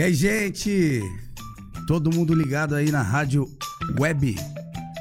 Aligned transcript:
E 0.00 0.02
aí, 0.02 0.14
gente? 0.14 1.02
Todo 1.86 2.10
mundo 2.10 2.32
ligado 2.32 2.74
aí 2.74 2.90
na 2.90 3.02
Rádio 3.02 3.46
Web, 4.00 4.34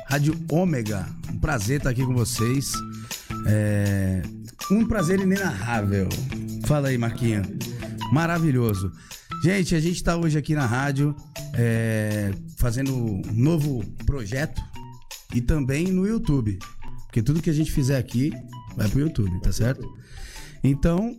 Rádio 0.05 0.37
Ômega. 0.51 1.07
Um 1.31 1.39
prazer 1.39 1.77
estar 1.77 1.91
aqui 1.91 2.05
com 2.05 2.13
vocês. 2.13 2.73
É... 3.47 4.21
Um 4.69 4.85
prazer 4.85 5.21
inenarrável. 5.21 6.09
Fala 6.65 6.89
aí, 6.89 6.97
Marquinho. 6.97 7.43
Maravilhoso. 8.11 8.91
Gente, 9.41 9.73
a 9.73 9.79
gente 9.79 9.95
está 9.95 10.17
hoje 10.17 10.37
aqui 10.37 10.53
na 10.53 10.65
rádio 10.65 11.15
é... 11.53 12.33
fazendo 12.57 12.93
um 12.93 13.21
novo 13.33 13.81
projeto 14.05 14.61
e 15.33 15.39
também 15.39 15.93
no 15.93 16.05
YouTube. 16.05 16.59
Porque 17.05 17.23
tudo 17.23 17.41
que 17.41 17.49
a 17.49 17.53
gente 17.53 17.71
fizer 17.71 17.97
aqui 17.97 18.33
vai 18.75 18.89
pro 18.89 18.99
YouTube, 18.99 19.39
tá 19.39 19.53
certo? 19.53 19.89
Então, 20.61 21.15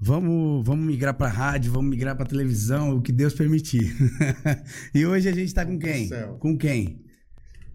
vamos, 0.00 0.64
vamos 0.66 0.86
migrar 0.86 1.14
pra 1.14 1.28
rádio, 1.28 1.70
vamos 1.72 1.90
migrar 1.90 2.16
pra 2.16 2.24
televisão, 2.26 2.96
o 2.96 3.02
que 3.02 3.12
Deus 3.12 3.34
permitir. 3.34 3.94
e 4.94 5.04
hoje 5.04 5.28
a 5.28 5.32
gente 5.32 5.52
tá 5.52 5.64
com 5.66 5.78
quem? 5.78 6.08
Céu. 6.08 6.36
Com 6.40 6.56
quem? 6.56 7.04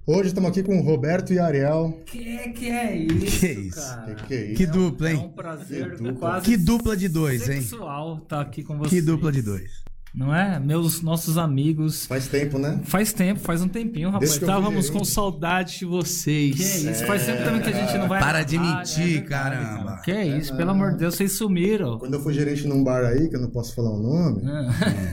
Hoje 0.08 0.28
estamos 0.28 0.52
aqui 0.52 0.62
com 0.62 0.78
o 0.78 0.84
Roberto 0.84 1.34
e 1.34 1.40
Ariel. 1.40 2.00
Que 2.06 2.50
que 2.50 2.70
é 2.70 2.96
isso, 2.96 3.40
Que 3.40 3.48
isso? 3.48 3.76
cara? 3.80 4.14
Que 4.16 4.24
que 4.28 4.34
é 4.36 4.46
isso? 4.48 4.56
Que 4.58 4.66
dupla, 4.68 5.10
É 5.10 5.14
um 5.16 5.18
hein? 5.22 5.34
prazer 5.36 5.92
Que 5.92 5.98
dupla. 5.98 6.14
quase 6.14 6.46
Que 6.46 6.58
dupla 6.58 6.98
de 6.98 7.08
dois, 7.10 7.50
hein? 7.50 7.62
sexual 7.62 8.20
estar 8.20 8.42
aqui 8.42 8.64
com 8.64 8.78
vocês. 8.78 8.92
Que 8.92 9.02
dupla 9.02 9.32
de 9.32 9.42
dois. 9.42 9.72
Não 10.16 10.34
é? 10.34 10.58
Meus 10.60 11.02
nossos 11.02 11.38
amigos. 11.38 12.06
Faz 12.06 12.28
tempo, 12.28 12.58
né? 12.58 12.80
Faz 12.86 13.12
tempo, 13.12 13.40
faz 13.42 13.62
um 13.62 13.68
tempinho, 13.68 14.10
rapaz. 14.10 14.32
Estávamos 14.32 14.90
com 14.90 15.04
saudade 15.04 15.80
de 15.80 15.86
vocês. 15.86 16.56
Que 16.56 16.64
é 16.64 16.92
isso? 16.92 17.06
Faz 17.06 17.26
tempo 17.26 17.44
também 17.44 17.62
que 17.62 17.70
a 17.70 17.74
gente 17.74 17.98
não 17.98 18.08
vai. 18.08 18.20
Para 18.22 18.44
de 18.44 18.58
mentir, 18.58 19.18
é 19.18 19.22
caramba. 19.22 19.84
cara. 19.86 20.02
Que 20.04 20.12
é 20.12 20.26
isso? 20.26 20.56
Pelo 20.56 20.72
amor 20.72 20.92
de 20.94 21.00
Deus, 21.00 21.16
vocês 21.16 21.38
sumiram. 21.38 22.00
Quando 22.00 22.14
eu 22.14 22.22
fui 22.22 22.34
gerente 22.34 22.66
num 22.66 22.82
bar 22.82 23.04
aí, 23.04 23.28
que 23.28 23.36
eu 23.36 23.42
não 23.42 23.50
posso 23.50 23.76
falar 23.76 23.92
o 23.92 24.02
nome, 24.02 24.42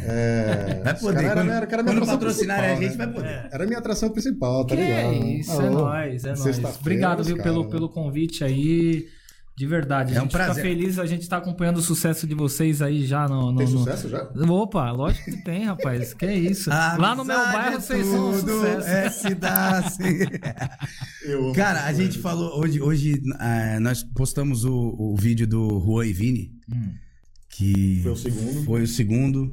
é... 0.06 0.80
Vai 0.84 0.94
poder. 0.98 1.22
cara 1.22 1.26
era, 1.26 1.34
quando 1.40 1.50
era, 1.50 1.66
era 1.72 1.84
quando 1.84 2.06
patrocinar 2.06 2.60
a 2.60 2.74
gente, 2.76 2.96
né? 2.96 2.96
vai 2.96 3.12
poder. 3.12 3.48
Era 3.50 3.64
a 3.64 3.66
minha 3.66 3.78
atração 3.78 4.08
principal, 4.10 4.64
tá 4.66 4.76
Que 4.76 4.82
ligado? 4.82 5.00
é 5.00 5.18
isso, 5.18 5.50
é 5.50 5.66
Alô? 5.66 5.80
nóis, 5.80 6.24
é 6.24 6.34
nóis. 6.34 6.60
Obrigado, 6.80 7.24
viu, 7.24 7.36
pelo, 7.36 7.54
cara, 7.54 7.64
né? 7.66 7.70
pelo 7.70 7.88
convite 7.88 8.44
aí. 8.44 9.08
De 9.54 9.66
verdade, 9.66 10.12
a 10.12 10.16
É 10.16 10.18
um 10.18 10.22
gente 10.22 10.32
fica 10.32 10.44
prazer. 10.44 10.62
feliz, 10.64 10.98
a 10.98 11.04
gente 11.04 11.28
tá 11.28 11.36
acompanhando 11.36 11.76
o 11.76 11.82
sucesso 11.82 12.26
de 12.26 12.34
vocês 12.34 12.80
aí 12.80 13.04
já 13.04 13.28
no. 13.28 13.52
no- 13.52 13.58
Tem 13.58 13.66
no- 13.68 13.78
sucesso 13.80 14.08
já? 14.08 14.22
Opa, 14.48 14.90
lógico 14.92 15.26
que 15.30 15.44
tem, 15.44 15.66
rapaz. 15.66 16.14
Que 16.14 16.24
é 16.24 16.34
isso. 16.38 16.70
Lá 16.98 17.14
no 17.14 17.22
meu 17.24 17.36
bairro 17.36 17.76
é 17.76 17.80
vocês 17.80 18.06
são 18.06 18.30
um 18.30 18.32
sucesso. 18.40 18.88
É 18.88 19.10
se 19.10 19.34
dá, 19.34 19.82
sim. 19.90 20.18
Eu, 21.28 21.52
Cara, 21.52 21.84
a 21.84 21.92
gente 21.92 22.18
falou 22.18 22.58
hoje, 22.60 22.80
hoje 22.80 23.22
ah, 23.38 23.78
nós 23.78 24.02
postamos 24.02 24.64
o, 24.64 24.72
o 24.98 25.14
vídeo 25.16 25.46
do 25.46 25.80
Juan 25.84 26.06
e 26.06 26.12
Vini, 26.14 26.52
Hum. 26.74 26.94
que 27.50 28.00
Foi 28.02 28.12
o 28.12 28.16
segundo. 28.16 28.64
foi 28.64 28.82
o 28.82 28.86
segundo. 28.88 29.52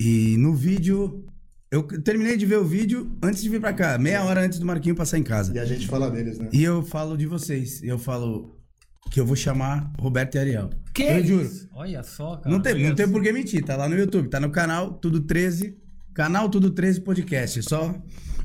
E 0.00 0.36
no 0.38 0.54
vídeo, 0.54 1.24
eu 1.70 1.82
terminei 2.02 2.36
de 2.38 2.46
ver 2.46 2.58
o 2.58 2.64
vídeo 2.64 3.14
antes 3.22 3.42
de 3.42 3.48
vir 3.50 3.60
pra 3.60 3.72
cá, 3.74 3.98
meia 3.98 4.24
hora 4.24 4.40
antes 4.42 4.58
do 4.58 4.64
Marquinho 4.66 4.94
passar 4.94 5.18
em 5.18 5.22
casa. 5.22 5.54
E 5.54 5.58
a 5.58 5.64
gente 5.66 5.86
fala 5.86 6.10
deles, 6.10 6.38
né? 6.38 6.48
E 6.52 6.62
eu 6.64 6.82
falo 6.82 7.16
de 7.16 7.26
vocês, 7.26 7.82
eu 7.82 7.98
falo 7.98 8.55
que 9.10 9.20
eu 9.20 9.26
vou 9.26 9.36
chamar 9.36 9.90
Roberto 9.98 10.34
e 10.34 10.38
Ariel. 10.38 10.70
Que 10.92 11.02
eu 11.02 11.24
juro. 11.24 11.50
Olha 11.72 12.02
só, 12.02 12.36
cara. 12.36 12.50
Não 12.50 12.60
tem, 12.60 12.88
não 12.88 12.94
tem 12.94 13.08
por 13.08 13.22
que 13.22 13.32
mentir, 13.32 13.64
tá 13.64 13.76
lá 13.76 13.88
no 13.88 13.96
YouTube, 13.96 14.28
tá 14.28 14.40
no 14.40 14.50
canal 14.50 14.92
Tudo 14.92 15.20
13, 15.20 15.76
canal 16.16 16.48
Tudo 16.48 16.70
13 16.70 17.02
Podcast, 17.02 17.62
só 17.62 17.94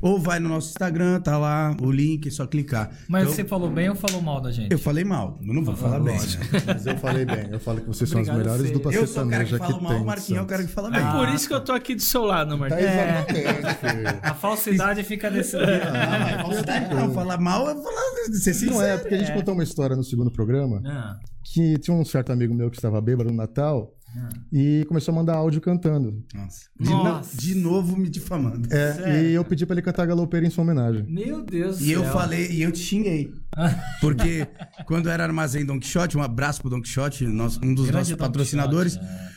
ou 0.02 0.18
vai 0.18 0.40
no 0.40 0.48
nosso 0.48 0.70
Instagram, 0.70 1.20
tá 1.20 1.38
lá 1.38 1.76
o 1.80 1.88
link, 1.88 2.26
é 2.26 2.30
só 2.30 2.44
clicar. 2.44 2.90
Mas 3.08 3.24
eu, 3.24 3.32
você 3.32 3.44
falou 3.44 3.70
bem 3.70 3.88
ou 3.88 3.94
falou 3.94 4.20
mal 4.20 4.40
da 4.40 4.50
gente? 4.50 4.72
eu 4.72 4.78
falei 4.78 5.04
mal, 5.04 5.38
eu 5.46 5.54
não 5.54 5.64
vou 5.64 5.76
falar 5.76 6.00
bem. 6.00 6.16
Mas 6.66 6.84
eu 6.86 6.98
falei 6.98 7.24
bem. 7.24 7.46
Eu 7.52 7.60
falo 7.60 7.80
que 7.80 7.86
vocês 7.86 8.10
são 8.10 8.20
as 8.20 8.28
Obrigado, 8.28 8.44
melhores 8.52 8.66
Fê. 8.66 8.72
duplas 8.74 8.94
Eu 8.96 9.06
sou 9.06 9.24
o 9.24 9.30
cara 9.30 9.44
que 9.44 9.50
sertanejas 9.50 9.60
que 9.60 9.66
fala 9.72 9.80
mal, 9.80 9.92
tem. 9.92 10.02
o 10.02 10.06
Marquinho 10.06 10.38
é 10.38 10.42
o 10.42 10.46
cara 10.46 10.64
que 10.64 10.72
fala 10.72 10.90
bem. 10.90 10.98
É 11.00 11.02
Ah. 11.04 11.12
por 11.12 11.28
isso 11.28 11.46
que 11.46 11.54
eu 11.54 11.60
tô 11.60 11.70
aqui 11.72 11.94
do 11.94 12.02
seu 12.02 12.24
lado, 12.24 12.50
Tá 12.50 12.56
Marquinhos. 12.56 12.82
exatamente, 12.92 13.74
filho. 13.78 14.18
A 14.22 14.34
falsidade 14.34 15.02
fica 15.04 15.30
desse 15.30 15.56
lado. 15.56 15.70
Ah, 15.70 16.18
mas 16.18 16.42
falsidade 16.42 16.94
não, 16.94 17.14
falar 17.14 17.38
mal 17.40 17.70
é 17.70 17.74
falar, 17.74 18.02
ser 18.32 18.54
sincero. 18.54 18.72
Não 18.72 18.82
é, 18.82 18.98
porque 18.98 19.14
a 19.14 19.18
gente 19.18 19.32
contou 19.32 19.54
uma 19.54 19.62
história 19.62 19.94
no 19.94 20.02
segundo 20.02 20.32
programa 20.32 20.82
Ah, 20.84 21.16
que 21.44 21.78
tinha 21.78 21.96
um 21.96 22.04
certo 22.04 22.32
amigo 22.32 22.52
meu 22.52 22.68
que 22.70 22.76
estava 22.76 23.00
bêbado 23.00 23.30
no 23.30 23.36
Natal 23.36 23.94
Ah. 23.94 24.01
E 24.52 24.84
começou 24.88 25.12
a 25.12 25.14
mandar 25.14 25.34
áudio 25.36 25.60
cantando. 25.60 26.22
Nossa. 26.34 26.66
De, 26.78 26.90
Nossa. 26.90 27.30
no- 27.34 27.40
de 27.40 27.54
novo 27.54 27.96
me 27.96 28.08
difamando. 28.08 28.68
É, 28.72 28.92
Sério, 28.94 29.30
e 29.30 29.32
eu 29.34 29.44
pedi 29.44 29.64
pra 29.66 29.74
ele 29.74 29.82
cantar 29.82 30.06
galopeira 30.06 30.46
em 30.46 30.50
sua 30.50 30.62
homenagem. 30.64 31.04
Meu 31.08 31.42
Deus 31.44 31.78
do 31.78 31.84
E 31.84 31.92
eu 31.92 32.02
céu. 32.02 32.12
falei, 32.12 32.50
e 32.50 32.62
eu 32.62 32.72
te 32.72 32.78
xinguei. 32.80 33.32
Porque 34.00 34.46
quando 34.86 35.08
era 35.08 35.22
Armazém 35.24 35.64
Don 35.64 35.78
Quixote, 35.80 36.16
um 36.18 36.22
abraço 36.22 36.60
pro 36.60 36.70
Don 36.70 36.80
Quixote, 36.82 37.26
nosso- 37.26 37.60
um 37.64 37.74
dos 37.74 37.86
Grande 37.86 37.98
nossos 37.98 38.10
Don 38.16 38.16
patrocinadores. 38.24 38.96
Quixote, 38.96 39.14
é. 39.28 39.32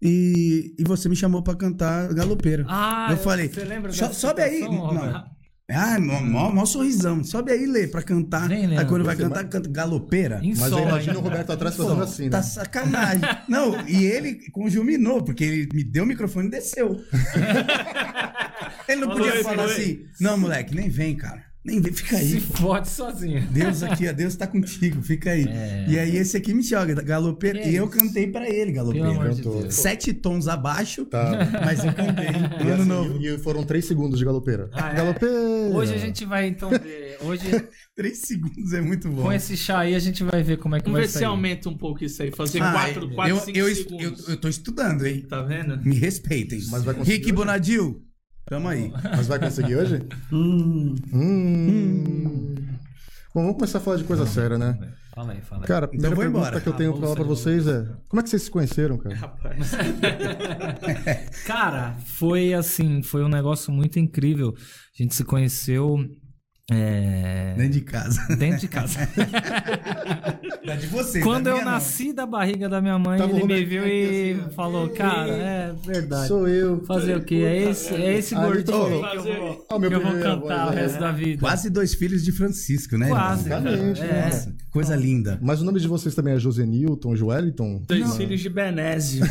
E, 0.00 0.74
e 0.78 0.84
você 0.84 1.08
me 1.08 1.16
chamou 1.16 1.42
pra 1.42 1.56
cantar 1.56 2.12
galopeira. 2.14 2.64
Ah, 2.68 3.08
eu 3.10 3.16
falei, 3.16 3.48
você 3.48 3.64
lembra 3.64 3.92
"So- 3.92 4.12
sobe 4.14 4.40
aí. 4.42 4.60
Não. 4.60 5.24
Ah, 5.70 6.00
mó, 6.00 6.20
mó, 6.22 6.50
mó 6.50 6.64
sorrisão. 6.64 7.22
Sobe 7.22 7.52
aí, 7.52 7.66
Lê, 7.66 7.86
pra 7.86 8.02
cantar. 8.02 8.48
Nem 8.48 8.60
aí 8.62 8.66
lembro. 8.68 8.86
quando 8.86 9.04
vai 9.04 9.14
Você 9.14 9.22
cantar, 9.22 9.44
canta 9.44 9.68
galopeira. 9.68 10.36
Mas 10.38 10.46
Insólito. 10.46 10.78
eu 10.78 10.88
imagino 10.88 11.18
o 11.18 11.22
Roberto 11.22 11.52
atrás 11.52 11.76
Pô, 11.76 11.82
fazendo 11.82 12.02
assim, 12.02 12.30
tá 12.30 12.38
né? 12.38 12.42
sacanagem. 12.42 13.20
Não, 13.46 13.86
e 13.86 14.06
ele 14.06 14.50
conjuminou, 14.50 15.22
porque 15.22 15.44
ele 15.44 15.68
me 15.74 15.84
deu 15.84 16.04
o 16.04 16.06
microfone 16.06 16.48
e 16.48 16.50
desceu. 16.52 16.96
ele 18.88 19.02
não 19.02 19.10
podia 19.10 19.42
falar 19.42 19.64
assim, 19.66 20.06
não, 20.18 20.38
moleque, 20.38 20.74
nem 20.74 20.88
vem, 20.88 21.14
cara. 21.14 21.44
Nem 21.68 21.82
fica 21.92 22.16
aí. 22.16 22.26
Se 22.28 22.40
pô. 22.40 22.54
fode 22.56 22.88
sozinho. 22.88 23.42
Deus 23.50 23.82
aqui, 23.82 24.08
ó, 24.08 24.12
Deus 24.12 24.34
tá 24.36 24.46
contigo, 24.46 25.02
fica 25.02 25.30
aí. 25.32 25.44
É. 25.46 25.84
E 25.88 25.98
aí 25.98 26.16
esse 26.16 26.36
aqui 26.36 26.54
me 26.54 26.62
joga, 26.62 26.94
galopeira. 27.02 27.60
Que 27.60 27.68
E 27.70 27.76
eu 27.76 27.84
isso? 27.86 27.92
cantei 27.96 28.26
pra 28.26 28.48
ele, 28.48 28.72
galopeira. 28.72 29.34
de. 29.34 29.74
Sete 29.74 30.12
tons 30.14 30.48
abaixo, 30.48 31.04
Tá. 31.04 31.30
mas 31.64 31.84
eu 31.84 31.92
cantei. 31.92 32.26
E, 32.28 32.64
No 32.64 32.70
ano 32.72 32.74
assim, 32.82 32.88
novo. 32.88 33.22
e 33.22 33.38
foram 33.38 33.62
três 33.64 33.84
segundos 33.84 34.18
de 34.18 34.24
galopeira. 34.24 34.70
Ah, 34.72 34.90
é? 34.92 34.94
Galopeira! 34.94 35.36
Hoje 35.74 35.94
a 35.94 35.98
gente 35.98 36.24
vai 36.24 36.46
então 36.48 36.70
ver. 36.70 37.18
Hoje, 37.20 37.42
Três 37.94 38.18
segundos 38.18 38.72
é 38.72 38.80
muito 38.80 39.08
bom. 39.10 39.22
com 39.24 39.32
esse 39.32 39.56
chá 39.56 39.80
aí, 39.80 39.94
a 39.94 39.98
gente 39.98 40.22
vai 40.22 40.40
ver 40.40 40.56
como 40.58 40.76
é 40.76 40.78
que 40.78 40.84
Vamos 40.84 40.98
vai 41.00 41.06
ver 41.06 41.08
se 41.12 41.18
sair. 41.18 41.24
aumenta 41.24 41.68
um 41.68 41.76
pouco 41.76 42.04
isso 42.04 42.22
aí. 42.22 42.30
Fazer 42.30 42.62
Ah, 42.62 42.72
4, 42.72 43.10
4, 43.10 43.34
eu, 43.34 43.40
5 43.40 43.58
eu, 43.58 43.68
eu, 43.68 43.74
segundos. 43.74 44.28
eu 44.28 44.36
tô 44.36 44.48
estudando, 44.48 45.04
hein? 45.04 45.26
Tá 45.28 45.42
vendo? 45.42 45.76
Me 45.84 45.96
respeitem. 45.96 46.60
Mas 46.70 46.84
vai 46.84 46.94
conseguir 46.94 47.16
Rick 47.16 47.24
hoje? 47.26 47.32
Bonadil, 47.34 48.02
tamo 48.48 48.68
aí. 48.68 48.92
Mas 49.16 49.26
vai 49.26 49.38
conseguir 49.38 49.76
hoje? 49.76 50.02
Hum. 50.32 50.94
Hum. 51.12 52.54
Bom, 53.34 53.42
vamos 53.42 53.54
começar 53.56 53.78
a 53.78 53.80
falar 53.80 53.96
de 53.98 54.04
coisa 54.04 54.26
séria, 54.26 54.56
né? 54.58 54.78
Fala 55.14 55.32
aí, 55.32 55.40
fala 55.40 55.62
aí. 55.62 55.66
Cara, 55.66 55.84
a 55.86 55.88
primeira 55.88 56.14
vou 56.14 56.24
pergunta 56.24 56.46
embora. 56.46 56.60
que 56.60 56.68
eu 56.68 56.72
tenho 56.72 56.90
Ah, 56.90 56.92
pra 56.94 57.02
falar 57.02 57.14
pra 57.16 57.24
vocês 57.24 57.66
é: 57.66 57.86
como 58.08 58.20
é 58.20 58.22
que 58.22 58.30
vocês 58.30 58.42
se 58.42 58.50
conheceram, 58.50 58.96
cara? 58.98 59.16
Rapaz. 59.16 59.72
Cara, 61.44 61.96
foi 62.04 62.54
assim, 62.54 63.02
foi 63.02 63.22
um 63.24 63.28
negócio 63.28 63.72
muito 63.72 63.98
incrível. 63.98 64.54
A 64.98 65.02
gente 65.02 65.14
se 65.14 65.24
conheceu 65.24 65.98
é, 66.70 67.54
Dentro 67.56 67.72
de 67.72 67.80
casa. 67.80 68.36
dentro 68.36 68.58
de 68.60 68.68
casa. 68.68 68.98
Da 70.64 70.74
de 70.76 70.86
vocês. 70.86 71.24
Quando 71.24 71.44
da 71.44 71.50
eu 71.50 71.54
minha 71.54 71.64
não. 71.64 71.72
nasci 71.72 72.12
da 72.12 72.26
barriga 72.26 72.68
da 72.68 72.78
minha 72.82 72.98
mãe, 72.98 73.16
Tava 73.18 73.32
o 73.32 73.36
ele 73.38 73.46
me 73.46 73.64
viu 73.64 73.86
e 73.86 74.32
assim, 74.32 74.50
falou, 74.54 74.88
cara, 74.90 75.30
é 75.32 75.72
verdade. 75.82 76.28
Sou 76.28 76.46
eu. 76.46 76.84
Fazer 76.84 77.16
o 77.16 77.24
quê? 77.24 77.36
É 77.36 77.70
esse, 77.70 77.94
é 77.94 78.18
esse 78.18 78.34
ele 78.34 78.42
gordinho 78.44 79.00
que 79.10 79.16
eu 79.16 79.22
vou, 79.38 79.66
"Ó, 79.70 79.78
meu 79.78 79.88
que 79.88 79.96
eu 79.96 80.00
vou 80.02 80.12
cantar 80.20 80.66
voz, 80.66 80.74
o 80.76 80.78
é." 80.78 80.82
resto 80.82 81.00
da 81.00 81.10
vida. 81.10 81.40
Quase 81.40 81.70
dois 81.70 81.94
filhos 81.94 82.22
de 82.22 82.32
Francisco, 82.32 82.98
né? 82.98 83.08
Quase. 83.08 83.46
Exatamente, 83.46 84.00
É. 84.02 84.24
Nossa, 84.26 84.54
coisa 84.70 84.94
linda. 84.94 85.38
Mas 85.40 85.62
o 85.62 85.64
nome 85.64 85.80
de 85.80 85.88
vocês 85.88 86.14
também 86.14 86.34
é 86.34 86.38
Josenilton, 86.38 87.16
Joeliton? 87.16 87.82
Dois 87.88 88.16
filhos 88.16 88.40
de 88.40 88.48
Benésio. 88.50 89.24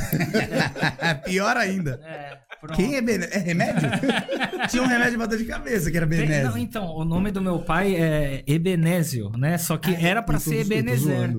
Pior 1.26 1.56
ainda. 1.56 2.00
É, 2.04 2.38
pronto. 2.60 2.76
Quem 2.76 2.96
é 2.96 3.02
Benésio? 3.02 3.36
É 3.36 3.40
remédio? 3.40 3.90
Tinha 4.70 4.84
um 4.84 4.88
remédio 4.88 5.18
pra 5.18 5.28
dor 5.28 5.38
de 5.38 5.46
cabeça 5.46 5.92
que 5.92 5.98
era 5.98 6.06
Benésio. 6.06 6.52
não, 6.52 6.58
então, 6.58 6.86
o 6.96 7.06
nome 7.06 7.32
do 7.32 7.42
meu 7.42 7.60
pai 7.60 7.96
é 7.96 8.44
Ebenésio, 8.48 9.30
né? 9.32 9.58
Só 9.58 9.78
que 9.78 9.94
era 9.94 10.22
pra 10.22 10.40
ser 10.40 10.62
Ebenezer. 10.62 11.38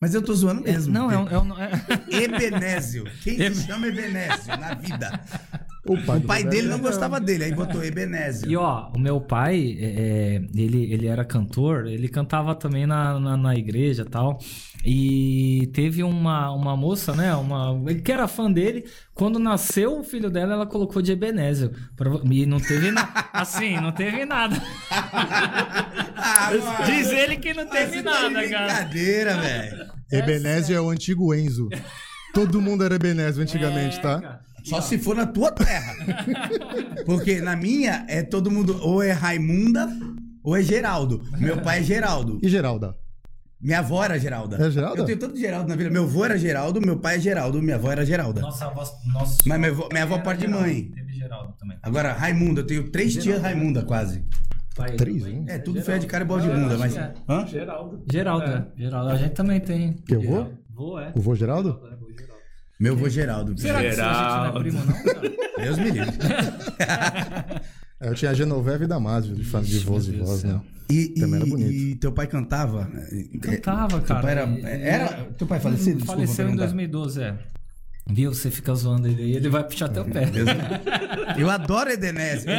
Mas 0.00 0.14
eu 0.14 0.22
tô 0.22 0.32
zoando 0.32 0.62
mesmo. 0.62 0.92
Não, 0.92 1.10
é 1.10 1.18
um. 1.18 1.28
É 1.28 1.38
um 1.38 1.60
é... 1.60 1.70
Ebenésio. 2.24 3.04
Quem 3.22 3.52
se 3.52 3.66
chama 3.66 3.86
Ebenésio 3.86 4.56
na 4.58 4.74
vida? 4.74 5.20
O 5.86 5.96
pai, 6.04 6.18
O 6.18 6.22
pai 6.22 6.44
dele 6.44 6.68
não 6.68 6.76
é- 6.76 6.80
gostava 6.80 7.18
dele, 7.18 7.44
aí 7.44 7.54
botou 7.54 7.82
Ebenésio. 7.82 8.50
E 8.50 8.54
ó, 8.56 8.90
o 8.94 8.98
meu 8.98 9.18
pai, 9.20 9.76
é, 9.80 9.84
é, 9.84 10.34
ele, 10.54 10.92
ele 10.92 11.06
era 11.06 11.24
cantor, 11.24 11.86
ele 11.86 12.06
cantava 12.08 12.54
também 12.54 12.86
na, 12.86 13.18
na, 13.18 13.36
na 13.36 13.54
igreja 13.56 14.02
e 14.02 14.10
tal. 14.10 14.38
E 14.84 15.70
teve 15.74 16.02
uma, 16.02 16.50
uma 16.52 16.76
moça, 16.76 17.14
né? 17.14 17.34
Uma, 17.34 17.80
ele 17.90 18.00
que 18.02 18.12
era 18.12 18.28
fã 18.28 18.50
dele. 18.52 18.84
Quando 19.14 19.38
nasceu 19.38 19.98
o 19.98 20.04
filho 20.04 20.30
dela, 20.30 20.52
ela 20.54 20.66
colocou 20.66 21.00
de 21.00 21.12
Ebenésio. 21.12 21.70
Prova- 21.96 22.22
E 22.30 22.44
não 22.46 22.58
teve 22.60 22.90
nada. 22.90 23.08
Assim, 23.32 23.76
não 23.80 23.92
teve 23.92 24.24
nada. 24.24 24.56
Ah, 26.16 26.50
mano. 26.52 26.86
Diz 26.86 27.10
ele 27.10 27.36
que 27.36 27.52
não 27.54 27.66
teve 27.66 28.02
tá 28.02 28.10
nada, 28.30 28.48
cara. 28.48 28.66
Brincadeira, 28.66 29.36
velho. 29.36 29.86
Ebenésio 30.12 30.76
é 30.76 30.80
o 30.80 30.90
antigo 30.90 31.34
Enzo. 31.34 31.68
Todo 32.34 32.60
mundo 32.60 32.84
era 32.84 32.94
Ebenésio 32.94 33.42
antigamente, 33.42 33.98
É, 33.98 34.00
tá? 34.02 34.20
cara. 34.20 34.40
Só 34.64 34.80
se 34.80 34.98
for 34.98 35.14
na 35.16 35.26
tua 35.26 35.50
terra. 35.52 35.94
Porque 37.06 37.40
na 37.40 37.56
minha 37.56 38.04
é 38.08 38.22
todo 38.22 38.50
mundo 38.50 38.78
ou 38.82 39.02
é 39.02 39.12
Raimunda 39.12 39.88
ou 40.42 40.56
é 40.56 40.62
Geraldo. 40.62 41.22
Meu 41.38 41.58
pai 41.58 41.80
é 41.80 41.82
Geraldo. 41.82 42.38
E 42.42 42.48
Geralda? 42.48 42.96
Minha 43.60 43.80
avó 43.80 44.02
era 44.02 44.18
Geralda. 44.18 44.56
É 44.56 44.70
Geralda? 44.70 45.00
Eu 45.02 45.04
tenho 45.04 45.18
tanto 45.18 45.36
Geraldo 45.36 45.68
na 45.68 45.76
vida. 45.76 45.90
Meu 45.90 46.04
avô 46.04 46.24
era 46.24 46.38
Geraldo, 46.38 46.80
meu 46.80 46.98
pai 46.98 47.16
é 47.16 47.20
Geraldo, 47.20 47.60
minha 47.60 47.76
avó 47.76 47.92
era 47.92 48.06
Geralda. 48.06 48.40
Nossa 48.40 48.66
avó. 48.66 48.82
Nossa, 49.12 49.36
Mas 49.46 49.58
minha 49.58 49.70
avó- 49.70 49.88
minha 49.92 50.02
avó 50.04 50.18
parte 50.18 50.40
de 50.40 50.46
Geraldo, 50.46 50.66
mãe. 50.66 50.82
Teve 50.94 51.12
Geraldo 51.12 51.54
também. 51.58 51.76
Agora, 51.82 52.12
Raimunda, 52.14 52.62
eu 52.62 52.66
tenho 52.66 52.90
três 52.90 53.14
tias 53.14 53.40
Raimunda 53.42 53.82
quase. 53.82 54.24
Pai, 54.74 54.96
Três, 54.96 55.26
hein? 55.26 55.44
É, 55.46 55.58
tudo 55.58 55.82
feio 55.82 55.98
de 55.98 56.06
cara 56.06 56.24
e 56.24 56.26
bola 56.26 56.40
de 56.40 56.48
bunda, 56.48 56.78
mas. 56.78 56.96
é. 56.96 57.12
Hã? 57.28 57.46
Geraldo. 57.46 58.02
Geraldo, 58.10 58.44
É. 58.46 58.54
é. 58.54 58.66
Geraldo. 58.82 59.10
A 59.10 59.16
gente 59.16 59.32
também 59.32 59.60
tem. 59.60 59.92
Que 60.06 60.14
eu 60.14 60.22
vou? 60.22 60.30
Geraldo. 60.38 60.58
Vou, 60.74 60.98
é. 60.98 61.12
O 61.14 61.20
vô 61.20 61.34
Geraldo? 61.34 61.68
É, 61.68 61.72
vou, 61.72 61.82
Geraldo. 61.82 61.99
Meu 62.80 62.94
avô 62.94 63.08
Geraldo. 63.08 63.60
Será 63.60 63.80
que 63.80 63.86
a 63.86 63.90
gente 63.90 63.98
não 63.98 64.06
é 64.08 64.14
Geraldo. 64.14 64.60
primo, 64.60 64.84
não, 64.84 65.02
cara? 65.02 65.32
Deus 65.62 65.78
me 65.78 65.90
livre. 65.90 66.16
É, 66.78 67.60
Eu 68.08 68.14
tinha 68.14 68.30
a 68.30 68.34
Genoveva 68.34 68.82
e 68.82 68.86
Damásio, 68.86 69.34
de 69.34 69.42
de 69.42 69.78
voz 69.80 70.08
e 70.08 70.12
voz, 70.16 70.42
né? 70.42 70.58
E, 70.88 71.08
Também 71.20 71.36
era 71.40 71.46
e- 71.46 71.50
bonito. 71.50 71.70
e 71.70 71.94
teu 71.96 72.10
pai 72.10 72.26
cantava? 72.26 72.90
Cantava, 73.42 73.98
Teu 74.00 74.02
cara. 74.16 74.22
pai 74.22 74.30
era, 74.32 74.70
era. 74.80 75.08
Teu 75.36 75.46
pai 75.46 75.60
falecido? 75.60 75.98
Desculpa 75.98 76.14
Faleceu 76.14 76.44
em 76.46 76.48
perguntar. 76.48 76.64
2012, 76.64 77.22
é. 77.22 77.38
Viu? 78.08 78.32
Você 78.34 78.50
fica 78.50 78.74
zoando 78.74 79.06
ele 79.06 79.22
aí, 79.22 79.32
ele 79.36 79.48
vai 79.50 79.62
puxar 79.62 79.84
até 79.86 80.00
o 80.00 80.04
pé. 80.06 80.24
Eu 81.38 81.48
adoro 81.50 81.90
Edenésio. 81.90 82.50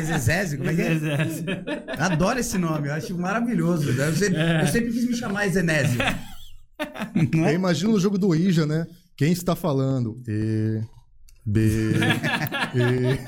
Exezésio, 0.00 0.58
como 0.58 0.70
é 0.70 0.74
que 0.74 0.82
é? 0.82 2.02
Adoro 2.02 2.38
esse 2.40 2.56
nome, 2.58 2.88
eu 2.88 2.94
acho 2.94 3.16
maravilhoso. 3.16 3.90
Eu 3.90 4.12
sempre, 4.16 4.38
eu 4.62 4.66
sempre 4.66 4.90
quis 4.92 5.04
me 5.06 5.14
chamar 5.14 5.46
Ezenésio. 5.46 6.00
Não 7.34 7.40
Eu 7.42 7.46
é? 7.48 7.54
imagino 7.54 7.92
no 7.92 8.00
jogo 8.00 8.16
do 8.18 8.34
Ija, 8.34 8.66
né? 8.66 8.86
Quem 9.18 9.32
está 9.32 9.54
falando? 9.54 10.16
E. 10.26 10.80
B. 11.44 11.60
E. 12.74 13.18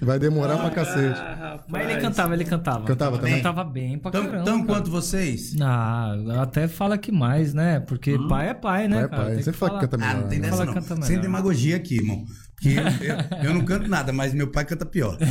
Vai 0.02 0.18
demorar 0.18 0.58
pra 0.58 0.70
cacete. 0.70 1.20
Mas 1.68 1.88
ele 1.88 2.00
cantava, 2.00 2.34
ele 2.34 2.44
cantava. 2.44 2.84
Cantava 2.84 3.18
também? 3.18 3.36
Cantava 3.36 3.62
bem 3.64 3.96
pra 3.98 4.10
Tão, 4.10 4.24
caramba. 4.26 4.44
tão 4.44 4.58
cara. 4.64 4.66
quanto 4.78 4.90
vocês? 4.90 5.54
Ah, 5.60 6.16
até 6.42 6.66
fala 6.66 6.98
que 6.98 7.12
mais, 7.12 7.54
né? 7.54 7.78
Porque 7.80 8.18
pai 8.28 8.48
é 8.48 8.54
pai, 8.54 8.88
né, 8.88 8.96
Pai 8.96 9.04
é 9.04 9.08
cara? 9.08 9.22
pai. 9.22 9.34
Tem 9.34 9.42
Você 9.44 9.52
que 9.52 9.58
fala 9.58 9.74
que 9.78 9.86
canta 9.86 9.96
Ah, 9.96 9.98
melhor. 10.08 10.20
não 10.22 10.28
tem 10.28 10.38
né? 10.40 10.44
dessa 10.46 10.56
Fala 10.56 10.66
não. 10.66 10.74
canta 10.74 10.94
melhor. 10.96 11.06
Sem 11.06 11.20
demagogia 11.20 11.76
aqui, 11.76 11.94
irmão. 11.96 12.24
Porque 12.56 12.68
eu, 12.70 12.82
eu- 12.82 13.44
eu 13.48 13.54
não 13.54 13.64
canto 13.64 13.88
nada, 13.88 14.12
mas 14.12 14.34
meu 14.34 14.50
pai 14.50 14.64
canta 14.64 14.84
pior. 14.84 15.16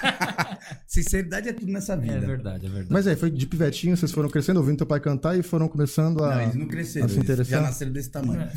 Sinceridade 0.86 1.48
é 1.48 1.52
tudo 1.52 1.70
nessa 1.72 1.96
vida. 1.96 2.14
É 2.14 2.20
verdade, 2.20 2.66
é 2.66 2.68
verdade. 2.68 2.88
Mas 2.90 3.06
aí, 3.06 3.16
foi 3.16 3.30
de 3.30 3.46
pivetinho, 3.46 3.96
vocês 3.96 4.10
foram 4.12 4.28
crescendo, 4.28 4.58
ouvindo 4.58 4.78
teu 4.78 4.86
pai 4.86 5.00
cantar 5.00 5.38
e 5.38 5.42
foram 5.42 5.68
começando 5.68 6.22
a. 6.24 6.34
Não, 6.36 6.42
eles 6.42 6.54
não 6.54 6.66
cresceram. 6.66 7.06
a 7.06 7.08
se 7.08 7.14
Eles 7.16 7.26
já 7.26 7.32
interessar. 7.34 7.62
nasceram 7.62 7.92
desse 7.92 8.10
tamanho. 8.10 8.48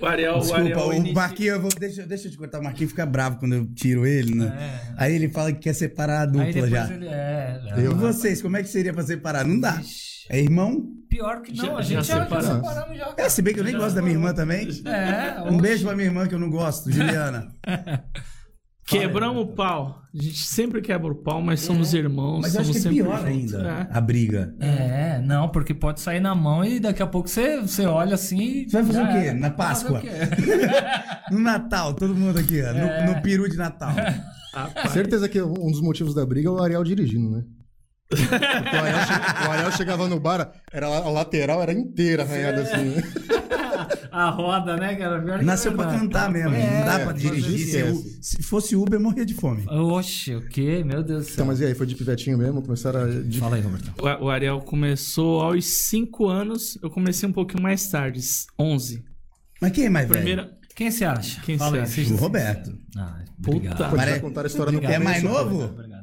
O 0.00 0.04
Ariel, 0.06 0.34
o 0.36 0.40
Desculpa, 0.40 0.60
Ariel 0.62 0.88
o 0.88 0.92
inicia- 0.92 1.14
Marquinhos, 1.14 1.54
eu 1.56 1.60
vou, 1.62 1.70
deixa, 1.78 2.06
deixa 2.06 2.26
eu 2.28 2.30
te 2.30 2.36
cortar. 2.36 2.60
O 2.60 2.64
Marquinhos 2.64 2.90
fica 2.90 3.06
bravo 3.06 3.38
quando 3.38 3.54
eu 3.54 3.66
tiro 3.66 4.06
ele, 4.06 4.34
né? 4.34 4.80
Aí 4.96 5.14
ele 5.14 5.28
fala 5.30 5.50
que 5.52 5.60
quer 5.60 5.72
separar 5.72 6.22
a 6.22 6.26
dupla 6.26 6.68
já. 6.68 6.92
ele 6.92 7.06
é. 7.08 7.60
Eu- 7.78 7.92
E 7.92 7.94
vocês, 7.94 8.42
como 8.42 8.56
é 8.58 8.62
que 8.62 8.68
seria 8.68 8.92
pra 8.92 9.02
separar? 9.02 9.44
Não 9.46 9.58
dá. 9.58 9.80
É 10.28 10.38
irmão? 10.40 10.84
Pior 11.08 11.40
que 11.40 11.56
não, 11.56 11.64
Já- 11.64 11.72
a 11.76 11.82
já 11.82 11.82
gente 11.82 12.06
já, 12.08 12.14
já 12.18 12.24
separamos. 12.24 12.68
separamos 12.68 12.98
já. 12.98 13.14
É, 13.16 13.28
se 13.28 13.40
bem 13.40 13.54
que 13.54 13.60
eu 13.60 13.64
nem 13.64 13.76
gosto 13.76 13.94
da 13.94 14.02
minha 14.02 14.14
irmã 14.14 14.34
também. 14.34 14.68
É, 14.84 15.40
Um 15.50 15.56
beijo 15.56 15.84
pra 15.86 15.94
minha 15.96 16.06
irmã 16.08 16.26
que 16.26 16.34
eu 16.34 16.38
não 16.38 16.50
gosto, 16.50 16.90
Juliana. 16.90 17.48
Quebramos 18.86 19.42
o 19.42 19.46
pau. 19.48 20.00
A 20.14 20.22
gente 20.22 20.38
sempre 20.46 20.80
quebra 20.80 21.10
o 21.12 21.14
pau, 21.16 21.42
mas 21.42 21.60
somos 21.60 21.92
irmãos. 21.92 22.40
Mas 22.42 22.54
eu 22.54 22.60
acho 22.60 22.72
somos 22.72 22.82
que 22.84 22.88
é 22.88 22.92
sempre 22.92 23.02
pior 23.04 23.18
juntos. 23.30 23.54
ainda 23.54 23.88
É. 23.92 23.96
a 23.96 24.00
briga. 24.00 24.54
É, 24.60 25.18
não, 25.20 25.48
porque 25.48 25.74
pode 25.74 26.00
sair 26.00 26.20
na 26.20 26.34
mão 26.34 26.64
e 26.64 26.78
daqui 26.78 27.02
a 27.02 27.06
pouco 27.06 27.28
você, 27.28 27.60
você 27.60 27.84
olha 27.84 28.14
assim 28.14 28.38
e. 28.40 28.70
Você 28.70 28.80
vai 28.82 28.84
fazer 28.86 29.02
o 29.02 29.08
quê? 29.08 29.32
Na 29.32 29.50
Páscoa? 29.50 30.00
quê? 30.00 30.08
No 31.32 31.40
Natal, 31.40 31.92
todo 31.94 32.14
mundo 32.14 32.38
aqui, 32.38 32.62
ó. 32.62 32.66
É. 32.68 33.04
No, 33.06 33.14
no 33.14 33.20
peru 33.22 33.48
de 33.50 33.56
Natal. 33.56 33.92
Rapaz, 34.54 34.92
Certeza 34.92 35.28
que 35.28 35.42
um 35.42 35.70
dos 35.70 35.80
motivos 35.82 36.14
da 36.14 36.24
briga 36.24 36.48
é 36.48 36.52
o 36.52 36.62
Ariel 36.62 36.84
dirigindo, 36.84 37.28
né? 37.36 37.42
Porque 38.08 38.24
o 38.24 38.80
Ariel, 38.80 39.00
che- 39.04 39.48
o 39.48 39.50
Ariel 39.50 39.72
chegava 39.72 40.06
no 40.08 40.20
bar, 40.20 40.52
era, 40.72 40.86
a 40.86 41.10
lateral 41.10 41.60
era 41.60 41.72
inteira 41.72 42.22
arranhada 42.22 42.62
assim. 42.62 42.84
né? 42.94 43.02
A 44.10 44.30
roda, 44.30 44.76
né, 44.76 44.94
cara? 44.96 45.20
Pior 45.22 45.38
que 45.38 45.44
Nasceu 45.44 45.72
é 45.72 45.74
pra 45.74 45.86
cantar 45.86 46.30
mesmo. 46.30 46.54
É, 46.54 46.78
não 46.80 46.86
dá 46.86 46.96
pra 46.96 47.06
mas 47.06 47.22
dirigir. 47.22 47.66
Se, 47.66 47.78
eu- 47.78 48.02
se 48.20 48.42
fosse 48.42 48.76
Uber, 48.76 48.94
eu 48.98 49.02
morria 49.02 49.24
de 49.26 49.34
fome. 49.34 49.64
Oxe, 49.68 50.34
o 50.34 50.48
quê? 50.48 50.82
Meu 50.84 51.02
Deus 51.02 51.22
do 51.22 51.24
céu. 51.26 51.32
Então, 51.34 51.46
mas 51.46 51.60
e 51.60 51.64
aí, 51.66 51.74
foi 51.74 51.86
de 51.86 51.94
pivetinho 51.94 52.38
mesmo? 52.38 52.62
Começaram 52.62 53.00
a. 53.02 53.06
De... 53.06 53.38
Fala 53.38 53.56
aí, 53.56 53.62
Roberto. 53.62 53.92
o 54.00 54.24
o 54.26 54.30
Ariel 54.30 54.60
começou 54.60 55.40
aos 55.42 55.64
5 55.64 56.26
anos. 56.28 56.78
Eu 56.82 56.90
comecei 56.90 57.28
um 57.28 57.32
pouquinho 57.32 57.62
mais 57.62 57.88
tarde, 57.88 58.20
11. 58.58 59.04
Mas 59.60 59.72
quem 59.72 59.86
é 59.86 59.90
mais 59.90 60.08
velho? 60.08 60.20
Primeira. 60.20 60.56
Quem 60.74 60.90
você 60.90 61.06
acha? 61.06 61.40
Quem 61.40 61.56
Fala 61.56 61.76
aí, 61.76 61.82
acha? 61.84 62.00
O 62.12 62.16
Roberto. 62.16 62.70
Ah, 62.98 63.24
Puta. 63.42 63.56
obrigado. 63.56 63.78
Pode 63.78 63.96
Pare- 63.96 64.10
já 64.10 64.20
contar 64.20 64.42
a 64.42 64.46
história 64.46 64.72
no 64.72 64.78
É 64.84 64.98
mais 64.98 65.22
começo. 65.22 65.38
novo? 65.38 65.54
Obrigado, 65.64 65.72
obrigado. 65.78 65.95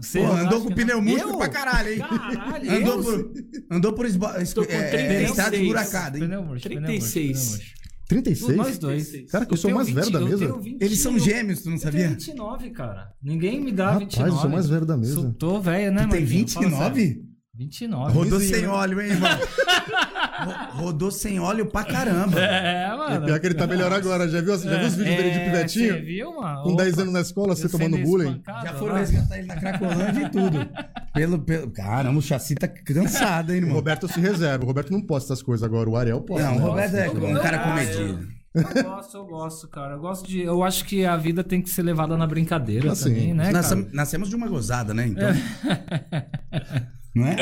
Você, 0.00 0.18
eu 0.20 0.32
andou 0.32 0.60
com 0.62 0.74
pneu 0.74 1.02
Eu? 1.06 1.36
pra 1.38 1.48
caralho, 1.48 1.92
hein? 1.92 1.98
Caralho, 1.98 2.70
Andou 2.72 2.96
eu? 2.96 3.02
por, 3.28 3.32
andou 3.70 3.92
por 3.92 4.06
esbo... 4.06 4.26
Tô 4.54 4.64
com 4.64 4.72
é, 4.72 4.88
36. 4.90 5.28
estrada 5.30 5.56
esburacada, 5.56 6.18
hein? 6.18 6.24
Pneu 6.24 6.42
murcho, 6.44 6.62
pneu 6.68 6.80
murcho, 6.80 7.00
36. 7.00 7.38
pneu 7.38 7.50
murcho. 7.50 7.78
36? 8.08 8.56
Nós 8.56 8.78
dois. 8.78 9.12
Cara, 9.30 9.44
que 9.44 9.52
eu 9.52 9.58
sou 9.58 9.70
o 9.70 9.74
tenho 9.74 9.76
mais 9.76 9.90
velho 9.90 10.10
da 10.10 10.18
20, 10.20 10.30
eu 10.32 10.38
mesa. 10.38 10.46
tenho 10.52 10.62
20, 10.62 10.82
Eles 10.82 10.98
são 11.00 11.12
eu- 11.12 11.18
gêmeos, 11.18 11.60
tu 11.60 11.66
não 11.68 11.76
Eu 11.76 11.80
tenho 11.80 11.92
sabia? 11.92 12.08
29, 12.08 12.70
cara. 12.70 13.08
Ninguém 13.22 13.60
me 13.60 13.70
dá 13.70 13.84
Rapaz, 13.92 14.04
29. 14.04 14.30
eu 14.30 14.36
sou 14.36 14.48
o 14.48 14.52
mais 14.52 14.66
velho 14.68 14.86
da 14.86 14.96
mesa. 14.96 15.12
Sou- 15.14 15.32
Tô 15.34 15.60
velho, 15.60 15.92
né, 15.92 16.04
Tu 16.04 16.10
tem 16.10 16.20
Marquinhos? 16.20 16.52
Fala 16.54 16.70
sério. 16.70 16.94
29? 16.94 17.22
29. 17.54 18.12
Rodou 18.14 18.40
sem 18.40 18.62
né? 18.62 18.68
óleo, 18.68 19.00
hein, 19.02 19.10
irmão? 19.10 19.28
Ro- 20.44 20.82
Rodou 20.84 21.10
sem 21.10 21.38
óleo 21.40 21.66
pra 21.66 21.84
caramba. 21.84 22.38
É, 22.40 22.88
mano. 22.96 23.26
Pior 23.26 23.40
que 23.40 23.46
ele 23.46 23.54
tá 23.54 23.66
melhor 23.66 23.92
agora. 23.92 24.28
Já 24.28 24.40
viu, 24.40 24.56
já 24.58 24.76
viu 24.78 24.86
os 24.88 24.94
vídeos 24.94 25.16
dele 25.16 25.30
de 25.30 25.38
É, 25.38 25.44
pivetinho? 25.44 25.94
Você 25.94 26.00
viu, 26.00 26.36
mano? 26.40 26.62
Com 26.62 26.76
10 26.76 26.98
anos 26.98 27.12
na 27.12 27.20
escola, 27.20 27.54
você 27.56 27.68
tomando 27.68 27.98
bullying? 27.98 28.42
Já 28.46 28.74
foram 28.74 28.94
lá. 28.94 28.98
resgatar 29.00 29.38
ele 29.38 29.46
na 29.46 29.56
Cracolândia 29.56 30.22
e 30.22 30.30
tudo. 30.30 30.68
Pelo, 31.14 31.38
pelo... 31.40 31.70
Caramba, 31.70 32.18
o 32.18 32.22
chassi 32.22 32.54
tá 32.54 32.68
cansado, 32.68 33.52
hein, 33.52 33.58
O 33.58 33.62
irmão? 33.62 33.74
Roberto 33.76 34.06
se 34.08 34.20
reserva. 34.20 34.64
O 34.64 34.66
Roberto 34.66 34.90
não 34.92 35.00
posta 35.02 35.32
essas 35.32 35.42
coisas 35.42 35.64
agora. 35.64 35.88
O 35.88 35.96
Ariel 35.96 36.20
pode. 36.20 36.42
Não, 36.42 36.52
o 36.56 36.58
né? 36.58 36.64
Roberto 36.64 36.94
é 36.96 37.08
um 37.10 37.34
cara 37.42 37.58
comedido. 37.58 38.28
Eu 38.54 38.82
gosto, 38.84 39.16
eu 39.16 39.26
gosto, 39.26 39.68
cara. 39.68 39.94
Eu 39.94 40.00
gosto 40.00 40.26
de. 40.28 40.40
Eu 40.40 40.62
acho 40.64 40.84
que 40.84 41.04
a 41.04 41.16
vida 41.16 41.44
tem 41.44 41.60
que 41.62 41.68
ser 41.70 41.82
levada 41.82 42.16
na 42.16 42.26
brincadeira 42.26 42.90
Assim, 42.92 43.10
também, 43.14 43.34
né? 43.34 43.62
Sam- 43.62 43.86
nascemos 43.92 44.28
de 44.28 44.36
uma 44.36 44.48
gozada, 44.48 44.92
né? 44.94 45.06
Então. 45.06 45.28
Não 47.18 47.26
é? 47.26 47.36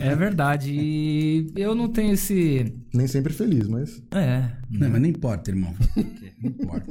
É 0.00 0.16
verdade. 0.16 0.72
E 0.72 1.52
eu 1.56 1.74
não 1.74 1.88
tenho 1.88 2.12
esse. 2.14 2.74
Nem 2.92 3.06
sempre 3.06 3.32
feliz, 3.32 3.68
mas. 3.68 4.02
É. 4.12 4.50
Não, 4.70 4.88
mas 4.90 5.00
não 5.00 5.08
importa, 5.08 5.50
irmão. 5.50 5.74
Não 6.40 6.50
importa. 6.50 6.86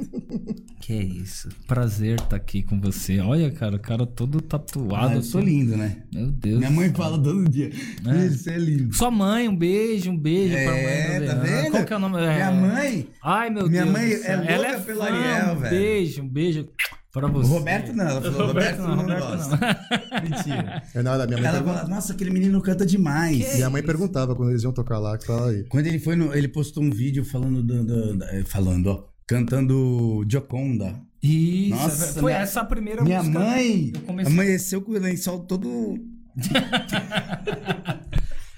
Que 0.78 0.92
é 0.92 1.02
isso. 1.02 1.48
Prazer 1.66 2.20
estar 2.20 2.36
aqui 2.36 2.62
com 2.62 2.78
você. 2.78 3.18
Olha, 3.20 3.50
cara, 3.50 3.76
o 3.76 3.80
cara 3.80 4.06
todo 4.06 4.42
tatuado. 4.42 5.08
Ah, 5.08 5.14
eu 5.14 5.22
sou 5.22 5.40
assim. 5.40 5.48
lindo, 5.50 5.74
né? 5.74 6.02
Meu 6.12 6.26
Deus. 6.26 6.58
Minha 6.58 6.70
mãe 6.70 6.90
fala 6.92 7.16
todo 7.22 7.48
dia. 7.48 7.70
Filho, 7.72 8.30
você 8.30 8.50
é 8.50 8.58
lindo. 8.58 8.94
Sua 8.94 9.10
mãe, 9.10 9.48
um 9.48 9.56
beijo, 9.56 10.10
um 10.10 10.18
beijo 10.18 10.52
pra 10.54 10.70
mãe. 10.72 10.84
É, 10.84 11.20
tá 11.20 11.34
vendo? 11.36 11.70
Qual 11.70 11.84
que 11.86 11.92
é 11.94 11.96
o 11.96 11.98
nome? 11.98 12.18
É... 12.22 12.34
Minha 12.34 12.50
mãe. 12.52 13.08
Ai, 13.22 13.48
meu 13.48 13.68
Minha 13.70 13.84
Deus. 13.84 13.92
mãe 13.96 14.08
do 14.08 14.14
é 14.26 14.36
louca 14.36 14.52
Ela 14.52 14.66
é 14.68 14.80
pelo 14.80 14.98
fã. 15.00 15.04
Ariel, 15.06 15.52
um 15.54 15.58
velho. 15.58 15.76
Beijo, 15.78 16.22
um 16.22 16.28
beijo 16.28 16.68
pra 17.10 17.26
O 17.26 17.32
você. 17.32 17.48
Roberto 17.50 17.92
não, 17.94 18.04
ela 18.06 18.20
falou, 18.20 18.46
Roberto, 18.48 18.78
não, 18.82 18.96
Roberto 18.96 19.26
gosta. 19.28 19.56
não. 19.56 20.22
Mentira. 20.28 20.82
É 20.94 21.02
nada, 21.02 21.26
minha 21.26 21.38
mãe, 21.40 21.48
Ela 21.48 21.62
fala, 21.64 21.88
nossa, 21.88 22.12
aquele 22.12 22.30
menino 22.30 22.60
canta 22.60 22.84
demais. 22.86 23.54
minha 23.54 23.70
mãe 23.70 23.82
perguntava 23.82 24.36
quando 24.36 24.50
eles 24.50 24.62
iam 24.62 24.72
tocar 24.72 24.98
lá, 24.98 25.16
que 25.16 25.26
fala 25.26 25.50
aí. 25.50 25.64
Quando 25.68 25.86
ele 25.86 25.97
foi 25.98 26.16
no. 26.16 26.34
Ele 26.34 26.48
postou 26.48 26.82
um 26.82 26.90
vídeo 26.90 27.24
falando 27.24 27.62
do. 27.62 27.84
do- 27.84 28.16
da- 28.18 28.34
eh, 28.34 28.42
falando, 28.44 28.86
ó. 28.88 29.04
Cantando 29.26 30.24
Joconda. 30.30 31.00
Isso, 31.22 31.70
Nossa, 31.74 31.86
é 31.86 31.96
verdade. 31.98 32.20
foi 32.20 32.32
minha- 32.32 32.42
essa 32.42 32.60
a 32.60 32.64
primeira 32.64 33.02
Minha 33.04 33.18
música. 33.22 33.38
mãe 33.38 33.92
Eu 33.94 34.00
comecei- 34.02 34.32
amanheceu 34.32 34.80
com 34.82 34.92
o 34.92 34.98
lençol 34.98 35.40
todo. 35.40 35.98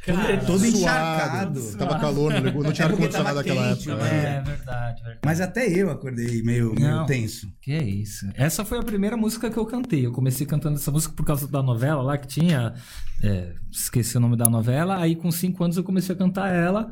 Cara, 0.04 0.38
todo 0.38 0.58
Suado. 0.60 0.66
encharcado. 0.78 1.76
Tava 1.76 1.98
calor, 2.00 2.32
não, 2.32 2.40
ligou- 2.40 2.62
não 2.64 2.72
tinha 2.72 2.86
É 2.88 2.90
ar-condicionado 2.90 3.36
naquela 3.36 3.66
época. 3.66 3.96
né? 3.96 4.02
né? 4.02 4.36
É 4.36 4.40
verdade, 4.42 5.02
verdade. 5.02 5.20
Mas 5.24 5.40
até 5.42 5.66
eu 5.68 5.90
acordei 5.90 6.42
meio, 6.42 6.74
meio 6.74 6.90
Não. 6.90 7.06
tenso. 7.06 7.52
Que 7.60 7.72
é 7.72 7.82
isso. 7.84 8.26
Essa 8.34 8.64
foi 8.64 8.78
a 8.78 8.82
primeira 8.82 9.14
música 9.16 9.50
que 9.50 9.58
eu 9.58 9.66
cantei. 9.66 10.06
Eu 10.06 10.12
comecei 10.12 10.46
cantando 10.46 10.76
essa 10.76 10.90
música 10.90 11.14
por 11.14 11.24
causa 11.26 11.46
da 11.46 11.62
novela 11.62 12.02
lá 12.02 12.16
que 12.16 12.26
tinha. 12.26 12.72
é, 13.22 13.52
esqueci 13.70 14.16
o 14.16 14.20
nome 14.20 14.34
da 14.36 14.48
novela. 14.48 14.96
Aí 14.98 15.14
com 15.14 15.30
cinco 15.30 15.62
anos 15.62 15.76
eu 15.76 15.84
comecei 15.84 16.14
a 16.14 16.18
cantar 16.18 16.48
ela. 16.50 16.90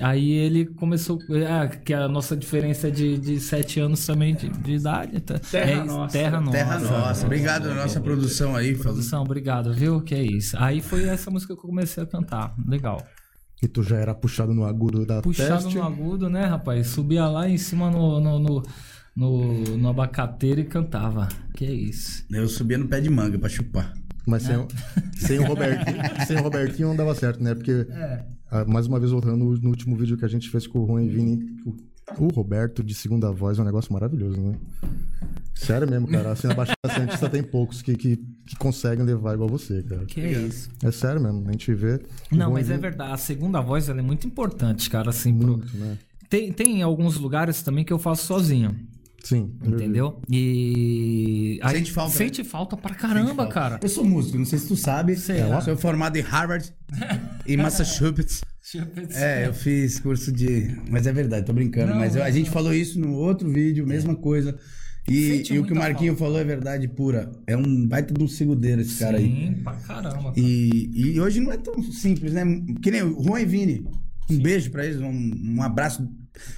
Aí 0.00 0.30
ele 0.32 0.64
começou. 0.66 1.18
Ah, 1.48 1.68
que 1.68 1.92
a 1.94 2.08
nossa 2.08 2.36
diferença 2.36 2.88
é 2.88 2.90
de, 2.90 3.18
de 3.18 3.38
sete 3.40 3.78
anos 3.80 4.04
também 4.06 4.34
de, 4.34 4.48
de 4.48 4.72
idade. 4.72 5.20
tá? 5.20 5.38
Terra 5.38 5.70
é, 5.70 5.84
Nossa. 5.84 6.12
Terra 6.12 6.40
Nossa. 6.40 6.50
Terra 6.52 6.78
Nossa. 6.78 7.26
Obrigado 7.26 7.68
à 7.70 7.74
nossa 7.74 8.00
produção 8.00 8.56
aí. 8.56 8.74
falando. 8.74 8.82
Produção, 8.94 9.22
obrigado, 9.22 9.72
viu? 9.72 10.00
Que 10.00 10.14
é 10.14 10.22
isso. 10.22 10.56
Aí 10.58 10.80
foi 10.80 11.04
essa 11.08 11.30
música 11.30 11.54
que 11.54 11.58
eu 11.60 11.62
comecei 11.68 12.02
a 12.02 12.06
cantar. 12.06 12.54
Legal. 12.66 13.00
E 13.62 13.68
tu 13.68 13.82
já 13.82 13.96
era 13.96 14.12
puxado 14.14 14.52
no 14.52 14.64
agudo 14.64 15.06
da 15.06 15.22
Puxado 15.22 15.62
teste. 15.62 15.76
no 15.76 15.84
agudo, 15.84 16.28
né, 16.28 16.46
rapaz? 16.46 16.88
Subia 16.88 17.26
lá 17.26 17.48
em 17.48 17.56
cima 17.58 17.90
no, 17.90 18.18
no, 18.20 18.38
no, 18.40 18.62
no, 19.14 19.62
no 19.78 19.88
abacateiro 19.88 20.60
e 20.60 20.64
cantava. 20.64 21.28
Que 21.54 21.64
é 21.66 21.70
isso. 21.72 22.24
Eu 22.30 22.48
subia 22.48 22.76
no 22.76 22.88
pé 22.88 23.00
de 23.00 23.08
manga 23.08 23.38
pra 23.38 23.48
chupar. 23.48 23.92
Mas 24.26 24.42
sem, 24.44 24.56
o- 24.56 24.66
sem, 25.16 25.38
o 25.38 25.44
Robertinho, 25.46 25.98
sem 26.26 26.36
o 26.38 26.42
Robertinho 26.42 26.88
não 26.88 26.96
dava 26.96 27.14
certo, 27.14 27.42
né? 27.42 27.54
Porque, 27.54 27.86
É. 27.90 28.24
ah, 28.52 28.64
mais 28.64 28.86
uma 28.86 28.98
vez, 29.00 29.10
voltando 29.10 29.36
no, 29.36 29.56
no 29.56 29.68
último 29.70 29.96
vídeo 29.96 30.16
que 30.16 30.24
a 30.24 30.28
gente 30.28 30.48
fez 30.50 30.66
com 30.66 30.80
o 30.80 30.86
Juan 30.86 31.02
e 31.02 31.08
Vini, 31.08 31.56
o, 31.66 32.24
o 32.24 32.28
Roberto 32.28 32.84
de 32.84 32.94
segunda 32.94 33.32
voz 33.32 33.58
é 33.58 33.62
um 33.62 33.64
negócio 33.64 33.92
maravilhoso, 33.92 34.40
né? 34.40 34.54
Sério 35.54 35.88
mesmo, 35.88 36.08
cara. 36.08 36.32
Assim, 36.32 36.48
na 36.48 36.54
Baixada 36.54 36.76
Santista 36.94 37.28
tem 37.28 37.42
poucos 37.42 37.82
que, 37.82 37.94
que, 37.96 38.16
que 38.46 38.56
conseguem 38.56 39.04
levar 39.04 39.34
igual 39.34 39.48
você, 39.48 39.82
cara. 39.82 40.04
Que 40.06 40.20
é 40.20 40.32
isso. 40.32 40.70
É 40.82 40.90
sério 40.90 41.20
mesmo, 41.20 41.48
a 41.48 41.52
gente 41.52 41.72
vê. 41.74 42.00
Não, 42.30 42.52
mas 42.52 42.68
é 42.70 42.74
Juan 42.74 42.80
verdade. 42.80 43.12
A 43.12 43.16
segunda 43.16 43.60
voz 43.60 43.88
ela 43.88 44.00
é 44.00 44.02
muito 44.02 44.26
importante, 44.26 44.88
cara. 44.90 45.10
Assim, 45.10 45.36
pro- 45.36 45.58
Muito, 45.58 45.76
né? 45.76 45.98
tem, 46.28 46.52
tem 46.52 46.82
alguns 46.82 47.16
lugares 47.16 47.62
também 47.62 47.84
que 47.84 47.92
eu 47.92 47.98
faço 47.98 48.26
sozinho. 48.26 48.76
Sim. 49.22 49.52
Entendeu? 49.64 50.20
E. 50.28 51.58
aí- 51.62 51.76
Sente 51.76 51.92
falta, 51.92 52.16
Sente 52.16 52.44
falta 52.44 52.76
pra 52.76 52.94
caramba, 52.94 53.46
cara. 53.46 53.78
Eu 53.82 53.88
sou 53.88 54.04
músico, 54.04 54.36
não 54.38 54.44
sei 54.44 54.58
se 54.58 54.66
tu 54.68 54.76
sabe. 54.76 55.16
Sei 55.16 55.40
Eu 55.42 55.48
lá. 55.48 55.60
sou 55.60 55.76
formado 55.76 56.16
em 56.16 56.22
Harvard 56.22 56.72
e 57.46 57.56
Massachusetts. 57.56 58.40
É, 59.14 59.46
eu 59.46 59.54
fiz 59.54 59.98
curso 60.00 60.32
de. 60.32 60.76
Mas 60.90 61.06
é 61.06 61.12
verdade, 61.12 61.46
tô 61.46 61.52
brincando. 61.52 61.92
Não, 61.92 61.98
mas 62.00 62.16
eu- 62.16 62.22
a 62.22 62.26
não, 62.26 62.32
gente 62.32 62.50
falou 62.50 62.72
isso 62.74 62.98
no 62.98 63.12
outro 63.14 63.50
vídeo, 63.50 63.86
mesma 63.86 64.14
coisa. 64.14 64.58
E, 65.08 65.42
e 65.50 65.58
o 65.58 65.64
que 65.66 65.72
o 65.72 65.76
Marquinho 65.76 66.12
falta. 66.12 66.24
falou 66.24 66.38
é 66.40 66.44
verdade 66.44 66.86
pura. 66.86 67.32
É 67.46 67.56
um 67.56 67.86
baita 67.88 68.14
de 68.14 68.22
um 68.22 68.28
segudeiro 68.28 68.80
esse 68.82 69.00
cara 69.00 69.18
aí. 69.18 69.24
Sim, 69.24 69.54
pra 69.62 69.72
caramba. 69.74 70.32
E, 70.36 70.90
e 70.94 71.20
hoje 71.20 71.40
não 71.40 71.50
é 71.52 71.56
tão 71.56 71.82
simples, 71.82 72.32
né? 72.32 72.44
Que 72.80 72.90
nem 72.92 73.02
o 73.02 73.20
Juan 73.22 73.40
e 73.40 73.44
Vini. 73.44 73.84
Um 74.38 74.42
beijo 74.42 74.70
pra 74.70 74.84
eles, 74.84 75.00
um, 75.00 75.32
um 75.56 75.62
abraço. 75.62 76.08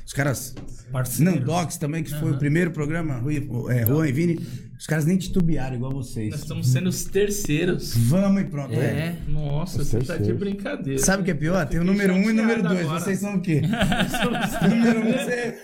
Os 0.07 0.13
caras. 0.13 0.55
Parceiro. 0.93 1.33
Nandox 1.33 1.77
também, 1.77 2.03
que 2.05 2.15
foi 2.19 2.31
o 2.33 2.39
primeiro 2.39 2.71
programa, 2.71 3.15
Rui- 3.17 3.49
é, 3.71 3.85
Juan 3.87 4.09
e 4.09 4.13
Vini. 4.13 4.41
Os 4.79 4.87
caras 4.87 5.05
nem 5.07 5.17
titubearam 5.17 5.77
igual 5.77 5.93
Nós 5.93 6.09
vocês. 6.09 6.35
estamos 6.35 6.69
sendo 6.69 6.89
os 6.89 7.05
terceiros. 7.05 7.95
Vamos 7.97 8.43
e 8.43 8.45
pronto. 8.45 8.75
É. 8.75 8.77
é. 8.77 9.17
Nossa, 9.29 9.79
você 9.85 9.99
tá 9.99 10.03
de 10.03 10.07
terceiros. 10.09 10.39
brincadeira. 10.39 10.99
Sabe 11.01 11.23
o 11.23 11.25
que 11.25 11.31
é 11.31 11.35
pior? 11.35 11.67
Tem 11.67 11.81
o 11.81 11.85
número 11.85 12.13
um 12.15 12.23
e 12.23 12.31
o 12.31 12.35
número 12.35 12.63
dois. 12.63 12.81
agora. 12.81 13.01
Vocês 13.01 13.19
são 13.19 13.37
o 13.37 13.41
quê? 13.41 13.63
número 14.69 15.01
um, 15.01 15.13
você. 15.13 15.59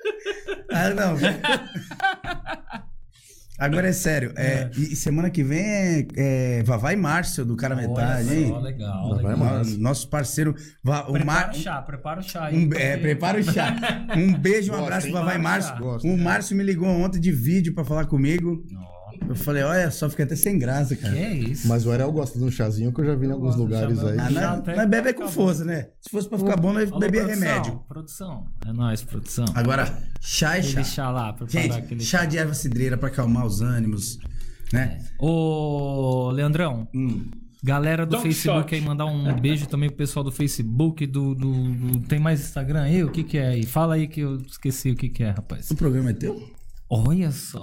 ah, 0.70 0.90
não. 0.90 1.14
Agora 3.58 3.88
é 3.88 3.92
sério. 3.92 4.32
É, 4.36 4.68
E 4.76 4.96
semana 4.96 5.30
que 5.30 5.42
vem 5.44 5.60
é, 5.64 6.06
é 6.16 6.62
Vavá 6.64 6.92
e 6.92 6.96
Márcio 6.96 7.44
do 7.44 7.56
Cara 7.56 7.76
Metade, 7.76 8.28
Olha 8.28 8.34
hein? 8.38 8.48
só, 8.48 8.58
legal, 8.58 9.12
legal. 9.14 9.62
Nosso, 9.78 10.08
parceiro. 10.08 10.54
Va- 10.82 11.02
O 11.08 11.12
Prepara 11.12 11.24
Mar... 11.24 11.50
o 11.50 11.54
chá, 11.54 11.80
prepara 11.82 12.20
o 12.20 12.22
chá 12.22 12.46
aí. 12.46 12.56
Um, 12.66 12.70
é, 12.74 12.96
prepara 12.96 13.38
o 13.38 13.42
chá. 13.44 13.76
Um 14.16 14.32
beijo, 14.34 14.72
um 14.72 14.76
abraço 14.76 15.06
pro 15.06 15.16
Vavá 15.18 15.34
e 15.34 15.38
Márcio. 15.38 15.76
Gosto. 15.78 16.08
O 16.08 16.18
Márcio 16.18 16.56
me 16.56 16.64
ligou 16.64 16.88
ontem 16.88 17.20
de 17.20 17.30
vídeo 17.30 17.72
pra 17.74 17.84
falar 17.84 18.06
comigo. 18.06 18.64
Nossa, 18.70 18.93
Eu 19.28 19.34
falei, 19.34 19.62
olha 19.62 19.90
só, 19.90 20.08
fiquei 20.10 20.24
até 20.24 20.36
sem 20.36 20.58
graça, 20.58 20.94
que 20.94 21.02
cara. 21.02 21.16
é 21.18 21.32
isso? 21.32 21.66
Mas 21.66 21.86
o 21.86 21.90
Ariel 21.90 22.12
gosta 22.12 22.38
de 22.38 22.44
um 22.44 22.50
chazinho 22.50 22.92
que 22.92 23.00
eu 23.00 23.04
já 23.06 23.14
vi 23.14 23.26
em 23.26 23.30
alguns 23.32 23.56
lugares 23.56 23.98
chá, 23.98 24.08
aí. 24.10 24.18
Ah, 24.36 24.52
até- 24.52 24.76
nós 24.76 24.88
bebe 24.88 25.08
é 25.08 25.12
com 25.12 25.26
força, 25.28 25.64
né? 25.64 25.88
Se 26.00 26.10
fosse 26.10 26.28
pra 26.28 26.38
ficar 26.38 26.56
bom, 26.56 26.72
nós 26.72 26.90
bebia 26.90 27.26
remédio. 27.26 27.80
Produção. 27.88 28.46
É 28.66 28.72
nóis, 28.72 29.02
produção. 29.02 29.46
Agora, 29.54 29.86
chá 30.20 30.58
é 30.58 30.62
chá. 30.62 30.68
Aquele 30.70 30.84
chá 30.84 31.10
lá, 31.10 31.32
preparar 31.32 31.62
Gente, 31.62 31.76
aquele 31.78 32.00
chá 32.04 32.24
de 32.24 32.36
erva 32.38 32.54
cidreira 32.54 32.96
pra 32.98 33.08
acalmar 33.08 33.46
os 33.46 33.60
ânimos, 33.62 34.18
né? 34.72 34.98
Ô, 35.18 36.30
Leandrão, 36.30 36.86
Hum. 36.94 37.24
galera 37.62 38.04
do 38.04 38.16
Don 38.16 38.20
Facebook 38.22 38.64
Quixote. 38.64 38.74
aí, 38.74 38.80
mandar 38.82 39.06
um 39.06 39.34
beijo 39.40 39.66
também 39.66 39.88
pro 39.88 39.96
pessoal 39.98 40.22
do 40.22 40.30
Facebook, 40.30 41.06
do, 41.06 41.34
do- 41.34 41.72
do- 41.72 42.00
Tem 42.00 42.18
mais 42.18 42.40
Instagram 42.40 42.82
aí? 42.82 43.02
O 43.02 43.10
que 43.10 43.24
que 43.24 43.38
é 43.38 43.48
aí? 43.48 43.64
Fala 43.64 43.94
aí 43.94 44.06
que 44.06 44.20
eu 44.20 44.36
esqueci 44.42 44.90
o 44.90 44.94
que 44.96 45.08
que 45.08 45.22
é, 45.24 45.30
rapaz. 45.30 45.70
O 45.70 45.76
programa 45.76 46.10
é 46.10 46.12
teu? 46.12 46.53
Olha 47.06 47.30
só. 47.32 47.60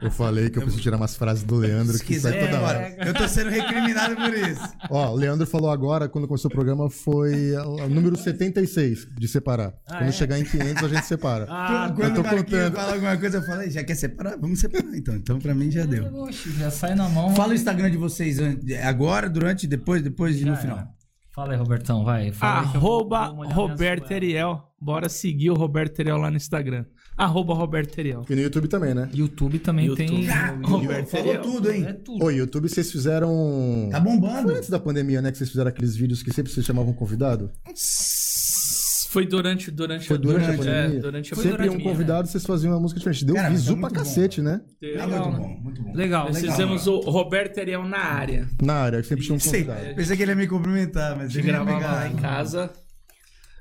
Eu 0.00 0.10
falei 0.10 0.48
que 0.50 0.58
eu 0.58 0.62
preciso 0.62 0.82
tirar 0.82 0.96
umas 0.96 1.16
frases 1.16 1.42
do 1.42 1.56
Leandro 1.56 1.92
Se 1.94 2.00
que 2.04 2.14
quiser, 2.14 2.32
sai 2.32 2.40
toda 2.46 2.60
hora. 2.62 2.86
agora. 2.86 3.08
Eu 3.08 3.14
tô 3.14 3.28
sendo 3.28 3.50
recriminado 3.50 4.14
por 4.16 4.32
isso. 4.34 4.62
Ó, 4.90 5.10
o 5.12 5.14
Leandro 5.16 5.46
falou 5.46 5.70
agora, 5.70 6.08
quando 6.08 6.26
começou 6.28 6.48
o 6.50 6.54
programa, 6.54 6.88
foi 6.88 7.52
o 7.56 7.88
número 7.88 8.16
76 8.16 9.08
de 9.18 9.28
separar. 9.28 9.74
Ah, 9.86 9.98
quando 9.98 10.08
é? 10.08 10.12
chegar 10.12 10.38
em 10.38 10.44
500, 10.44 10.84
a 10.84 10.88
gente 10.88 11.06
separa. 11.06 11.46
Ah, 11.48 11.92
Quando 11.94 12.14
tô 12.14 12.20
o 12.20 12.24
Marquinhos 12.24 12.44
contando. 12.44 12.74
fala 12.76 12.92
alguma 12.94 13.16
coisa, 13.16 13.38
eu 13.38 13.42
falo, 13.42 13.62
"Ei, 13.62 13.70
já 13.70 13.82
quer 13.84 13.94
separar? 13.96 14.38
Vamos 14.38 14.60
separar 14.60 14.96
então. 14.96 15.14
Então 15.16 15.38
pra 15.38 15.54
mim 15.54 15.70
já 15.70 15.84
deu. 15.84 16.04
Oxe, 16.22 16.50
já 16.52 16.70
sai 16.70 16.94
na 16.94 17.08
mão. 17.08 17.34
Fala 17.34 17.52
o 17.52 17.54
Instagram 17.54 17.90
de 17.90 17.96
vocês 17.96 18.38
agora, 18.84 19.28
durante, 19.28 19.66
depois, 19.66 20.00
depois 20.02 20.40
e 20.40 20.44
no 20.44 20.56
final. 20.56 20.78
era. 20.78 20.88
Fala 21.34 21.52
aí, 21.52 21.58
Robertão, 21.58 22.04
vai. 22.04 22.28
Eu 22.30 22.34
Arroba 22.40 23.26
Roberto. 23.52 24.10
Eriel. 24.10 24.64
Bora 24.80 25.08
seguir 25.08 25.50
o 25.50 25.54
Roberto 25.54 25.98
Eriel 26.00 26.16
lá 26.18 26.30
no 26.30 26.36
Instagram. 26.36 26.84
Arroba 27.18 27.52
Roberto 27.52 27.98
Eriel. 27.98 28.24
E 28.30 28.34
no 28.34 28.40
YouTube 28.40 28.68
também, 28.68 28.94
né? 28.94 29.10
YouTube 29.12 29.58
também 29.58 29.86
YouTube. 29.86 30.06
tem. 30.06 30.28
Ah, 30.30 30.56
Roberto 30.62 31.08
Falou 31.08 31.38
tudo, 31.38 31.70
É 31.70 31.76
hein? 31.76 31.96
tudo. 32.04 32.24
Ô, 32.24 32.30
YouTube, 32.30 32.68
vocês 32.68 32.90
fizeram. 32.92 33.88
Tá 33.90 33.98
bombando. 33.98 34.48
Foi 34.48 34.56
antes 34.58 34.70
da 34.70 34.78
pandemia, 34.78 35.20
né? 35.20 35.32
Que 35.32 35.38
vocês 35.38 35.50
fizeram 35.50 35.68
aqueles 35.68 35.96
vídeos 35.96 36.22
que 36.22 36.32
sempre 36.32 36.52
vocês 36.52 36.64
chamavam 36.64 36.92
convidado? 36.92 37.50
Foi 39.10 39.26
durante, 39.26 39.70
durante, 39.70 40.06
Foi 40.06 40.18
durante, 40.18 40.44
a 40.44 40.46
durante, 40.52 40.58
pandemia? 40.66 40.98
É, 40.98 41.00
durante 41.00 41.32
a 41.32 41.36
sempre 41.36 41.50
durante 41.52 41.76
um 41.76 41.80
a 41.80 41.82
convidado, 41.82 42.28
vocês 42.28 42.44
faziam 42.44 42.74
uma 42.74 42.80
música 42.80 42.98
diferente. 43.00 43.24
Deu 43.24 43.34
Cara, 43.36 43.48
visu 43.48 43.64
tá 43.64 43.70
pra 43.72 43.80
muito 43.80 43.94
bom. 43.94 43.98
cacete, 44.00 44.42
né? 44.42 44.60
Tá 44.60 44.86
Legal, 44.86 45.08
muito 45.08 45.30
né? 45.32 45.38
bom, 45.54 45.60
muito 45.62 45.82
bom. 45.82 45.92
Legal, 45.94 46.26
Nós 46.26 46.36
legal. 46.36 46.50
fizemos 46.50 46.86
o 46.86 47.00
Roberto 47.00 47.56
Eriel 47.58 47.84
na 47.84 47.98
área. 47.98 48.46
Na 48.62 48.74
área, 48.74 49.02
sempre 49.02 49.24
tinha 49.24 49.34
um 49.34 49.40
Sei, 49.40 49.64
convidado. 49.64 49.94
pensei 49.96 50.14
que 50.16 50.22
ele 50.22 50.32
ia 50.32 50.36
me 50.36 50.46
cumprimentar, 50.46 51.16
mas 51.16 51.34
A 51.34 51.38
ele 51.38 51.48
pegar. 51.52 51.64
lá 51.92 52.08
em 52.08 52.16
casa. 52.16 52.70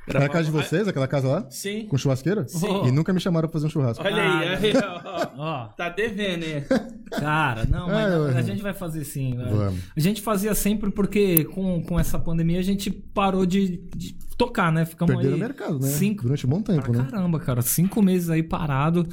Era 0.08 0.26
a 0.26 0.30
casa 0.30 0.46
de 0.46 0.52
vocês, 0.52 0.88
aquela 0.88 1.08
casa 1.08 1.28
lá? 1.28 1.46
Sim. 1.50 1.86
Com 1.88 1.98
churrasqueira? 1.98 2.48
Sim. 2.48 2.86
E 2.88 2.92
nunca 2.92 3.12
me 3.12 3.20
chamaram 3.20 3.48
pra 3.50 3.54
fazer 3.54 3.68
um 3.68 3.70
churrasco. 3.70 4.04
Olha 4.04 4.16
aí, 4.22 4.48
Ah, 4.48 4.58
aí, 4.62 4.74
ó, 4.78 5.28
ó. 5.38 5.66
Tá 5.70 5.90
devendo, 5.90 6.44
hein? 6.44 6.64
cara, 7.12 7.66
não, 7.66 7.88
mas 7.88 8.12
É, 8.12 8.16
eu- 8.16 8.28
a 8.38 8.42
gente 8.42 8.62
vai 8.62 8.74
fazer 8.74 9.04
sim. 9.04 9.36
velho. 9.36 9.56
Vamos. 9.56 9.80
A 9.96 10.00
gente 10.00 10.22
fazia 10.22 10.54
sempre 10.56 10.92
porque 10.92 11.46
com, 11.46 11.82
com 11.84 12.00
essa 12.00 12.18
pandemia 12.18 12.60
a 12.60 12.64
gente 12.64 12.90
parou 12.90 13.46
de, 13.46 13.82
de 13.96 14.14
tocar, 14.38 14.72
né? 14.72 14.86
Ficamos 14.86 15.14
Perderam 15.16 15.36
aí 15.36 15.42
o 15.42 15.44
mercado, 15.44 15.80
né? 15.80 15.88
Cinco, 15.90 16.24
Durante 16.24 16.46
um 16.46 16.50
bom 16.50 16.62
tempo, 16.62 16.92
pra 16.92 17.02
né? 17.04 17.08
caramba, 17.10 17.40
cara. 17.40 17.62
Cinco 17.62 18.02
meses 18.02 18.30
aí 18.30 18.44
parado. 18.44 19.08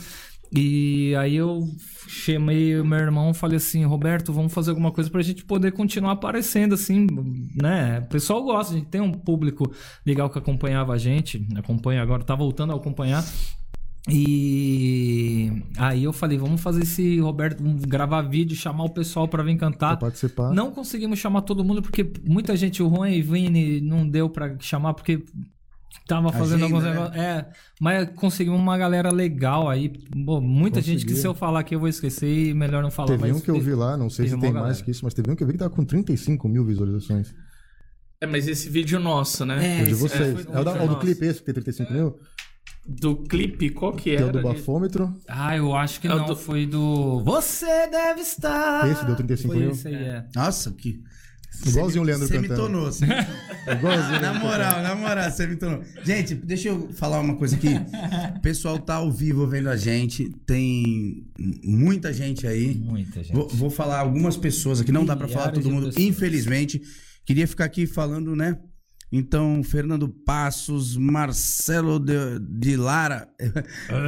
E 0.56 1.14
aí 1.16 1.34
eu 1.34 1.66
chamei 2.06 2.78
o 2.78 2.84
meu 2.84 2.98
irmão 2.98 3.30
e 3.32 3.34
falei 3.34 3.56
assim, 3.56 3.84
Roberto, 3.84 4.32
vamos 4.32 4.52
fazer 4.52 4.70
alguma 4.70 4.92
coisa 4.92 5.10
pra 5.10 5.20
gente 5.20 5.44
poder 5.44 5.72
continuar 5.72 6.12
aparecendo, 6.12 6.74
assim, 6.74 7.06
né? 7.60 7.98
O 7.98 8.08
pessoal 8.08 8.42
gosta, 8.44 8.74
a 8.74 8.76
gente 8.78 8.88
tem 8.88 9.00
um 9.00 9.10
público 9.10 9.72
legal 10.06 10.30
que 10.30 10.38
acompanhava 10.38 10.92
a 10.92 10.98
gente, 10.98 11.44
acompanha 11.56 12.02
agora, 12.02 12.22
tá 12.22 12.36
voltando 12.36 12.72
a 12.72 12.76
acompanhar. 12.76 13.24
E 14.08 15.50
aí 15.78 16.04
eu 16.04 16.12
falei, 16.12 16.36
vamos 16.36 16.60
fazer 16.60 16.82
esse 16.82 17.18
Roberto, 17.20 17.64
gravar 17.88 18.20
vídeo, 18.22 18.54
chamar 18.54 18.84
o 18.84 18.90
pessoal 18.90 19.26
pra 19.26 19.42
vir 19.42 19.56
cantar. 19.56 19.96
Pra 19.96 20.08
participar. 20.08 20.52
Não 20.52 20.70
conseguimos 20.70 21.18
chamar 21.18 21.42
todo 21.42 21.64
mundo 21.64 21.80
porque 21.80 22.12
muita 22.22 22.54
gente, 22.54 22.82
o 22.82 22.88
Juan 22.88 23.10
e 23.10 23.22
Vini, 23.22 23.80
não 23.80 24.06
deu 24.06 24.28
pra 24.28 24.56
chamar 24.60 24.92
porque 24.92 25.24
tava 26.06 26.32
fazendo 26.32 26.64
Agenda, 26.64 26.64
alguns 26.64 26.82
né? 26.84 26.90
negócios. 26.90 27.16
É, 27.16 27.48
mas 27.80 28.08
conseguimos 28.16 28.58
uma 28.60 28.76
galera 28.78 29.10
legal 29.12 29.68
aí. 29.68 29.88
Pô, 30.24 30.40
muita 30.40 30.80
gente 30.80 31.04
que 31.06 31.14
se 31.14 31.26
eu 31.26 31.34
falar 31.34 31.60
aqui 31.60 31.74
eu 31.74 31.80
vou 31.80 31.88
esquecer 31.88 32.26
e 32.28 32.54
melhor 32.54 32.82
não 32.82 32.90
falar. 32.90 33.08
Teve 33.08 33.20
mas 33.28 33.36
um 33.36 33.40
que 33.40 33.50
eu 33.50 33.60
vi 33.60 33.74
lá, 33.74 33.96
não 33.96 34.10
sei 34.10 34.26
teve 34.26 34.36
se 34.36 34.40
tem 34.40 34.52
mais 34.52 34.62
galera. 34.64 34.84
que 34.84 34.90
isso, 34.90 35.04
mas 35.04 35.14
teve 35.14 35.30
um 35.30 35.36
que 35.36 35.42
eu 35.42 35.46
vi 35.46 35.52
que 35.54 35.58
tava 35.58 35.74
com 35.74 35.84
35 35.84 36.48
mil 36.48 36.64
visualizações. 36.64 37.34
É, 38.20 38.26
mas 38.26 38.46
esse 38.48 38.68
vídeo 38.70 38.98
nosso, 39.00 39.44
né? 39.44 39.80
É, 39.80 39.82
o 39.82 39.84
de 39.86 39.90
esse- 39.92 40.00
vocês. 40.00 40.42
foi 40.42 40.54
É, 40.54 40.60
o, 40.60 40.64
da- 40.64 40.84
o 40.84 40.88
do 40.88 40.96
clipe 40.98 41.24
esse 41.26 41.40
que 41.40 41.44
tem 41.46 41.54
35 41.54 41.92
mil? 41.92 42.18
Do 42.86 43.16
clipe, 43.16 43.70
qual 43.70 43.92
que 43.94 44.04
Que 44.04 44.10
é 44.10 44.14
era? 44.16 44.26
o 44.26 44.32
do 44.32 44.42
bafômetro. 44.42 45.16
Ah, 45.26 45.56
eu 45.56 45.74
acho 45.74 46.00
que 46.00 46.06
É 46.06 46.14
o 46.14 46.18
não. 46.18 46.26
do- 46.26 46.36
Foi 46.36 46.66
do. 46.66 47.22
Você 47.24 47.86
deve 47.88 48.20
estar. 48.20 48.90
Esse 48.90 49.04
deu 49.06 49.16
35 49.16 49.52
Foi 49.54 49.62
mil? 49.62 49.70
Esse 49.70 49.88
aí, 49.88 49.94
é. 49.94 50.24
Nossa, 50.34 50.70
que. 50.70 51.00
Igualzinho 51.66 52.02
o 52.02 52.06
Leandro 52.06 52.26
Você 52.26 52.38
me 52.38 52.48
tonou. 52.48 52.86
você 52.86 53.06
me 53.06 53.12
tonou. 53.24 53.76
Igualzinho. 53.78 54.20
Na 54.20 54.34
moral, 54.34 54.82
na 54.82 54.94
moral, 54.94 55.30
você 55.30 55.46
me 55.46 55.56
tornou. 55.56 55.82
Gente, 56.04 56.34
deixa 56.34 56.68
eu 56.68 56.90
falar 56.92 57.20
uma 57.20 57.36
coisa 57.36 57.56
aqui. 57.56 57.68
O 58.36 58.40
pessoal 58.40 58.78
tá 58.78 58.94
ao 58.96 59.10
vivo 59.10 59.46
vendo 59.46 59.68
a 59.70 59.76
gente. 59.76 60.28
Tem 60.46 61.26
muita 61.64 62.12
gente 62.12 62.46
aí. 62.46 62.74
Muita 62.74 63.22
gente. 63.22 63.34
Vou, 63.34 63.48
vou 63.48 63.70
falar 63.70 64.00
algumas 64.00 64.36
pessoas 64.36 64.80
aqui, 64.80 64.92
não 64.92 65.04
dá 65.06 65.16
pra 65.16 65.26
falar 65.28 65.46
Milhares 65.46 65.64
todo 65.64 65.72
mundo, 65.72 65.86
pessoas. 65.86 66.04
infelizmente. 66.04 66.82
Queria 67.24 67.48
ficar 67.48 67.64
aqui 67.64 67.86
falando, 67.86 68.36
né? 68.36 68.58
Então, 69.16 69.62
Fernando 69.62 70.08
Passos, 70.08 70.96
Marcelo 70.96 72.00
de, 72.00 72.40
de 72.40 72.76
Lara, 72.76 73.28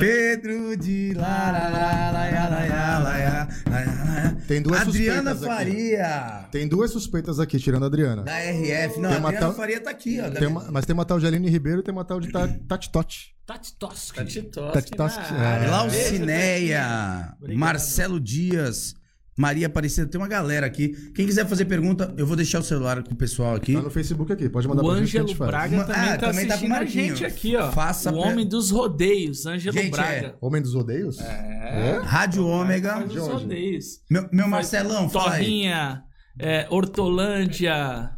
Pedro 0.00 0.76
de 0.76 1.14
Lara, 1.14 1.68
Lara, 1.68 2.10
Lara, 2.10 2.48
Lara, 2.48 2.98
Lara, 2.98 3.48
Lara. 3.70 4.36
Tem 4.48 4.60
duas 4.60 4.80
Adriana 4.80 5.30
suspeitas 5.30 5.42
aqui. 5.44 5.70
Faria, 5.70 6.48
Tem 6.50 6.66
duas 6.66 6.90
suspeitas 6.90 7.38
aqui, 7.38 7.58
tirando 7.60 7.84
a 7.84 7.86
Adriana. 7.86 8.22
da 8.24 8.36
RF. 8.36 8.98
Não, 9.00 9.08
Tem 9.10 9.18
a 9.18 9.20
Adriana 9.20 9.38
tal- 9.38 9.54
Faria 9.54 9.80
tá 9.80 9.90
aqui, 9.90 10.20
ó. 10.20 10.28
Tem 10.28 10.48
uma- 10.48 10.70
mas 10.72 10.84
tem 10.84 10.92
uma 10.94 11.04
tal 11.04 11.20
de 11.20 11.26
Aline 11.28 11.48
Ribeiro 11.48 11.80
e 11.80 11.82
tem 11.84 11.92
uma 11.92 12.04
tal 12.04 12.18
de 12.18 12.32
Ta- 12.32 12.48
Tati 12.66 12.90
Totti. 12.90 13.36
Tati 13.46 13.76
Toski. 13.78 14.16
Tati 14.16 15.34
área. 15.34 15.66
é. 15.66 15.70
Laucineia, 15.70 17.32
Obrigado. 17.38 17.58
Marcelo 17.60 18.18
Dias, 18.18 18.96
Maria 19.36 19.66
Aparecida, 19.66 20.06
tem 20.06 20.18
uma 20.18 20.26
galera 20.28 20.64
aqui. 20.66 20.88
Quem 21.14 21.26
quiser 21.26 21.46
fazer 21.46 21.66
pergunta, 21.66 22.14
eu 22.16 22.26
vou 22.26 22.34
deixar 22.36 22.60
o 22.60 22.62
celular 22.62 23.02
com 23.02 23.12
o 23.12 23.16
pessoal 23.16 23.54
aqui. 23.54 23.74
Tá 23.74 23.82
no 23.82 23.90
Facebook 23.90 24.32
aqui, 24.32 24.48
pode 24.48 24.66
mandar 24.66 24.82
O 24.82 24.86
pra 24.86 24.94
gente 24.94 25.00
a 25.00 25.04
Ângelo 25.22 25.28
gente 25.28 25.36
faz. 25.36 25.50
Braga 25.50 25.76
Ma- 25.76 25.84
também 25.84 26.02
ah, 26.08 26.16
tá 26.16 26.26
também 26.28 26.46
tá 26.46 26.48
com 26.48 26.52
assistindo 26.54 26.72
a 26.72 26.78
Marquinho. 26.78 27.16
gente 27.16 27.24
aqui, 27.26 27.56
ó. 27.56 27.70
Faça 27.70 28.10
o 28.12 28.16
homem 28.16 28.46
dos 28.48 28.70
rodeios, 28.70 29.44
Ângelo 29.44 29.76
Gente, 29.76 29.90
Braga. 29.90 30.36
Homem 30.40 30.62
dos 30.62 30.74
Odeios? 30.74 31.18
É. 31.20 32.00
Rádio 32.02 32.46
Ômega. 32.46 32.92
Faz 32.94 33.08
os 33.08 33.14
Jorge. 33.14 33.32
rodeios. 33.32 33.84
Meu, 34.10 34.28
meu 34.32 34.48
Marcelão. 34.48 35.08
Torrinha, 35.08 36.02
é, 36.38 36.66
Hortolândia. 36.70 38.10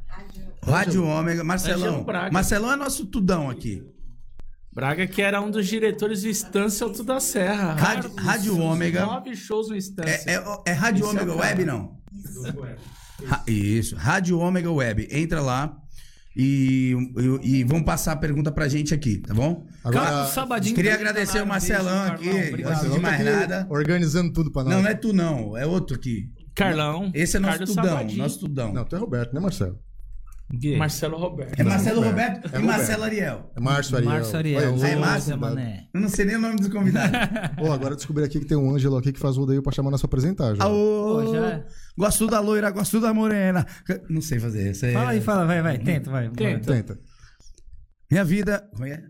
Rádio 0.63 1.05
Ômega. 1.05 1.43
Marcelão. 1.43 2.07
Marcelão 2.33 2.73
é 2.73 2.77
nosso 2.77 3.07
tudão 3.07 3.51
aqui. 3.51 3.83
Braga, 4.79 5.07
que 5.09 5.21
era 5.21 5.41
um 5.41 5.51
dos 5.51 5.67
diretores 5.67 6.23
do 6.23 6.29
Estância 6.29 6.85
Alto 6.87 7.03
da 7.03 7.19
Serra. 7.19 7.75
Rádio- 7.75 8.13
Rádio 8.17 8.59
Ômega. 8.61 9.05
Nove 9.05 9.35
shows 9.35 9.69
no 9.69 9.75
Estância. 9.75 10.23
É, 10.31 10.35
é, 10.37 10.45
é 10.67 10.73
Rádio 10.73 11.01
Esse 11.05 11.17
é 11.17 11.21
Ômega 11.21 11.35
cara. 11.37 11.49
Web, 11.49 11.65
não? 11.65 11.99
Ra- 13.27 13.43
Isso, 13.49 13.97
Rádio 13.97 14.39
Ômega 14.39 14.71
Web. 14.71 15.09
Entra 15.11 15.41
lá 15.43 15.77
e, 16.37 16.95
e, 17.43 17.59
e 17.59 17.65
vão 17.65 17.83
passar 17.83 18.13
a 18.13 18.17
pergunta 18.17 18.53
pra 18.53 18.69
gente 18.69 18.95
aqui, 18.95 19.19
tá 19.19 19.35
bom? 19.35 19.67
Cara, 19.83 19.99
Agora, 20.09 20.27
Sabadinho. 20.27 20.77
Queria 20.77 20.95
agradecer 20.95 21.43
o 21.43 21.47
Marcelão 21.47 21.85
Carlão. 21.85 22.15
aqui. 22.15 22.49
Obrigado. 22.49 22.71
Antes 22.73 22.85
de 22.85 22.95
tá 22.95 23.01
mais 23.01 23.25
nada. 23.25 23.67
organizando 23.69 24.33
tudo 24.33 24.53
pra 24.53 24.63
nós. 24.63 24.73
Não, 24.75 24.83
não 24.83 24.89
é 24.89 24.95
tu 24.95 25.13
não, 25.13 25.57
é 25.57 25.67
outro 25.67 25.97
aqui. 25.97 26.31
Carlão. 26.55 27.11
Esse 27.15 27.37
é 27.37 27.41
nosso 27.41 27.59
Carlos 27.59 27.71
tudão, 27.75 27.85
Sabadinho, 27.97 28.19
nosso 28.19 28.39
tudão. 28.39 28.73
Não, 28.73 28.85
tu 28.85 28.95
é 28.95 28.99
Roberto, 29.01 29.33
né, 29.35 29.41
Marcelo? 29.41 29.77
Gay. 30.51 30.77
Marcelo 30.79 31.19
Roberto. 31.19 31.61
É 31.61 31.63
Marcelo 31.63 32.01
Roberto. 32.03 32.37
Roberto, 32.37 32.57
É 32.57 32.59
e 32.61 32.63
Marcelo 32.65 33.03
Ariel. 33.05 33.53
É 33.55 33.61
Márcio 33.61 33.97
Ariel. 33.97 34.11
Márcio 34.13 34.37
Ariel. 34.39 34.75
Os 34.75 34.83
Aí, 34.83 34.97
Márcio. 34.97 35.39
Mané. 35.39 35.89
Eu 35.93 36.01
não 36.01 36.09
sei 36.09 36.25
nem 36.25 36.37
o 36.37 36.41
nome 36.41 36.57
dos 36.57 36.69
convidados. 36.69 37.19
Pô, 37.59 37.71
agora 37.71 37.93
eu 37.93 37.97
descobri 37.97 38.25
aqui 38.25 38.41
que 38.41 38.47
tem 38.47 38.57
um 38.57 38.75
Ângelo 38.75 38.97
aqui 38.97 39.13
que 39.13 39.19
faz 39.21 39.37
rodeio 39.37 39.63
pra 39.63 39.73
chamar 39.73 39.91
nós 39.91 40.01
pra 40.01 40.07
apresentar 40.07 40.55
já. 40.55 40.65
Aô, 40.65 41.23
Pô, 41.23 41.35
já 41.35 41.47
é. 41.49 41.67
gosto 41.99 42.27
da 42.27 42.41
loira, 42.41 42.71
gosto 42.71 42.99
da 43.01 43.13
morena. 43.13 43.67
Não 44.09 44.23
sei 44.23 44.39
fazer 44.41 44.71
isso. 44.71 44.87
aí. 44.87 44.95
Fala 44.95 45.11
aí, 45.11 45.21
fala, 45.21 45.45
vai, 45.45 45.61
vai, 45.61 45.79
tenta, 45.79 46.11
vai. 46.11 46.31
Tenta. 46.31 46.73
Tenta. 46.73 46.99
Minha 48.11 48.25
vida, 48.25 48.67
como 48.73 48.87
é? 48.87 49.03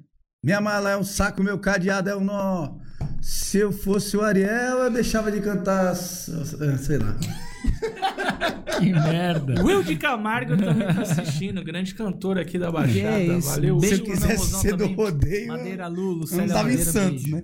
Minha 0.43 0.61
mala 0.61 0.91
é 0.91 0.97
um 0.97 1.05
saco, 1.05 1.43
meu 1.43 1.59
cadeado 1.59 2.11
é 2.11 2.17
um 2.17 2.25
nó. 2.25 2.77
Se 3.23 3.59
eu 3.59 3.71
fosse 3.71 4.17
o 4.17 4.23
Ariel, 4.23 4.79
eu 4.79 4.91
deixava 4.91 5.31
de 5.31 5.41
cantar, 5.41 5.95
sei 5.95 6.99
lá. 6.99 7.17
Que 8.79 8.93
merda. 8.93 9.63
Will 9.65 9.83
de 9.83 9.97
Camargo 9.97 10.57
também 10.57 10.87
tá 10.87 11.03
assistindo, 11.03 11.65
grande 11.65 11.95
cantor 11.95 12.39
aqui 12.39 12.59
da 12.59 12.71
Baixada. 12.71 13.19
É 13.21 13.27
isso. 13.39 13.49
Valeu. 13.49 13.79
Beijo 13.79 14.05
Se 14.05 14.27
mozão 14.27 14.61
ser 14.61 14.73
do 14.77 14.79
também. 14.79 14.95
rodeio, 14.95 15.49
Madeira 15.49 15.89
Lulu, 15.89 16.25
eu 16.31 16.39
não 16.39 16.47
tava 16.47 16.69
em 16.69 16.77
Madeira, 16.77 16.85
Santos, 16.85 17.23
beijo. 17.25 17.37
né? 17.37 17.43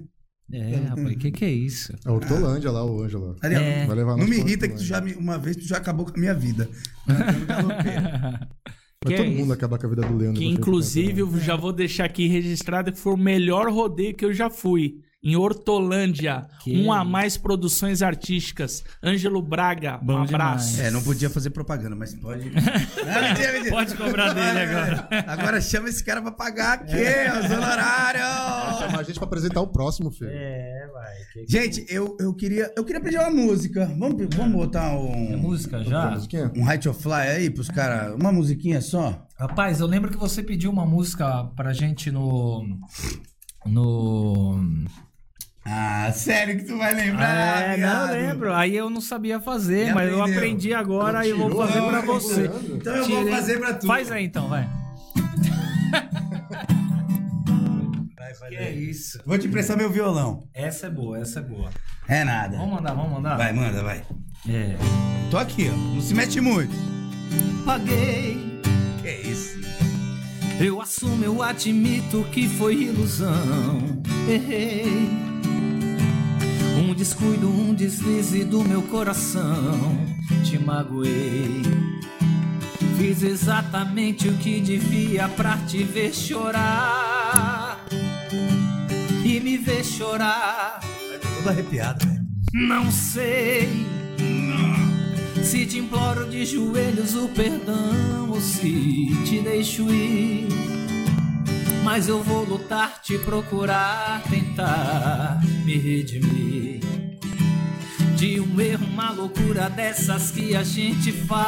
É, 0.53 0.77
rapaz, 0.89 1.17
que 1.17 1.31
que 1.33 1.45
é 1.45 1.51
isso? 1.51 1.93
É 2.07 2.11
Hortolândia 2.11 2.71
lá, 2.71 2.85
o 2.85 3.03
Ângelo. 3.03 3.35
É. 3.43 3.87
Vai 3.87 3.97
levar 3.97 4.17
não 4.17 4.27
me 4.27 4.37
irrita 4.37 4.69
que 4.69 4.75
tu 4.77 4.85
já 4.85 5.01
me, 5.01 5.15
uma 5.15 5.39
vez 5.39 5.57
tu 5.57 5.67
já 5.67 5.79
acabou 5.79 6.05
com 6.07 6.13
a 6.17 6.21
minha 6.21 6.35
vida. 6.35 6.69
Galopeiro. 7.47 8.03
Vai 9.05 9.13
Que 9.13 9.17
todo 9.23 9.27
é 9.27 9.35
mundo 9.35 9.53
acabar 9.53 9.79
com 9.79 9.87
a 9.87 9.91
vida 9.91 10.03
do 10.03 10.17
Leandro. 10.17 10.41
Que 10.41 10.47
inclusive 10.47 11.21
eu 11.21 11.39
já 11.39 11.57
vou 11.57 11.73
deixar 11.73 12.07
aqui 12.07 12.27
registrado 12.27 12.91
que 12.91 12.99
foi 12.99 13.13
o 13.13 13.19
melhor 13.19 13.71
rodeio 13.71 14.15
que 14.15 14.25
eu 14.25 14.33
já 14.33 14.49
fui. 14.49 15.01
Em 15.25 15.37
Hortolândia. 15.37 16.47
Que 16.63 16.77
Um 16.83 16.93
a 16.93 17.03
mais 17.05 17.37
produções 17.39 18.03
artísticas. 18.03 18.85
Ângelo 19.03 19.41
Braga. 19.41 19.99
Bom 20.03 20.13
um 20.19 20.23
abraço. 20.23 20.73
demais. 20.73 20.81
É, 20.87 20.91
não 20.91 21.03
podia 21.03 21.31
fazer 21.31 21.49
propaganda, 21.51 21.97
mas 21.97 22.15
pode. 22.15 22.51
Não, 22.55 23.23
mentira, 23.29 23.53
mentira. 23.53 23.71
Pode 23.71 23.95
cobrar 23.97 24.33
dele 24.35 24.59
agora. 24.61 25.09
Agora 25.27 25.61
chama 25.61 25.89
esse 25.89 26.05
cara 26.05 26.21
pra 26.21 26.31
pagar 26.33 26.75
aqui, 26.75 26.93
os 26.95 27.51
honorários. 27.51 28.79
Chamar 28.79 29.01
a 29.01 29.03
gente 29.03 29.17
pra 29.19 29.25
apresentar 29.27 29.61
o 29.61 29.67
próximo, 29.69 30.11
filho. 30.11 30.31
É, 30.31 30.89
vai. 30.93 31.15
que- 31.33 31.47
Gente, 31.51 31.87
eu, 31.89 32.17
eu, 32.21 32.35
queria, 32.35 32.73
eu 32.77 32.85
queria 32.85 33.01
pedir 33.01 33.19
uma 33.19 33.31
música. 33.31 33.87
Vamos, 33.99 34.27
vamos 34.37 34.53
botar 34.53 34.93
É 34.93 34.97
um, 34.97 35.39
música 35.39 35.79
Outra 35.79 35.91
já? 36.21 36.51
um 36.57 36.69
Height 36.71 36.89
of 36.89 37.03
Fly 37.03 37.13
aí 37.13 37.51
pros 37.51 37.69
caras. 37.69 38.15
Uma 38.21 38.31
musiquinha 38.33 38.81
só? 38.81 39.27
Rapaz, 39.39 39.81
eu 39.81 39.87
lembro 39.87 40.11
que 40.11 40.17
você 40.17 40.43
pediu 40.43 40.71
uma 40.71 40.85
música 40.85 41.45
pra 41.57 41.73
gente 41.73 42.11
no. 42.11 42.63
No. 43.67 44.61
Ah, 45.67 46.13
sério 46.13 46.59
que 46.59 46.65
tu 46.65 46.77
vai 46.77 46.95
lembrar? 46.95 47.63
é, 47.63 47.69
não 47.71 47.77
viado? 47.77 48.11
lembro. 48.13 48.53
Aí 48.55 48.77
eu 48.77 48.91
não 48.91 49.01
sabia 49.01 49.41
fazer, 49.41 49.95
mas 49.95 50.11
eu 50.13 50.23
aprendi 50.23 50.75
agora 50.75 51.27
e 51.27 51.31
eu 51.31 51.39
vou 51.39 51.51
fazer 51.67 51.81
pra 51.81 51.93
né? 51.93 52.03
você. 52.03 52.45
Então 52.75 52.95
eu 52.97 53.05
vou 53.09 53.19
Tirei. 53.19 53.33
fazer 53.35 53.59
pra 53.59 53.75
tu. 53.75 53.87
Faz 53.87 54.11
aí 54.11 54.25
então, 54.27 54.49
vai. 54.49 54.69
Vai 58.17 58.35
fazer. 58.35 58.57
Que 58.57 58.63
é 58.63 58.73
isso? 58.73 59.21
Vou 59.25 59.39
te 59.39 59.47
emprestar 59.47 59.77
meu 59.77 59.91
violão. 59.91 60.49
Essa 60.55 60.87
é 60.87 60.91
boa, 60.91 61.19
essa 61.19 61.39
é 61.41 61.43
boa. 61.43 61.71
É 62.09 62.25
nada. 62.25 62.57
Vamos 62.57 62.75
mandar, 62.75 62.95
vamos 62.95 63.13
mandar? 63.13 63.37
Vai, 63.37 63.53
manda, 63.53 63.83
vai. 63.83 64.03
É. 64.49 64.77
Tô 65.31 65.39
aqui, 65.39 65.71
ó. 65.73 65.77
Não 65.77 66.01
se 66.01 66.15
mete 66.15 66.41
muito. 66.41 66.75
Paguei. 67.65 68.61
Que 69.03 69.11
isso? 69.11 69.59
Eu 70.61 70.81
assumo, 70.81 71.25
eu 71.25 71.43
admito 71.43 72.25
que 72.33 72.49
foi 72.49 72.75
ilusão. 72.85 74.03
Errei. 74.29 75.09
Um 76.95 76.97
descuido, 76.97 77.49
um 77.49 77.75
deslize 77.75 78.45
do 78.45 78.63
meu 78.63 78.81
coração. 78.83 79.99
Te 80.45 80.57
magoei. 80.61 81.61
Fiz 82.97 83.21
exatamente 83.25 84.29
o 84.29 84.35
que 84.35 84.61
devia 84.61 85.29
pra 85.31 85.57
te 85.67 85.83
ver 85.83 86.15
chorar. 86.15 87.85
E 89.25 89.41
me 89.41 89.59
ver 89.59 89.85
chorar. 89.85 90.79
Todo 91.37 91.49
arrepiado, 91.49 92.07
né? 92.07 92.25
Não 92.53 92.89
sei 92.93 93.69
se 95.43 95.67
te 95.67 95.79
imploro 95.81 96.31
de 96.31 96.47
joelhos 96.47 97.17
o 97.17 97.29
perdão 97.29 98.31
ou 98.31 98.41
se 98.41 99.11
te 99.27 99.41
deixo 99.41 99.93
ir. 99.93 100.47
Mas 101.85 102.09
eu 102.09 102.23
vou 102.23 102.45
lutar, 102.45 103.03
te 103.03 103.19
procurar, 103.19 104.23
tentar 104.31 105.39
me 105.65 105.77
redimir. 105.77 106.81
De 108.17 108.41
um 108.41 108.59
erro, 108.59 108.87
uma 108.87 109.11
loucura 109.13 109.69
dessas 109.69 110.31
que 110.31 110.57
a 110.57 110.65
gente 110.65 111.13
faz. 111.13 111.45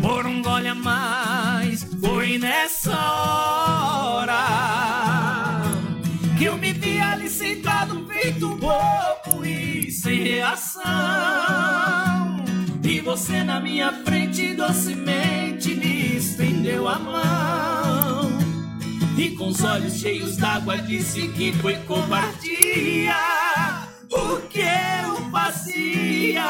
Por 0.00 0.26
um 0.26 0.40
gole 0.42 0.68
a 0.68 0.74
mais, 0.74 1.84
foi 2.00 2.38
nessa 2.38 2.98
hora 2.98 4.44
que 6.38 6.44
eu 6.44 6.56
me 6.56 6.72
vi 6.72 6.98
ali 6.98 7.28
sentado 7.28 8.06
feito 8.06 8.56
bobo 8.56 9.44
e 9.44 9.90
sem 9.90 10.22
reação. 10.22 10.82
E 12.82 13.00
você 13.00 13.42
na 13.44 13.60
minha 13.60 13.92
frente 14.04 14.54
docemente 14.54 15.74
me 15.74 16.16
estendeu 16.16 16.88
a 16.88 16.98
mão. 16.98 17.33
E 19.16 19.30
com 19.30 19.48
os 19.48 19.62
olhos 19.62 19.94
cheios 20.00 20.36
d'água 20.36 20.76
disse 20.78 21.28
que 21.28 21.52
foi 21.54 21.76
covardia. 21.86 23.14
O 24.10 24.38
que 24.48 24.60
eu 24.60 25.30
fazia? 25.30 26.44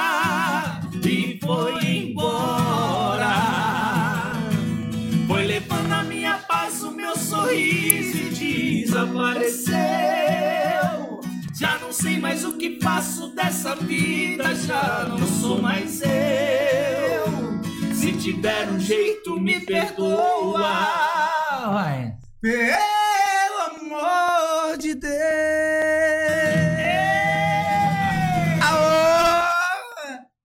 E 1.05 1.39
foi 1.45 1.85
embora. 1.85 3.35
Foi 5.27 5.47
levando 5.47 5.93
a 5.93 6.03
minha 6.05 6.39
paz, 6.39 6.83
o 6.83 6.91
meu 6.91 7.15
sorriso 7.17 8.17
e 8.43 8.85
desapareceu. 8.85 9.75
Já 11.59 11.79
não 11.79 11.93
sei 11.93 12.19
mais 12.19 12.45
o 12.45 12.57
que 12.57 12.79
faço 12.81 13.29
dessa 13.35 13.75
vida, 13.77 14.55
já 14.55 15.07
não 15.09 15.27
sou 15.27 15.61
mais 15.61 16.01
eu. 16.01 17.95
Se 17.95 18.13
tiver 18.13 18.71
um 18.71 18.81
jeito, 18.81 19.39
me 19.39 19.61
perdoa. 19.61 20.59
Vai. 21.73 22.14
Pelo 22.45 23.97
amor 23.97 24.77
de 24.77 24.95
Deus! 24.95 25.15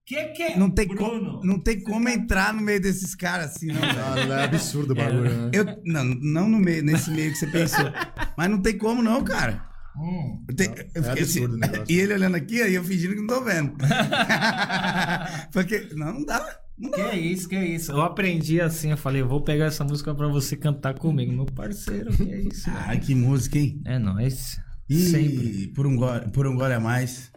Que 0.06 0.24
que 0.30 0.44
é? 0.44 0.58
Não 0.58 0.70
tem, 0.70 0.88
Bruno. 0.88 1.02
como, 1.02 1.46
não 1.46 1.60
tem 1.60 1.84
como 1.84 2.08
entrar 2.08 2.54
no 2.54 2.62
meio 2.62 2.80
desses 2.80 3.14
caras 3.14 3.54
assim, 3.54 3.68
não. 3.68 3.82
velho. 3.82 4.34
Ah, 4.34 4.40
é 4.40 4.44
absurdo 4.46 4.94
o 4.94 4.96
bagulho, 4.96 5.30
né? 5.30 5.52
Eu, 5.54 5.66
não, 5.84 6.06
não 6.06 6.48
no 6.48 6.58
meio, 6.58 6.82
nesse 6.86 7.12
meio 7.12 7.34
que 7.34 7.38
você 7.38 7.48
pensou. 7.48 7.92
Mas 8.38 8.50
não 8.50 8.62
tem 8.62 8.78
como, 8.78 9.04
não, 9.04 9.22
cara. 9.22 9.62
Hum. 9.98 10.46
Eu 10.48 10.56
fiquei 10.58 10.92
assim, 10.96 11.10
absurdo 11.10 11.56
o 11.56 11.58
negócio. 11.58 11.86
e 11.90 12.00
ele 12.00 12.14
olhando 12.14 12.36
aqui, 12.36 12.62
aí 12.62 12.76
eu 12.76 12.84
fingindo 12.86 13.14
que 13.14 13.20
não 13.20 13.28
tô 13.28 13.44
vendo. 13.44 13.76
Porque, 15.52 15.90
não, 15.98 16.14
não 16.14 16.24
dá. 16.24 16.60
Não 16.80 16.92
Que 16.92 17.02
é 17.02 17.20
isso, 17.20 17.50
que 17.50 17.56
é 17.56 17.66
isso. 17.66 17.92
Eu 17.92 18.02
aprendi 18.02 18.62
assim, 18.62 18.92
eu 18.92 18.98
falei, 18.98 19.22
eu 19.22 19.28
vou 19.28 19.42
pegar 19.42 19.66
essa 19.66 19.84
música 19.84 20.16
pra 20.16 20.28
você 20.28 20.56
cantar 20.56 20.94
comigo, 20.98 21.32
meu 21.32 21.46
parceiro. 21.46 22.16
Que 22.16 22.32
é 22.32 22.42
isso? 22.42 22.70
Ai, 22.88 23.00
que 23.00 23.14
música, 23.14 23.60
hein? 23.60 23.82
É 23.86 24.00
nóis. 24.00 24.58
E 24.90 24.96
Sempre. 24.96 25.68
por 25.68 25.86
um, 25.86 25.96
gole, 25.96 26.32
por 26.32 26.48
um 26.48 26.56
gole 26.56 26.74
a 26.74 26.80
mais. 26.80 27.32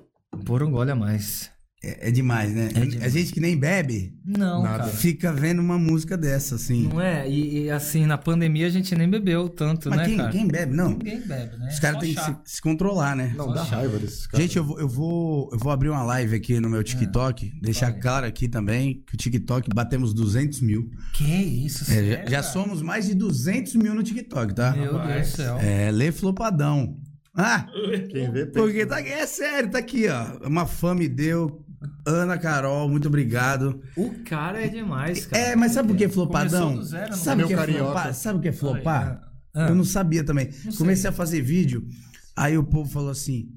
Por 0.47 0.63
um 0.63 0.71
gole 0.71 0.91
a 0.91 0.95
mais. 0.95 1.52
É, 1.85 2.09
é 2.09 2.11
demais, 2.12 2.53
né? 2.55 2.68
É 2.75 2.87
demais. 2.87 3.03
A 3.03 3.09
gente 3.09 3.33
que 3.33 3.40
nem 3.40 3.57
bebe, 3.57 4.14
Não, 4.25 4.62
Nada. 4.62 4.85
cara. 4.85 4.90
fica 4.90 5.33
vendo 5.33 5.59
uma 5.61 5.77
música 5.77 6.16
dessa, 6.16 6.55
assim. 6.55 6.87
Não 6.88 7.01
é? 7.01 7.29
E, 7.29 7.64
e, 7.64 7.71
assim, 7.71 8.07
na 8.07 8.16
pandemia 8.16 8.68
a 8.68 8.71
gente 8.71 8.95
nem 8.95 9.11
bebeu 9.11 9.49
tanto, 9.49 9.90
Mas 9.90 9.99
né, 9.99 10.05
quem, 10.07 10.16
cara? 10.16 10.31
quem 10.31 10.47
bebe, 10.47 10.75
não? 10.77 10.90
Ninguém 10.90 11.21
bebe, 11.27 11.57
né? 11.57 11.68
Os 11.73 11.81
caras 11.81 11.99
têm 12.01 12.11
que 12.14 12.21
chá. 12.21 12.40
se, 12.45 12.55
se 12.55 12.62
controlar, 12.62 13.16
né? 13.16 13.35
Não, 13.37 13.47
Só 13.47 13.53
dá 13.55 13.64
chato. 13.64 13.75
raiva 13.81 13.99
desses 13.99 14.27
caras. 14.29 14.47
Gente, 14.47 14.57
eu 14.59 14.64
vou, 14.64 14.79
eu, 14.79 14.88
vou, 14.88 15.51
eu 15.53 15.59
vou 15.59 15.73
abrir 15.73 15.88
uma 15.88 16.05
live 16.05 16.37
aqui 16.37 16.61
no 16.61 16.71
meu 16.71 16.85
TikTok, 16.85 17.53
deixar 17.61 17.90
Vai. 17.90 18.01
claro 18.01 18.27
aqui 18.27 18.47
também 18.49 19.03
que 19.05 19.14
o 19.14 19.18
TikTok 19.18 19.68
batemos 19.75 20.14
200 20.14 20.61
mil. 20.61 20.88
Que 21.14 21.25
isso, 21.25 21.83
É, 21.83 21.87
sério, 21.95 22.12
já, 22.12 22.31
já 22.31 22.42
somos 22.45 22.81
mais 22.81 23.07
de 23.09 23.14
200 23.14 23.75
mil 23.75 23.92
no 23.92 24.05
TikTok, 24.05 24.55
tá? 24.55 24.71
Meu 24.71 24.99
Deus 25.05 25.31
do 25.31 25.37
céu. 25.37 25.59
É, 25.59 25.90
lê 25.90 26.12
flopadão. 26.12 26.97
Ah, 27.35 27.66
Quem 28.11 28.31
vê, 28.31 28.45
pensa. 28.47 28.53
porque 28.53 28.87
tá, 28.87 29.01
é 29.01 29.27
sério, 29.27 29.71
tá 29.71 29.79
aqui, 29.79 30.07
ó. 30.07 30.47
Uma 30.47 30.64
fã 30.66 30.95
me 30.95 31.09
deu. 31.09 31.64
Ana 32.07 32.38
Carol, 32.38 32.88
muito 32.88 33.09
obrigado. 33.09 33.81
O 33.97 34.11
cara 34.25 34.64
é 34.64 34.68
demais, 34.68 35.27
cara. 35.27 35.42
É, 35.42 35.57
mas 35.57 35.73
sabe 35.73 35.88
por 35.88 35.97
que 35.97 36.09
flopadão? 36.09 36.77
do 36.77 36.83
zero, 36.83 37.14
Sabe 37.16 37.45
o 37.45 37.47
que 37.47 37.55
é 37.55 37.66
flopar? 37.66 38.14
Sabe 38.14 38.38
o 38.38 38.42
que 38.42 38.49
é 38.49 38.53
flopar? 38.53 39.23
Ah. 39.55 39.68
Eu 39.68 39.75
não 39.75 39.85
sabia 39.85 40.25
também. 40.25 40.49
Não. 40.64 40.73
Comecei 40.73 41.09
a 41.11 41.12
fazer 41.12 41.40
vídeo, 41.42 41.87
aí 42.37 42.57
o 42.57 42.64
povo 42.64 42.88
falou 42.90 43.11
assim: 43.11 43.51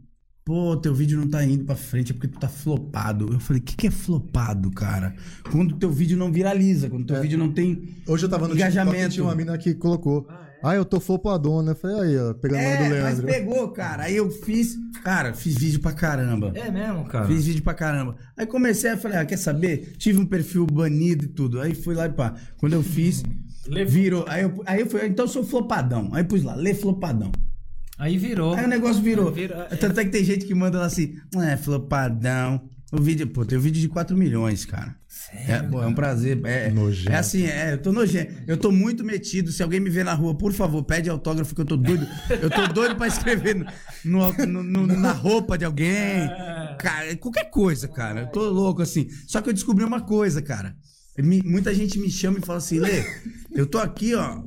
pô, 0.44 0.76
teu 0.78 0.94
vídeo 0.94 1.18
não 1.20 1.28
tá 1.30 1.44
indo 1.44 1.64
pra 1.66 1.76
frente, 1.76 2.12
é 2.12 2.14
porque 2.14 2.28
tu 2.28 2.38
tá 2.40 2.48
flopado. 2.50 3.32
Eu 3.32 3.40
falei: 3.40 3.62
o 3.62 3.66
que, 3.66 3.76
que 3.76 3.88
é 3.88 3.92
flopado, 3.92 4.70
cara? 4.72 5.16
Quando 5.52 5.76
teu 5.78 5.90
vídeo 5.90 6.18
não 6.18 6.32
viraliza, 6.32 6.90
quando 6.90 7.06
teu 7.06 7.16
É. 7.16 7.22
vídeo 7.22 7.38
não 7.38 7.52
tem. 7.52 7.96
Hoje 8.08 8.26
eu 8.26 8.30
tava 8.30 8.48
no 8.48 8.54
Engajamento. 8.56 8.92
TikTok 8.98 9.14
tinha 9.14 9.24
uma 9.26 9.36
mina 9.36 9.58
que 9.58 9.74
colocou. 9.74 10.28
Ah, 10.30 10.45
eu 10.74 10.86
tô 10.86 11.00
flopadona. 11.00 11.72
Eu 11.72 11.76
falei, 11.76 12.00
aí, 12.00 12.18
ó, 12.18 12.34
pegando 12.34 12.60
o 12.62 12.64
nome 12.64 12.78
do 12.78 12.84
É, 12.96 13.02
mas 13.02 13.20
Leandro. 13.20 13.28
pegou, 13.28 13.68
cara. 13.72 14.04
Aí 14.04 14.16
eu 14.16 14.30
fiz. 14.32 14.76
Cara, 15.04 15.34
fiz 15.34 15.56
vídeo 15.56 15.80
pra 15.80 15.92
caramba. 15.92 16.52
É 16.56 16.72
mesmo, 16.72 17.06
cara? 17.06 17.28
Fiz 17.28 17.46
vídeo 17.46 17.62
pra 17.64 17.74
caramba. 17.74 18.16
Aí 18.38 18.46
comecei 18.46 18.90
a 18.92 18.98
falar, 18.98 19.20
ah, 19.22 19.26
quer 19.26 19.38
saber? 19.38 19.94
Tive 19.98 20.20
um 20.20 20.26
perfil 20.26 20.66
banido 20.66 21.26
e 21.26 21.28
tudo. 21.28 21.60
Aí 21.62 21.76
fui 21.76 21.94
lá 21.94 22.06
e 22.06 22.10
pá. 22.14 22.34
Quando 22.58 22.74
eu 22.74 22.82
fiz, 22.84 23.22
virou. 23.88 24.26
Aí 24.28 24.44
eu, 24.44 24.64
aí 24.66 24.80
eu 24.82 24.88
fui, 24.88 25.06
então 25.06 25.26
eu 25.26 25.30
sou 25.30 25.44
flopadão. 25.44 26.10
Aí 26.14 26.24
pus 26.24 26.42
lá, 26.44 26.56
lê 26.56 26.74
flopadão. 26.74 27.32
Aí 27.98 28.18
virou. 28.18 28.54
Aí 28.56 28.66
o 28.66 28.68
negócio 28.68 29.02
virou. 29.02 29.32
Vira- 29.32 29.68
Tanto 29.80 30.00
é 30.00 30.06
que 30.06 30.12
tem 30.12 30.24
gente 30.24 30.46
que 30.46 30.54
manda 30.54 30.80
lá 30.80 30.86
assim, 30.86 31.16
é, 31.38 31.56
flopadão. 31.56 32.62
O 32.98 33.02
vídeo, 33.02 33.28
pô, 33.28 33.44
tem 33.46 33.58
um 33.58 33.62
vídeo 33.62 33.82
de 33.82 33.88
4 33.90 34.16
milhões, 34.16 34.64
cara. 34.66 34.96
É, 35.48 35.60
pô, 35.62 35.82
é 35.82 35.88
um 35.88 35.94
prazer. 35.94 36.40
É, 36.46 36.70
Nojento. 36.70 37.12
é 37.12 37.16
assim, 37.18 37.46
é, 37.46 37.74
eu 37.74 37.78
tô 37.82 37.92
nojento. 37.92 38.34
Eu 38.48 38.58
tô 38.58 38.72
muito 38.72 39.04
metido. 39.04 39.52
Se 39.52 39.62
alguém 39.64 39.80
me 39.80 39.90
ver 39.90 40.06
na 40.06 40.14
rua, 40.14 40.36
por 40.38 40.54
favor, 40.54 40.84
pede 40.84 41.10
autógrafo 41.10 41.54
que 41.56 41.62
eu 41.62 41.66
tô 41.66 41.76
doido. 41.76 42.08
Eu 42.42 42.50
tô 42.50 42.68
doido 42.68 42.96
pra 42.96 43.08
escrever 43.08 43.56
no, 43.56 43.66
no- 44.06 44.46
no- 44.64 44.64
no- 44.64 44.88
na 45.00 45.12
roupa 45.12 45.58
de 45.58 45.66
alguém. 45.66 46.28
Cara, 46.80 47.16
qualquer 47.18 47.50
coisa, 47.50 47.88
cara. 47.88 48.22
Eu 48.22 48.28
tô 48.28 48.50
louco 48.50 48.82
assim. 48.82 49.08
Só 49.28 49.42
que 49.42 49.50
eu 49.50 49.54
descobri 49.54 49.84
uma 49.84 50.02
coisa, 50.02 50.42
cara. 50.42 50.76
Me- 51.18 51.42
muita 51.46 51.74
gente 51.74 51.98
me 51.98 52.10
chama 52.10 52.40
e 52.40 52.46
fala 52.46 52.58
assim, 52.58 52.78
Lê, 52.80 53.04
eu 53.54 53.66
tô 53.66 53.78
aqui, 53.78 54.14
ó, 54.16 54.42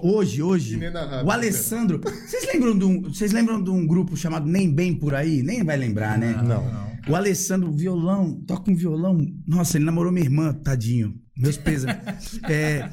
hoje, 0.00 0.40
hoje. 0.42 0.78
O 1.24 1.30
Alessandro. 1.30 2.00
Vocês 2.26 2.46
lembram, 2.52 2.78
de 2.78 2.84
um, 2.84 3.02
vocês 3.02 3.32
lembram 3.32 3.62
de 3.62 3.68
um 3.70 3.84
grupo 3.86 4.16
chamado 4.16 4.46
Nem 4.46 4.72
Bem 4.72 4.94
Por 4.94 5.12
Aí? 5.14 5.42
Nem 5.42 5.64
vai 5.64 5.76
lembrar, 5.76 6.16
né? 6.16 6.40
Não. 6.42 6.93
O 7.08 7.14
Alessandro, 7.14 7.70
violão, 7.70 8.40
toca 8.46 8.70
um 8.70 8.74
violão. 8.74 9.18
Nossa, 9.46 9.76
ele 9.76 9.84
namorou 9.84 10.10
minha 10.10 10.24
irmã, 10.24 10.52
tadinho. 10.52 11.14
Meus 11.36 11.56
pesos. 11.56 11.90
É, 12.48 12.90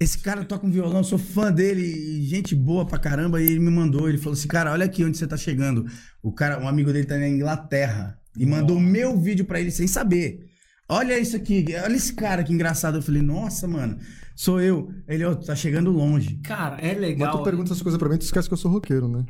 esse 0.00 0.18
cara 0.18 0.44
toca 0.44 0.66
um 0.66 0.70
violão, 0.70 1.02
sou 1.02 1.18
fã 1.18 1.50
dele, 1.52 2.22
gente 2.24 2.54
boa 2.54 2.84
pra 2.84 2.98
caramba. 2.98 3.40
E 3.40 3.46
ele 3.46 3.60
me 3.60 3.70
mandou, 3.70 4.08
ele 4.08 4.18
falou 4.18 4.34
assim: 4.34 4.48
Cara, 4.48 4.72
olha 4.72 4.84
aqui 4.84 5.04
onde 5.04 5.16
você 5.16 5.26
tá 5.26 5.36
chegando. 5.36 5.86
O 6.22 6.32
cara, 6.32 6.62
um 6.62 6.68
amigo 6.68 6.92
dele 6.92 7.06
tá 7.06 7.16
na 7.16 7.28
Inglaterra. 7.28 8.18
E 8.36 8.44
mandou 8.44 8.76
o 8.76 8.80
meu 8.80 9.18
vídeo 9.18 9.44
pra 9.44 9.60
ele 9.60 9.70
sem 9.70 9.86
saber. 9.86 10.40
Olha 10.88 11.18
isso 11.18 11.36
aqui, 11.36 11.64
olha 11.82 11.96
esse 11.96 12.12
cara 12.12 12.42
que 12.44 12.52
engraçado. 12.52 12.98
Eu 12.98 13.02
falei, 13.02 13.22
nossa, 13.22 13.66
mano, 13.66 13.96
sou 14.34 14.60
eu. 14.60 14.90
Ele, 15.08 15.24
ó, 15.24 15.34
tá 15.34 15.54
chegando 15.54 15.90
longe. 15.90 16.40
Cara, 16.42 16.76
é 16.80 16.92
Mas 16.92 17.00
legal. 17.00 17.38
tu 17.38 17.44
pergunta 17.44 17.70
essas 17.70 17.82
coisas 17.82 17.98
pra 17.98 18.08
mim, 18.08 18.18
tu 18.18 18.22
esquece 18.22 18.48
que 18.48 18.54
eu 18.54 18.58
sou 18.58 18.70
roqueiro, 18.70 19.08
né? 19.08 19.24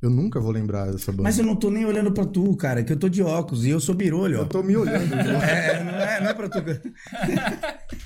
Eu 0.00 0.10
nunca 0.10 0.38
vou 0.40 0.52
lembrar 0.52 0.92
dessa 0.92 1.10
banda. 1.10 1.24
Mas 1.24 1.38
eu 1.38 1.44
não 1.44 1.56
tô 1.56 1.70
nem 1.70 1.84
olhando 1.84 2.12
pra 2.12 2.24
tu, 2.24 2.56
cara, 2.56 2.84
que 2.84 2.92
eu 2.92 2.96
tô 2.96 3.08
de 3.08 3.20
óculos 3.22 3.64
e 3.66 3.70
eu 3.70 3.80
sou 3.80 3.94
birolho, 3.94 4.38
ó. 4.38 4.42
Eu 4.42 4.46
tô 4.46 4.62
me 4.62 4.76
olhando. 4.76 5.12
É, 5.42 5.82
não 5.84 5.90
é, 6.00 6.20
não 6.20 6.30
é 6.30 6.34
pra 6.34 6.48
tu. 6.48 6.58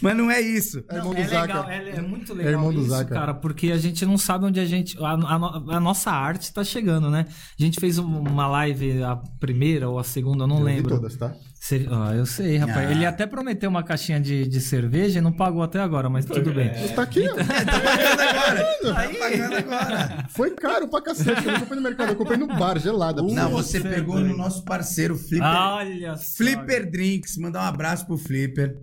Mas 0.00 0.16
não 0.16 0.30
é 0.30 0.40
isso. 0.40 0.78
É 0.88 0.98
Não, 0.98 0.98
irmão 0.98 1.14
do 1.14 1.20
é 1.20 1.24
Zaca. 1.26 1.46
legal, 1.46 1.70
é, 1.70 1.88
é 1.90 2.00
muito 2.00 2.32
legal 2.34 2.52
irmão 2.52 2.72
do 2.72 2.80
isso, 2.80 2.90
Zaca. 2.90 3.14
cara, 3.14 3.34
porque 3.34 3.72
a 3.72 3.78
gente 3.78 4.06
não 4.06 4.16
sabe 4.16 4.44
onde 4.44 4.60
a 4.60 4.64
gente... 4.64 4.96
A, 5.02 5.12
a 5.14 5.76
a 5.76 5.80
nossa 5.80 6.10
arte 6.10 6.52
tá 6.52 6.62
chegando, 6.62 7.10
né? 7.10 7.26
A 7.58 7.62
gente 7.62 7.80
fez 7.80 7.98
um- 7.98 8.20
uma 8.20 8.46
live, 8.46 9.02
a 9.02 9.16
primeira 9.40 9.88
ou 9.88 9.98
a 9.98 10.04
segunda, 10.04 10.44
eu 10.44 10.48
não 10.48 10.58
Eu 10.60 10.64
vi 10.66 10.72
lembro. 10.72 10.94
todas, 10.94 11.16
tá? 11.16 11.34
Cê- 11.68 11.86
ah, 11.90 12.14
eu 12.14 12.24
sei, 12.24 12.56
rapaz. 12.58 12.88
Ah. 12.88 12.92
Ele 12.92 13.04
até 13.04 13.26
prometeu 13.26 13.68
uma 13.68 13.82
caixinha 13.82 14.20
de, 14.20 14.46
de 14.46 14.60
cerveja 14.60 15.18
e 15.18 15.22
não 15.22 15.32
pagou 15.32 15.62
até 15.62 15.80
agora, 15.80 16.08
mas 16.08 16.24
tudo 16.24 16.52
bem. 16.54 16.70
Tá 16.94 17.02
aqui, 17.02 17.26
ó. 17.28 17.34
Tá 17.66 17.80
pagando 17.80 18.22
agora. 18.22 18.64
Tá 18.82 19.18
pagando 19.18 19.56
agora. 19.56 20.26
Foi 20.30 20.50
caro 20.52 20.88
pra 20.88 21.02
cacete. 21.02 21.44
Eu 21.44 21.52
não 21.52 21.60
comprei 21.60 21.76
no 21.76 21.82
mercado, 21.82 22.08
eu 22.10 22.16
comprei 22.16 22.38
no 22.38 22.46
bar, 22.46 22.78
gelada. 22.78 23.20
Não, 23.22 23.50
você 23.50 23.78
é 23.78 23.80
pegou 23.80 24.20
no 24.20 24.36
nosso 24.36 24.64
parceiro 24.64 25.16
Flipper. 25.16 25.46
Olha 25.46 26.16
só. 26.16 26.36
Flipper 26.36 26.90
Drinks. 26.90 27.36
Mandar 27.36 27.62
um 27.62 27.66
abraço 27.66 28.06
pro 28.06 28.16
Flipper. 28.16 28.76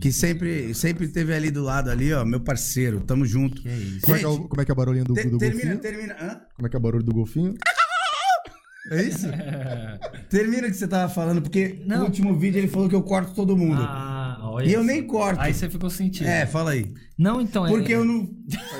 Que 0.00 0.10
sempre, 0.10 0.72
sempre 0.74 1.08
teve 1.08 1.34
ali 1.34 1.50
do 1.50 1.62
lado 1.62 1.90
ali, 1.90 2.14
ó, 2.14 2.24
meu 2.24 2.40
parceiro. 2.40 3.00
Tamo 3.00 3.26
junto. 3.26 3.60
Que 3.60 3.68
isso. 3.68 4.00
Como 4.02 4.16
é 4.16 4.20
que 4.20 4.24
é, 4.24 4.28
o, 4.28 4.38
como 4.48 4.62
é 4.62 4.64
que 4.64 4.70
é 4.70 4.72
a 4.72 4.76
barulhinha 4.76 5.04
do, 5.04 5.12
Te- 5.12 5.28
do 5.28 5.36
termina, 5.38 5.74
golfinho? 5.74 5.80
termina. 5.80 6.14
Hã? 6.18 6.40
Como 6.56 6.66
é 6.66 6.70
que 6.70 6.76
é 6.76 6.78
o 6.78 6.82
barulho 6.82 7.04
do 7.04 7.12
golfinho? 7.12 7.54
É 8.90 9.02
isso? 9.02 9.28
termina 10.28 10.66
o 10.66 10.70
que 10.70 10.76
você 10.76 10.88
tava 10.88 11.12
falando, 11.12 11.40
porque 11.40 11.82
Não. 11.86 11.98
no 11.98 12.04
último 12.06 12.36
vídeo 12.36 12.58
ele 12.58 12.68
falou 12.68 12.88
que 12.88 12.94
eu 12.94 13.02
corto 13.02 13.32
todo 13.32 13.56
mundo. 13.56 13.80
Ah, 13.80 14.38
olha 14.42 14.66
e 14.68 14.72
eu 14.72 14.82
nem 14.82 15.06
corto. 15.06 15.40
Aí 15.40 15.54
você 15.54 15.70
ficou 15.70 15.88
sentindo. 15.88 16.26
É, 16.28 16.46
fala 16.46 16.72
aí. 16.72 16.92
Não, 17.16 17.40
então 17.40 17.66
é... 17.66 17.70
Porque 17.70 17.94
eu 17.94 18.04
não. 18.04 18.28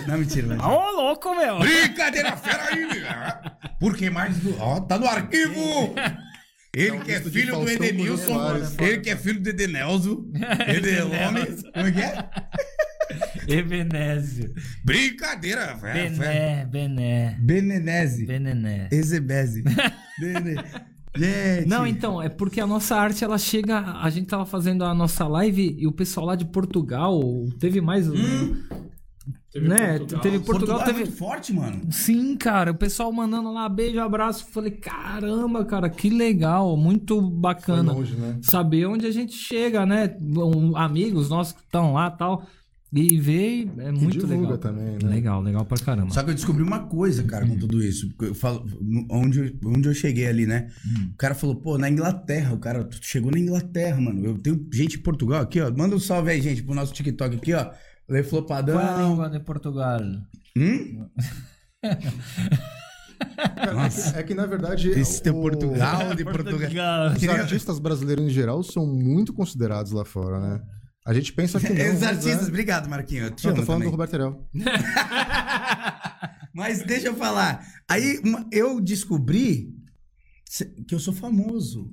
Não, 0.08 0.18
mentira, 0.18 0.46
mas. 0.56 0.60
Ô, 0.60 0.90
louco, 0.90 1.34
meu! 1.36 1.60
Brincadeira 1.60 2.34
fera 2.36 2.64
aí! 2.64 3.70
Porque 3.78 4.10
mais 4.10 4.36
do. 4.38 4.58
Ó, 4.58 4.80
tá 4.80 4.98
no 4.98 5.06
arquivo! 5.06 5.94
Ele 6.74 6.98
que 7.00 7.12
é 7.12 7.20
de 7.20 7.30
filho 7.30 7.48
do 7.48 7.66
Faustão 7.66 7.86
Edenilson, 7.86 8.24
Soares. 8.34 8.78
ele 8.78 9.00
que 9.00 9.10
é 9.10 9.16
filho 9.16 9.42
do 9.42 9.48
Edenelso, 9.50 10.24
Edenome, 10.66 11.62
como 11.70 11.86
é 11.86 11.92
que 11.92 12.00
é? 12.00 12.28
Ebenésio. 13.48 14.52
Brincadeira, 14.84 15.74
velho. 15.74 16.10
Bené, 16.18 16.64
Bené. 16.66 17.36
Benenese, 17.40 18.26
Benené. 18.26 18.88
Ezebese. 18.90 19.62
Bene- 20.20 20.64
Gente. 21.14 21.68
Não, 21.68 21.86
então, 21.86 22.22
é 22.22 22.30
porque 22.30 22.58
a 22.58 22.66
nossa 22.66 22.96
arte, 22.96 23.22
ela 23.22 23.36
chega. 23.36 23.80
A 24.00 24.08
gente 24.08 24.28
tava 24.28 24.46
fazendo 24.46 24.82
a 24.82 24.94
nossa 24.94 25.28
live 25.28 25.76
e 25.78 25.86
o 25.86 25.92
pessoal 25.92 26.24
lá 26.24 26.34
de 26.34 26.46
Portugal 26.46 27.20
teve 27.60 27.82
mais. 27.82 28.08
Teve 29.52 29.68
né? 29.68 29.98
Portugal. 29.98 30.22
Teve 30.22 30.38
Portugal, 30.38 30.78
Portugal 30.78 30.80
é 30.80 30.84
teve. 30.86 30.98
muito 31.00 31.12
forte, 31.18 31.52
mano. 31.52 31.82
Sim, 31.90 32.34
cara, 32.34 32.70
o 32.70 32.74
pessoal 32.74 33.12
mandando 33.12 33.52
lá 33.52 33.68
beijo, 33.68 34.00
abraço. 34.00 34.46
Falei, 34.50 34.70
caramba, 34.70 35.62
cara, 35.66 35.90
que 35.90 36.08
legal, 36.08 36.74
muito 36.78 37.20
bacana. 37.20 37.92
longe, 37.92 38.16
né? 38.16 38.38
Saber 38.40 38.86
onde 38.86 39.06
a 39.06 39.10
gente 39.10 39.34
chega, 39.34 39.84
né? 39.84 40.16
Um, 40.18 40.74
amigos 40.74 41.28
nossos 41.28 41.52
que 41.52 41.60
estão 41.60 41.92
lá 41.92 42.10
tal. 42.10 42.46
E 42.94 43.18
ver 43.18 43.70
é 43.78 43.90
muito 43.90 44.26
legal. 44.26 44.58
também, 44.58 44.98
né? 45.02 45.08
Legal, 45.08 45.40
legal 45.40 45.64
pra 45.64 45.78
caramba. 45.78 46.10
Só 46.12 46.22
que 46.22 46.28
eu 46.30 46.34
descobri 46.34 46.62
uma 46.62 46.80
coisa, 46.80 47.22
cara, 47.22 47.46
com 47.46 47.56
tudo 47.56 47.82
isso. 47.82 48.12
Eu 48.20 48.34
falo, 48.34 48.66
onde, 49.10 49.38
eu, 49.38 49.70
onde 49.70 49.88
eu 49.88 49.94
cheguei 49.94 50.26
ali, 50.26 50.46
né? 50.46 50.68
O 51.10 51.16
cara 51.16 51.34
falou, 51.34 51.56
pô, 51.56 51.78
na 51.78 51.88
Inglaterra, 51.88 52.52
o 52.52 52.58
cara 52.58 52.84
tu 52.84 52.98
chegou 53.00 53.30
na 53.30 53.38
Inglaterra, 53.38 53.98
mano. 53.98 54.22
Eu 54.22 54.36
tenho 54.38 54.66
gente 54.70 54.98
em 54.98 55.02
Portugal 55.02 55.40
aqui, 55.40 55.58
ó. 55.58 55.70
Manda 55.74 55.96
um 55.96 55.98
salve 55.98 56.30
aí, 56.32 56.40
gente, 56.42 56.62
pro 56.62 56.74
nosso 56.74 56.92
TikTok 56.92 57.36
aqui, 57.36 57.54
ó. 57.54 57.70
Lê 58.06 58.22
Flopadão. 58.22 58.74
Qual 58.78 58.86
é 58.86 58.94
a 59.04 59.08
língua 59.08 59.30
de 59.30 59.40
Portugal? 59.40 60.00
Hum? 60.58 61.06
Nossa. 63.74 64.18
É 64.18 64.22
que, 64.22 64.34
na 64.34 64.46
verdade. 64.46 64.90
Esse 64.90 65.22
teu 65.22 65.36
o- 65.36 65.40
Portugal 65.40 66.14
de 66.14 66.24
Portugal. 66.24 67.12
Os 67.12 67.18
Que 67.18 67.26
nem- 67.26 67.36
artistas 67.36 67.78
brasileiros 67.78 68.24
em 68.24 68.30
geral 68.30 68.62
são 68.62 68.86
muito 68.86 69.32
considerados 69.32 69.92
lá 69.92 70.04
fora, 70.04 70.38
né? 70.40 70.60
A 71.04 71.12
gente 71.14 71.32
pensa 71.32 71.58
que 71.58 71.68
não. 71.72 71.94
Os 71.94 72.02
artistas, 72.02 72.46
é. 72.46 72.48
obrigado, 72.48 72.88
Marquinhos. 72.88 73.30
Eu 73.30 73.36
te 73.36 73.42
tô 73.42 73.48
falando 73.54 73.66
também. 73.66 73.88
do 73.88 73.90
Roberto 73.90 74.14
Erel. 74.14 74.48
Mas 76.54 76.82
deixa 76.84 77.08
eu 77.08 77.16
falar. 77.16 77.66
Aí 77.88 78.20
uma- 78.24 78.46
eu 78.52 78.80
descobri 78.80 79.74
que 80.86 80.94
eu 80.94 81.00
sou 81.00 81.14
famoso. 81.14 81.92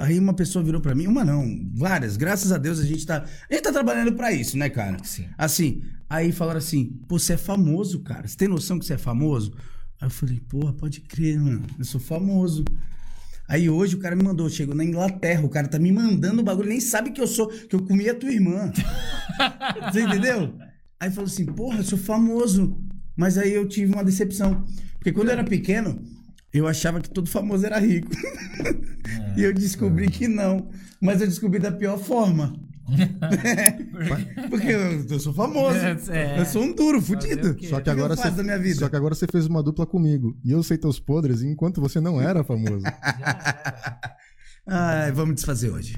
Aí- 0.00 0.18
uma 0.18 0.34
pessoa 0.34 0.64
virou 0.64 0.80
pra 0.80 0.94
mim, 0.94 1.06
uma 1.06 1.24
não, 1.24 1.46
várias. 1.74 2.16
Graças 2.16 2.52
a 2.52 2.58
Deus 2.58 2.78
a 2.78 2.84
gente 2.84 3.04
tá, 3.06 3.24
a 3.50 3.54
gente 3.54 3.62
tá 3.62 3.72
trabalhando 3.72 4.12
pra 4.14 4.32
isso, 4.32 4.56
né, 4.56 4.68
cara? 4.68 5.02
Sim. 5.04 5.26
Assim, 5.36 5.82
aí 6.08 6.32
falaram 6.32 6.58
assim, 6.58 7.00
pô, 7.08 7.18
você 7.18 7.34
é 7.34 7.38
famoso, 7.38 8.02
cara. 8.02 8.26
Você 8.26 8.36
tem 8.36 8.48
noção 8.48 8.78
que 8.78 8.84
você 8.84 8.94
é 8.94 8.98
famoso? 8.98 9.52
Aí 10.00 10.06
eu 10.06 10.10
falei, 10.10 10.40
porra, 10.40 10.72
pode 10.72 11.00
crer, 11.02 11.38
mano. 11.40 11.64
Eu 11.78 11.84
sou 11.84 12.00
famoso. 12.00 12.64
Aí 13.48 13.70
hoje 13.70 13.94
o 13.94 13.98
cara 13.98 14.16
me 14.16 14.22
mandou, 14.22 14.48
chegou 14.50 14.74
na 14.74 14.84
Inglaterra, 14.84 15.44
o 15.44 15.48
cara 15.48 15.68
tá 15.68 15.78
me 15.78 15.92
mandando 15.92 16.40
o 16.40 16.44
bagulho, 16.44 16.68
nem 16.68 16.80
sabe 16.80 17.10
que 17.10 17.20
eu 17.20 17.26
sou, 17.26 17.46
que 17.48 17.76
eu 17.76 17.82
comi 17.84 18.08
a 18.08 18.14
tua 18.14 18.30
irmã. 18.30 18.72
Você 19.92 20.02
entendeu? 20.02 20.54
Aí 20.98 21.10
falou 21.10 21.26
assim, 21.26 21.46
porra, 21.46 21.78
eu 21.78 21.84
sou 21.84 21.98
famoso. 21.98 22.76
Mas 23.16 23.38
aí 23.38 23.52
eu 23.52 23.66
tive 23.66 23.92
uma 23.92 24.04
decepção. 24.04 24.64
Porque 24.94 25.12
quando 25.12 25.28
eu 25.28 25.34
era 25.34 25.44
pequeno, 25.44 26.02
eu 26.52 26.66
achava 26.66 27.00
que 27.00 27.08
todo 27.08 27.28
famoso 27.28 27.64
era 27.64 27.78
rico. 27.78 28.10
e 29.36 29.42
eu 29.42 29.54
descobri 29.54 30.10
que 30.10 30.26
não. 30.26 30.68
Mas 31.00 31.20
eu 31.20 31.26
descobri 31.26 31.60
da 31.60 31.70
pior 31.70 31.98
forma. 31.98 32.54
Porque 34.50 34.68
eu, 34.68 35.06
eu 35.08 35.20
sou 35.20 35.32
famoso. 35.32 35.76
É. 36.10 36.38
Eu 36.40 36.46
sou 36.46 36.62
um 36.62 36.72
duro, 36.74 37.00
fudido. 37.02 37.56
Só 37.68 37.80
que 37.80 37.90
agora 37.90 38.14
você. 38.16 38.30
da 38.30 38.42
minha 38.42 38.58
vida? 38.58 38.80
Só 38.80 38.88
que 38.88 38.96
agora 38.96 39.14
você 39.14 39.26
fez 39.26 39.46
uma 39.46 39.62
dupla 39.62 39.86
comigo. 39.86 40.36
E 40.44 40.52
eu 40.52 40.62
sei 40.62 40.78
teus 40.78 40.98
podres 41.00 41.42
enquanto 41.42 41.80
você 41.80 42.00
não 42.00 42.20
era 42.20 42.44
famoso. 42.44 42.84
Ai, 44.68 45.12
vamos 45.12 45.36
desfazer 45.36 45.70
hoje. 45.70 45.96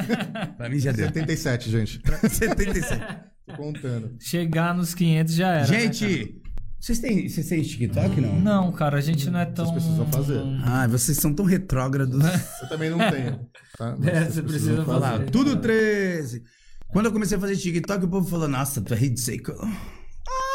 pra 0.58 0.68
mim 0.68 0.78
já 0.78 0.92
deu. 0.92 1.06
77, 1.06 1.70
gente. 1.70 2.02
77. 2.28 3.02
Tô 3.46 3.54
contando. 3.56 4.16
Chegar 4.20 4.74
nos 4.74 4.94
500 4.94 5.34
já 5.34 5.48
era. 5.48 5.60
né, 5.60 5.80
Gente, 5.80 6.41
vocês 6.82 6.98
têm, 6.98 7.28
vocês 7.28 7.46
têm 7.48 7.62
TikTok, 7.62 8.20
não? 8.20 8.40
Não, 8.40 8.72
cara, 8.72 8.98
a 8.98 9.00
gente 9.00 9.30
não 9.30 9.38
é 9.38 9.46
tão. 9.46 9.66
Vocês 9.66 9.82
precisam 9.84 10.06
fazer. 10.10 10.40
Ah, 10.64 10.86
vocês 10.88 11.16
são 11.18 11.32
tão 11.32 11.44
retrógrados. 11.44 12.20
Eu 12.62 12.68
também 12.68 12.90
não 12.90 12.98
tenho. 12.98 13.48
Tá? 13.78 13.96
Mas 13.96 14.08
É, 14.08 14.24
você 14.24 14.42
precisa 14.42 14.84
Falar, 14.84 15.12
fazer. 15.18 15.30
tudo 15.30 15.56
13. 15.60 16.42
Quando 16.88 17.06
eu 17.06 17.12
comecei 17.12 17.38
a 17.38 17.40
fazer 17.40 17.56
TikTok, 17.56 18.04
o 18.04 18.08
povo 18.08 18.28
falou, 18.28 18.48
nossa, 18.48 18.80
tu 18.82 18.92
é 18.92 18.96
ridículo. 18.96 19.58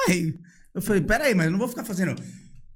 Aí 0.08 0.36
eu 0.76 0.82
falei, 0.82 1.02
peraí, 1.02 1.34
mas 1.34 1.46
eu 1.48 1.52
não 1.52 1.58
vou 1.58 1.68
ficar 1.68 1.84
fazendo 1.84 2.14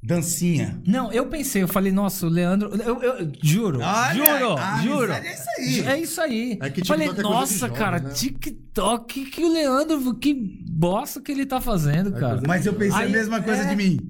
dancinha. 0.03 0.81
Não, 0.85 1.11
eu 1.11 1.27
pensei, 1.27 1.61
eu 1.61 1.67
falei, 1.67 1.91
nossa, 1.91 2.25
o 2.25 2.29
Leandro. 2.29 2.69
Eu, 2.81 3.01
eu- 3.01 3.31
juro, 3.43 3.79
Olha, 3.81 4.13
juro, 4.39 4.57
a 4.57 4.77
juro. 4.81 5.11
é 5.13 5.33
isso 5.33 5.49
aí. 5.57 5.79
É 5.87 5.99
isso 5.99 6.21
aí. 6.21 6.59
É 6.61 6.69
que 6.69 6.81
eu 6.81 6.85
falei, 6.85 7.07
é 7.07 7.09
coisa 7.09 7.23
de 7.23 7.29
nossa, 7.29 7.53
jovem, 7.59 7.75
cara, 7.75 7.99
né? 7.99 8.09
TikTok, 8.11 9.25
que 9.25 9.43
o 9.43 9.51
Leandro, 9.53 10.15
que 10.15 10.33
bosta 10.69 11.21
que 11.21 11.31
ele 11.31 11.45
tá 11.45 11.61
fazendo, 11.61 12.11
cara. 12.13 12.33
coisa 12.33 12.47
Mas 12.47 12.65
eu 12.65 12.73
pensei 12.73 12.99
Aí, 13.01 13.07
a 13.07 13.09
mesma 13.11 13.41
coisa 13.41 13.61
é. 13.63 13.69
de 13.69 13.75
mim. 13.75 13.99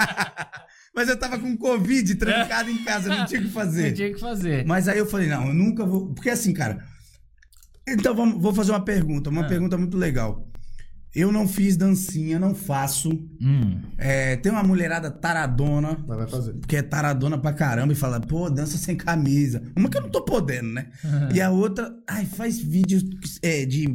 mas 0.94 1.08
eu 1.08 1.18
tava 1.18 1.38
com 1.38 1.56
Covid, 1.56 2.14
trancado 2.16 2.70
em 2.70 2.78
casa, 2.84 3.08
não 3.14 3.26
tinha 3.26 3.40
o 3.40 3.44
que 3.44 3.50
fazer. 3.50 3.92
tinha 3.92 4.12
que 4.12 4.20
fazer. 4.20 4.64
Mas 4.66 4.88
aí 4.88 4.98
eu 4.98 5.06
falei, 5.06 5.28
não, 5.28 5.48
eu 5.48 5.54
nunca 5.54 5.84
vou. 5.84 6.12
Porque 6.14 6.30
assim, 6.30 6.52
cara. 6.52 6.82
Então 7.88 8.14
vamos, 8.14 8.40
vou 8.40 8.54
fazer 8.54 8.70
uma 8.72 8.84
pergunta, 8.84 9.30
uma 9.30 9.42
Ah. 9.44 9.48
pergunta 9.48 9.76
muito 9.76 9.96
legal. 9.96 10.46
Eu 11.14 11.32
não 11.32 11.48
fiz 11.48 11.76
dancinha, 11.76 12.38
não 12.38 12.54
faço. 12.54 13.10
Hum. 13.42 13.80
É, 13.98 14.36
tem 14.36 14.52
uma 14.52 14.62
mulherada 14.62 15.10
taradona, 15.10 15.98
Mas 16.06 16.16
vai 16.18 16.28
fazer. 16.28 16.54
que 16.68 16.76
é 16.76 16.82
taradona 16.82 17.36
pra 17.36 17.52
caramba, 17.52 17.92
e 17.92 17.96
fala, 17.96 18.20
pô, 18.20 18.48
dança 18.48 18.78
sem 18.78 18.94
camisa. 18.96 19.60
Uma 19.76 19.88
que 19.88 19.96
eu 19.98 20.02
não 20.02 20.08
tô 20.10 20.24
podendo, 20.24 20.68
né? 20.72 20.86
E 21.34 21.40
a 21.40 21.50
outra, 21.50 21.92
ai, 22.08 22.24
faz 22.26 22.60
vídeo 22.60 23.00
é, 23.42 23.66
de 23.66 23.88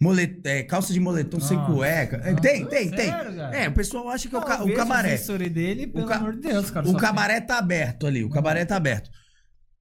molet, 0.00 0.40
é, 0.44 0.62
calça 0.62 0.92
de 0.92 1.00
moletom 1.00 1.40
sem 1.40 1.56
Nossa. 1.56 1.72
cueca. 1.72 2.20
É, 2.24 2.34
tem, 2.34 2.64
tem, 2.66 2.88
tem. 2.90 3.10
Sério, 3.10 3.34
cara? 3.36 3.56
É, 3.56 3.68
o 3.68 3.72
pessoal 3.72 4.08
acha 4.10 4.28
que 4.28 4.34
é 4.34 4.38
o, 4.38 4.40
Não, 4.40 4.46
ca- 4.48 4.58
eu 4.60 4.66
o 4.66 4.74
cabaré. 4.76 5.14
story 5.16 5.48
dele, 5.50 5.88
pelo 5.88 6.04
O 6.04 6.08
ca- 6.08 6.16
amor 6.16 6.34
de 6.36 6.40
Deus, 6.42 6.70
cara. 6.70 6.88
O 6.88 6.96
cabaré 6.96 7.40
tá 7.40 7.58
aberto 7.58 8.06
ali, 8.06 8.22
o 8.22 8.30
cabaré 8.30 8.64
tá 8.64 8.76
aberto. 8.76 9.10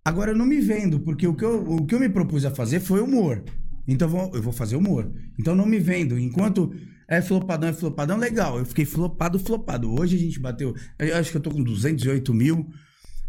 Agora 0.04 0.32
eu 0.32 0.36
não 0.36 0.46
me 0.48 0.60
vendo, 0.60 1.00
porque 1.00 1.28
o 1.28 1.36
que 1.36 1.46
eu, 1.46 1.64
o 1.76 1.86
que 1.86 1.94
eu 1.94 2.00
me 2.00 2.10
propus 2.10 2.44
a 2.46 2.52
fazer 2.52 2.80
foi 2.80 3.00
humor. 3.00 3.44
Então 3.88 4.08
eu 4.08 4.12
vou, 4.12 4.32
eu 4.36 4.42
vou 4.42 4.54
fazer 4.54 4.76
humor. 4.76 5.12
Então 5.40 5.56
não 5.56 5.66
me 5.66 5.80
vendo. 5.80 6.18
Enquanto 6.18 6.74
é 7.08 7.22
flopadão, 7.22 7.70
é 7.70 7.74
flopadão, 7.74 8.18
legal. 8.18 8.58
Eu 8.60 8.66
fiquei 8.66 8.86
flopado, 8.86 9.38
flopado. 9.40 9.92
Hoje 9.92 10.16
a 10.16 10.20
gente 10.20 10.40
bateu. 10.40 10.74
Eu 10.98 11.16
acho 11.18 11.32
que 11.32 11.38
eu 11.38 11.42
tô 11.42 11.52
com 11.52 11.62
208 11.64 12.34
mil. 12.34 12.68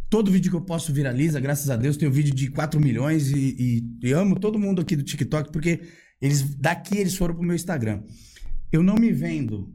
Todo 0.08 0.30
vídeo 0.30 0.50
que 0.50 0.56
eu 0.56 0.60
posto 0.60 0.92
viraliza, 0.92 1.40
graças 1.40 1.68
a 1.70 1.76
Deus. 1.76 1.96
Tenho 1.96 2.12
vídeo 2.12 2.32
de 2.34 2.48
4 2.50 2.78
milhões 2.80 3.30
e, 3.30 3.56
e- 4.02 4.08
e 4.08 4.12
amo 4.12 4.38
todo 4.38 4.58
mundo 4.58 4.80
aqui 4.80 4.94
do 4.94 5.02
TikTok, 5.02 5.50
porque 5.50 5.80
eles 6.22 6.54
daqui 6.54 6.98
eles 6.98 7.16
foram 7.16 7.34
pro 7.34 7.42
meu 7.44 7.56
Instagram. 7.56 8.02
Eu 8.70 8.82
não 8.82 8.94
me 8.94 9.10
vendo. 9.12 9.72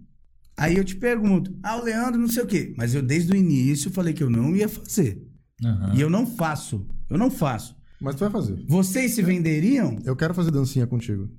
Aí 0.57 0.75
eu 0.77 0.83
te 0.83 0.95
pergunto, 0.95 1.57
ah, 1.63 1.77
o 1.77 1.83
Leandro 1.83 2.19
não 2.19 2.27
sei 2.27 2.43
o 2.43 2.47
quê. 2.47 2.73
Mas 2.77 2.93
eu 2.93 3.01
desde 3.01 3.31
o 3.33 3.35
início 3.35 3.91
falei 3.91 4.13
que 4.13 4.23
eu 4.23 4.29
não 4.29 4.55
ia 4.55 4.67
fazer. 4.69 5.21
Aham. 5.63 5.93
E 5.95 6.01
eu 6.01 6.09
não 6.09 6.25
faço. 6.25 6.87
Eu 7.09 7.17
não 7.17 7.29
faço. 7.31 7.75
Mas 7.99 8.15
tu 8.15 8.19
vai 8.19 8.29
fazer. 8.29 8.63
Vocês 8.67 9.11
se 9.11 9.21
venderiam? 9.21 9.97
Eu 10.05 10.15
quero 10.15 10.33
fazer 10.33 10.51
dancinha 10.51 10.87
contigo. 10.87 11.29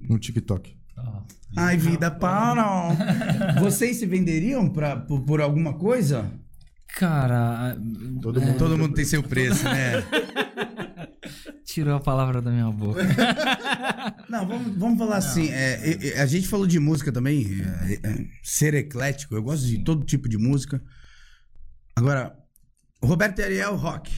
No 0.00 0.18
TikTok. 0.18 0.76
Ó. 0.98 1.22
Ai, 1.56 1.76
vida, 1.76 2.10
para! 2.10 3.60
Vocês 3.60 3.98
se 3.98 4.06
venderiam 4.06 4.68
pra, 4.68 4.96
por, 4.96 5.22
por 5.22 5.40
alguma 5.40 5.74
coisa? 5.74 6.30
Cara, 6.96 7.76
Todo 8.20 8.40
mundo. 8.40 8.58
Todo 8.58 8.78
mundo 8.78 8.94
tem 8.94 9.04
seu 9.04 9.22
preço, 9.22 9.64
né? 9.64 10.02
tirou 11.72 11.94
a 11.96 12.00
palavra 12.00 12.42
da 12.42 12.50
minha 12.50 12.70
boca. 12.70 13.00
Não, 14.28 14.46
vamos, 14.46 14.76
vamos 14.76 14.98
falar 14.98 15.16
assim. 15.16 15.48
é, 15.48 15.80
é, 15.90 16.08
é, 16.08 16.20
a 16.20 16.26
gente 16.26 16.46
falou 16.46 16.66
de 16.66 16.78
música 16.78 17.10
também. 17.10 17.46
é, 17.88 17.94
é, 17.94 18.26
ser 18.42 18.74
eclético. 18.74 19.34
Eu 19.34 19.42
gosto 19.42 19.66
de 19.66 19.82
todo 19.82 20.04
tipo 20.04 20.28
de 20.28 20.36
música. 20.36 20.82
Agora, 21.96 22.36
Roberto 23.02 23.38
e 23.38 23.44
Ariel, 23.44 23.76
rock. 23.76 24.12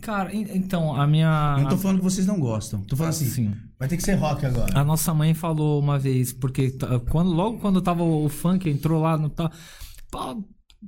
Cara, 0.00 0.34
en- 0.34 0.46
então, 0.56 0.94
a 0.94 1.06
minha. 1.06 1.56
Não 1.58 1.68
tô 1.68 1.76
falando 1.76 1.98
que 1.98 2.04
vocês 2.04 2.26
não 2.26 2.38
gostam. 2.38 2.80
Tô 2.82 2.96
falando 2.96 3.10
assim. 3.10 3.26
Sim. 3.26 3.54
Vai 3.78 3.88
ter 3.88 3.96
que 3.96 4.02
ser 4.02 4.14
rock 4.14 4.46
agora. 4.46 4.78
A 4.78 4.84
nossa 4.84 5.12
mãe 5.12 5.34
falou 5.34 5.80
uma 5.80 5.98
vez, 5.98 6.32
porque 6.32 6.70
t- 6.70 6.86
quando, 7.10 7.30
logo 7.32 7.58
quando 7.58 7.80
tava 7.82 8.02
o 8.02 8.28
funk, 8.28 8.68
entrou 8.70 9.00
lá 9.02 9.16
no 9.18 9.28
tal. 9.30 9.50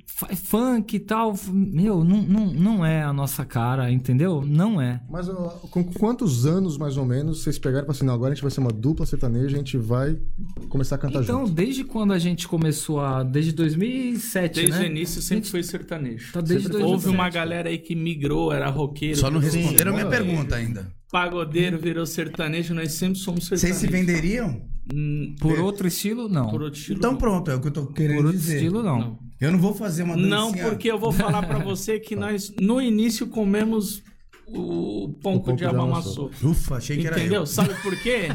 Funk 0.07 0.97
e 0.97 1.01
tal. 1.01 1.35
Meu, 1.51 2.03
não, 2.03 2.23
não, 2.23 2.47
não 2.47 2.87
é 2.87 3.03
a 3.03 3.13
nossa 3.13 3.45
cara, 3.45 3.91
entendeu? 3.93 4.43
Não 4.47 4.81
é. 4.81 5.01
Mas 5.11 5.29
ó, 5.29 5.49
com 5.71 5.85
quantos 5.85 6.47
anos, 6.47 6.79
mais 6.79 6.97
ou 6.97 7.05
menos, 7.05 7.43
vocês 7.43 7.59
pegaram 7.59 7.81
e 7.85 7.87
falaram 7.87 7.97
assim, 7.99 8.07
não, 8.07 8.15
agora 8.15 8.33
a 8.33 8.35
gente 8.35 8.43
vai 8.43 8.51
ser 8.51 8.61
uma 8.61 8.73
dupla 8.73 9.05
sertaneja, 9.05 9.55
a 9.55 9.59
gente 9.59 9.77
vai 9.77 10.19
começar 10.69 10.95
a 10.95 10.99
cantar 10.99 11.23
Então, 11.23 11.41
junto. 11.41 11.53
desde 11.53 11.85
quando 11.85 12.13
a 12.13 12.19
gente 12.19 12.49
começou 12.49 13.01
a. 13.01 13.23
Desde 13.23 13.53
2007, 13.53 14.55
Desde 14.63 14.79
né? 14.79 14.85
o 14.85 14.87
início 14.91 15.21
sempre 15.21 15.45
Gente, 15.45 15.51
foi 15.51 15.63
sertanejo. 15.63 16.33
Tá 16.33 16.41
desde 16.41 16.65
Sempre 16.67 16.79
2007. 16.81 16.93
Houve 17.07 17.09
uma 17.17 17.29
galera 17.31 17.69
aí 17.69 17.79
que 17.79 17.95
migrou, 17.95 18.53
era 18.53 18.69
roqueiro. 18.71 19.19
Só 19.19 19.31
não 19.31 19.41
responderam 19.41 19.93
a 19.93 19.95
minha 19.95 20.09
pergunta 20.09 20.57
ainda. 20.57 20.91
Pagodeiro 21.11 21.79
virou 21.79 22.07
sertanejo, 22.07 22.73
nós 22.75 22.93
sempre 22.93 23.19
somos 23.19 23.47
Vocês 23.47 23.61
sertanejos. 23.61 23.81
se 23.91 23.93
venderiam? 24.15 24.63
Hum, 24.93 25.37
Por 25.39 25.61
outro 25.61 25.87
estilo, 25.87 26.29
não. 26.29 26.49
por 26.51 26.63
outro 26.63 26.79
estilo. 26.79 26.99
Então 26.99 27.13
não. 27.13 27.19
pronto, 27.19 27.51
é 27.51 27.55
o 27.55 27.61
que 27.61 27.69
eu 27.69 27.73
tô 27.73 27.87
querendo 27.87 28.17
Por 28.17 28.25
outro 28.27 28.41
dizer. 28.41 28.57
estilo, 28.57 28.83
não. 28.83 28.99
Não. 28.99 29.19
Eu 29.43 29.51
não 29.51 29.59
vou 29.59 29.75
fazer 29.75 30.05
uma 30.05 30.15
dancinha. 30.15 30.31
Não, 30.37 30.53
porque 30.53 30.89
eu 30.89 30.97
vou 30.99 31.11
falar 31.11 31.43
pra 31.45 31.59
você 31.59 31.99
que 31.99 32.15
nós 32.17 32.53
no 32.61 32.81
início 32.81 33.27
comemos 33.27 34.01
o 34.47 35.09
pão 35.21 35.41
diabo 35.57 35.77
já 35.77 35.83
amassou. 35.83 36.31
Ufa, 36.43 36.77
achei 36.77 36.97
que 36.99 37.07
era 37.09 37.19
Entendeu? 37.19 37.41
eu. 37.41 37.47
Sabe 37.47 37.75
por 37.83 37.97
quê? 38.01 38.29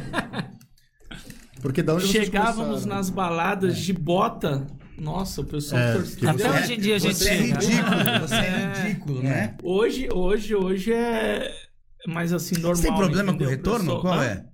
Porque 1.61 1.81
da 1.81 1.95
onde 1.95 2.07
Chegávamos 2.07 2.85
nas 2.85 3.09
baladas 3.09 3.77
de 3.77 3.93
bota. 3.93 4.67
Nossa, 4.97 5.41
o 5.41 5.45
pessoal 5.45 5.81
É, 5.81 5.93
Até 5.93 6.03
você- 6.33 6.49
hoje 6.49 6.73
em 6.73 6.79
dia 6.79 6.95
a 6.95 6.99
gente. 6.99 7.15
Você 7.15 7.29
é 7.29 7.35
ridículo, 7.37 7.97
você 8.27 8.35
é 8.35 8.73
ridículo, 8.83 9.23
né? 9.23 9.55
Hoje, 9.63 10.09
hoje, 10.13 10.55
hoje 10.55 10.91
é 10.93 11.51
mais 12.07 12.33
assim 12.33 12.55
normal. 12.55 12.75
Você 12.75 12.87
tem 12.87 12.95
problema 12.95 13.33
com 13.33 13.39
o 13.39 13.43
entendeu, 13.43 13.49
retorno? 13.49 13.85
pessoal? 13.85 14.01
Qual 14.01 14.21
é? 14.23 14.45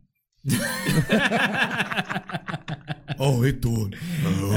Ó, 3.23 3.31
o 3.31 3.39
retorno. 3.41 3.89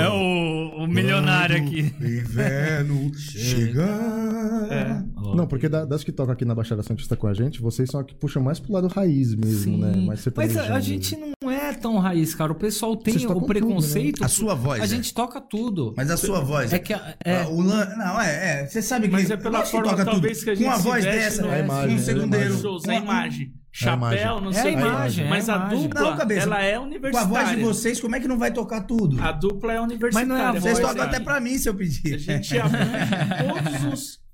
É 0.01 0.09
o, 0.09 0.83
o 0.85 0.87
milionário 0.89 1.57
aqui. 1.57 1.93
Inverno 2.01 3.13
chegar. 3.17 4.69
É. 4.71 5.03
Não, 5.37 5.47
porque 5.47 5.69
da- 5.69 5.85
das 5.85 6.03
que 6.03 6.11
tocam 6.11 6.33
aqui 6.33 6.45
na 6.45 6.55
Baixada 6.55 6.83
Santista 6.83 7.17
com 7.17 7.27
a 7.27 7.35
gente, 7.35 7.61
vocês 7.61 7.89
são 7.91 8.01
a 8.01 8.05
que 8.05 8.15
puxam 8.15 8.43
mais 8.43 8.59
pro 8.59 8.73
lado 8.73 8.89
raiz 8.89 9.35
mesmo, 9.35 9.75
Sim. 9.75 9.81
né? 9.81 9.93
Mais 9.97 10.07
Mas 10.07 10.21
sertanejão 10.21 10.63
a, 10.63 10.67
a 10.67 10.69
mesmo. 10.75 10.83
gente 10.83 11.17
não 11.43 11.51
é 11.51 11.73
tão 11.75 11.99
raiz, 11.99 12.35
cara. 12.35 12.51
O 12.53 12.55
pessoal 12.55 12.97
tem 12.97 13.15
o 13.17 13.21
tudo, 13.35 13.47
preconceito. 13.47 14.25
A 14.25 14.29
sua 14.29 14.55
voz. 14.55 14.81
A 14.81 14.85
é. 14.85 14.89
gente 14.89 15.13
toca 15.15 15.41
tudo. 15.41 15.95
Mas 15.97 16.11
a 16.11 16.17
sua 16.17 16.41
voz. 16.41 16.73
É 16.73 16.79
que 16.79 16.93
a- 16.93 17.15
é- 17.25 17.43
Ah, 17.43 17.49
o 17.49 17.61
lan... 17.61 17.87
Não, 17.97 18.21
é, 18.21 18.63
é. 18.63 18.67
Você 18.67 18.83
sabe 18.83 19.07
que. 19.07 19.13
Mas 19.13 19.31
é 19.31 19.37
pela 19.37 19.59
lógico 19.59 19.77
que 19.79 19.83
forma, 19.83 19.91
toca 19.91 20.05
talvez, 20.11 20.39
tudo. 20.39 20.45
que 20.45 20.51
a 20.51 20.55
gente 20.55 20.65
Com 20.65 20.71
uma 20.71 20.79
se 20.79 20.83
voz 20.85 21.05
veste 21.05 21.21
dessa, 21.21 21.43
no- 21.43 21.49
É 21.49 21.55
a 21.55 21.59
imagem, 21.65 21.89
um 21.95 21.99
é 21.99 22.01
a 22.01 22.03
segundeiro. 22.05 22.45
imagem. 22.47 22.63
shows, 22.63 22.85
é 22.85 22.87
Uma- 22.89 22.97
a 22.99 23.03
imagem. 23.03 23.07
É 23.07 23.15
a 23.15 23.21
imagem. 23.21 23.66
Chapéu, 23.79 24.41
não 24.41 24.51
É 24.53 24.59
a 24.59 24.63
sei 24.63 24.75
o 24.75 24.79
imagem, 24.79 25.27
é 25.27 25.29
Mas 25.29 25.49
a 25.51 25.55
a 25.57 25.59
dupla, 25.69 26.01
Não, 26.01 26.31
ela 26.31 26.63
é 26.63 26.73
Com 26.77 26.79
a 26.79 26.83
universitária. 26.87 27.29
voz 27.29 27.51
de 27.51 27.57
vocês, 27.57 28.01
como 28.01 28.17
é 28.17 28.21
que 28.21 28.27
não 28.27 28.39
vai 28.39 28.51
tocar 28.51 28.81
tudo? 28.83 29.23
A 29.23 29.33
dupla 29.33 29.75
é 29.75 29.81
universitária. 29.81 30.27
Mas 30.27 30.39
não 30.39 30.45
é 30.45 30.49
a 30.49 30.53
Vocês 30.53 30.79
voz, 30.79 30.89
tocam 30.89 31.05
até 31.05 31.21
pra 31.21 31.39
mim 31.41 31.59
se 31.59 31.69
eu 31.69 31.75
A 31.75 31.77
pedir. 31.77 32.19
gente 32.19 32.59
abrange 32.59 32.89
todos 33.85 33.93
os... 33.93 34.26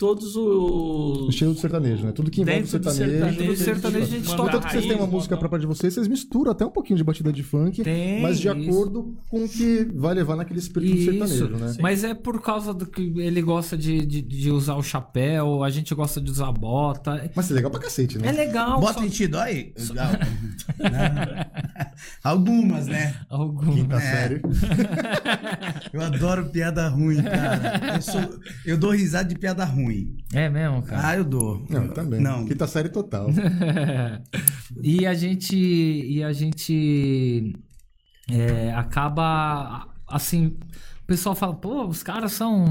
Todos 0.00 0.34
O 0.34 1.24
os... 1.26 1.28
estilo 1.28 1.52
do 1.52 1.60
sertanejo, 1.60 2.06
né? 2.06 2.12
Tudo 2.12 2.30
que 2.30 2.40
envolve 2.40 2.62
Dentro 2.62 2.78
do 2.78 2.90
sertanejo. 2.90 3.20
sertanejo, 3.20 3.44
Tudo 3.52 3.56
sertanejo 3.64 4.04
a 4.04 4.08
gente 4.08 4.34
toca 4.34 4.52
Tanto 4.52 4.66
que 4.66 4.72
vocês 4.72 4.86
têm 4.86 4.96
uma 4.96 5.06
música 5.06 5.36
própria 5.36 5.60
de 5.60 5.66
vocês, 5.66 5.92
vocês 5.92 6.08
misturam 6.08 6.50
até 6.52 6.64
um 6.64 6.70
pouquinho 6.70 6.96
de 6.96 7.04
batida 7.04 7.30
de 7.30 7.42
funk, 7.42 7.82
Tem, 7.84 8.22
mas 8.22 8.40
de 8.40 8.48
isso. 8.48 8.70
acordo 8.70 9.14
com 9.28 9.44
o 9.44 9.48
que 9.48 9.86
vai 9.94 10.14
levar 10.14 10.36
naquele 10.36 10.58
espírito 10.58 10.94
do 10.94 10.98
Isso. 11.00 11.10
sertanejo, 11.10 11.48
né? 11.58 11.76
Mas 11.82 12.02
é 12.02 12.14
por 12.14 12.40
causa 12.40 12.72
do 12.72 12.86
que 12.86 13.12
ele 13.18 13.42
gosta 13.42 13.76
de, 13.76 14.06
de, 14.06 14.22
de 14.22 14.50
usar 14.50 14.76
o 14.76 14.82
chapéu, 14.82 15.62
a 15.62 15.68
gente 15.68 15.94
gosta 15.94 16.18
de 16.18 16.30
usar 16.30 16.50
bota. 16.50 17.30
Mas 17.36 17.50
é 17.50 17.54
legal 17.54 17.70
pra 17.70 17.80
cacete, 17.80 18.16
né? 18.18 18.28
É 18.28 18.32
legal. 18.32 18.80
Bota 18.80 19.00
só- 19.00 19.04
em 19.04 19.08
ti, 19.10 19.26
dói? 19.26 19.74
Legal. 19.78 20.06
Não. 20.78 21.40
Algumas, 22.24 22.86
né? 22.86 23.16
Algum. 23.28 23.70
Quinta 23.74 23.96
É. 23.96 24.00
série. 24.00 24.40
Eu 25.92 26.00
adoro 26.00 26.46
piada 26.46 26.88
ruim, 26.88 27.22
cara. 27.22 27.96
Eu, 27.96 28.02
sou- 28.02 28.40
eu 28.64 28.78
dou 28.78 28.92
risada 28.92 29.28
de 29.28 29.34
piada 29.38 29.62
ruim. 29.64 29.89
É 30.32 30.48
mesmo, 30.48 30.82
cara. 30.82 31.08
Ah, 31.08 31.16
eu 31.16 31.24
dou. 31.24 31.64
Não, 31.68 31.88
também. 31.88 32.20
Não. 32.20 32.44
Quinta 32.46 32.66
série 32.66 32.88
total. 32.88 33.28
e 34.82 35.06
a 35.06 35.14
gente 35.14 35.56
e 35.56 36.22
a 36.22 36.32
gente 36.32 37.54
é, 38.30 38.72
acaba 38.74 39.88
assim 40.08 40.56
o 41.02 41.06
pessoal 41.06 41.34
fala 41.34 41.54
pô 41.54 41.86
os 41.86 42.02
caras 42.02 42.32
são 42.32 42.64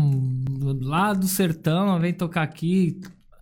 lá 0.82 1.13
do 1.13 1.27
sertão 1.27 1.99
vem 1.99 2.13
tocar 2.13 2.43
aqui 2.43 2.99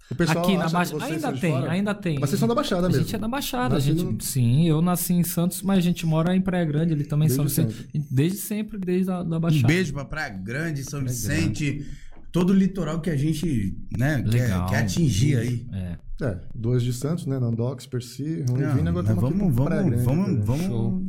O 0.10 0.16
pessoal 0.16 0.44
aqui 0.44 0.58
na 0.58 0.70
Baixada 0.70 1.06
ainda 1.06 1.34
tem 1.34 1.52
fora. 1.52 1.72
ainda 1.72 1.94
tem 1.94 2.20
Mas 2.20 2.30
vocês 2.30 2.40
são 2.40 2.48
da 2.48 2.56
Baixada 2.56 2.88
a 2.88 2.90
mesmo. 2.90 3.04
gente 3.04 3.16
é 3.16 3.20
da 3.20 3.28
Baixada 3.28 3.76
a 3.76 3.80
gente 3.80 4.04
no- 4.04 4.22
sim 4.22 4.68
eu 4.68 4.82
nasci 4.82 5.14
em 5.14 5.24
Santos 5.24 5.62
mas 5.62 5.78
a 5.78 5.82
gente 5.82 6.06
mora 6.06 6.36
em 6.36 6.42
Praia 6.42 6.66
Grande 6.66 6.94
ele 6.94 7.04
também 7.04 7.28
Desde 7.28 7.36
São 7.36 7.46
Vicente 7.46 7.74
sempre. 7.92 8.06
desde 8.10 8.38
sempre 8.40 8.78
desde 8.80 9.12
a 9.12 9.22
da 9.24 9.38
Um 9.38 9.40
Baixada 9.40 9.68
beijo 9.68 9.94
pra 9.94 10.06
Praia 10.06 10.30
Grande, 10.30 10.84
São 10.84 11.02
Vicente, 11.04 11.86
todo 12.32 12.52
o 12.52 12.54
litoral 12.54 13.00
que 13.02 13.10
a 13.10 13.16
gente 13.16 13.78
né, 13.98 14.24
quer, 14.30 14.66
quer 14.68 14.78
atingir 14.78 15.38
aí. 15.38 15.68
é 15.74 15.98
É, 16.22 16.40
dois 16.56 16.82
de 16.84 16.92
Santos, 16.94 17.26
né? 17.26 17.40
Nandox, 17.40 17.86
Percy, 17.86 18.44
Não, 18.48 18.56
Ruivina, 18.56 18.90
agora 18.90 19.08
estamos 19.08 19.22
vamos, 19.38 19.56
Praia 19.56 19.82
vamos, 19.84 19.90
Grande, 19.92 20.06
vamos, 20.06 20.26
cara. 20.26 20.42
vamos, 20.46 20.66
Show. 20.66 21.04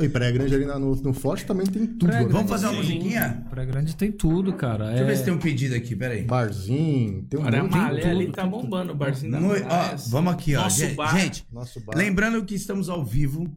E 0.00 0.08
Praia 0.08 0.30
Grande 0.30 0.54
ali 0.54 0.64
no, 0.64 0.94
no 0.94 1.12
Forte 1.12 1.44
também 1.44 1.66
tem 1.66 1.84
tudo. 1.86 2.06
Praia 2.06 2.24
né? 2.26 2.32
Vamos 2.32 2.48
fazer 2.50 2.66
uma 2.66 2.72
Sim. 2.72 2.78
musiquinha? 2.78 3.46
Praia 3.50 3.66
Grande 3.66 3.96
tem 3.96 4.12
tudo 4.12 4.52
cara 4.52 4.86
Deixa 4.86 5.00
eu 5.02 5.04
é... 5.04 5.08
ver 5.08 5.16
se 5.16 5.24
tem 5.24 5.32
um 5.34 5.38
pedido 5.38 5.74
aqui, 5.74 5.96
peraí. 5.96 6.22
Barzinho, 6.24 7.24
tem 7.24 7.40
um 7.40 7.42
Olha, 7.44 7.58
a 7.58 7.62
monte 7.64 7.72
de 7.72 7.78
Malé 7.78 8.00
tudo. 8.00 8.10
ali 8.10 8.32
tá 8.32 8.46
bombando 8.46 8.92
o 8.92 8.94
barzinho 8.96 9.32
da 9.32 9.40
No- 9.40 9.48
ó, 9.50 9.96
vamos 10.08 10.32
aqui, 10.34 10.54
ó. 10.54 10.62
Nosso 10.62 10.78
Gente, 10.78 10.94
bar. 10.94 11.18
gente, 11.18 11.46
Nosso 11.52 11.80
bar. 11.84 11.96
lembrando 11.96 12.44
que 12.44 12.54
estamos 12.54 12.88
ao 12.88 13.04
vivo, 13.04 13.50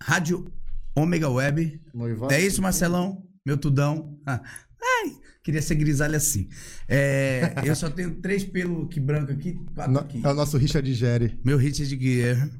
Rádio 0.00 0.46
Ômega 0.94 1.30
Web. 1.30 1.80
Noivado. 1.94 2.32
É 2.32 2.40
isso, 2.42 2.60
Marcelão? 2.60 3.22
Meu 3.44 3.56
tudão. 3.56 4.18
Ah, 4.26 4.42
Ai, 4.82 5.12
queria 5.46 5.62
ser 5.62 5.76
grisalho 5.76 6.16
assim. 6.16 6.48
É, 6.88 7.54
eu 7.64 7.76
só 7.76 7.88
tenho 7.88 8.16
três 8.16 8.42
pelos 8.42 8.84
aqui 8.86 8.98
branco 8.98 9.30
aqui, 9.30 9.56
quatro 9.74 9.92
No- 9.92 10.00
aqui. 10.00 10.20
é 10.24 10.28
o 10.28 10.34
nosso 10.34 10.58
Richard 10.58 10.92
Gere. 10.92 11.38
Meu 11.44 11.56
de 11.86 11.96
guerra. 11.96 12.50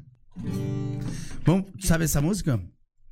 Vamos, 1.44 1.66
sabe 1.80 2.04
essa 2.04 2.20
música? 2.20 2.60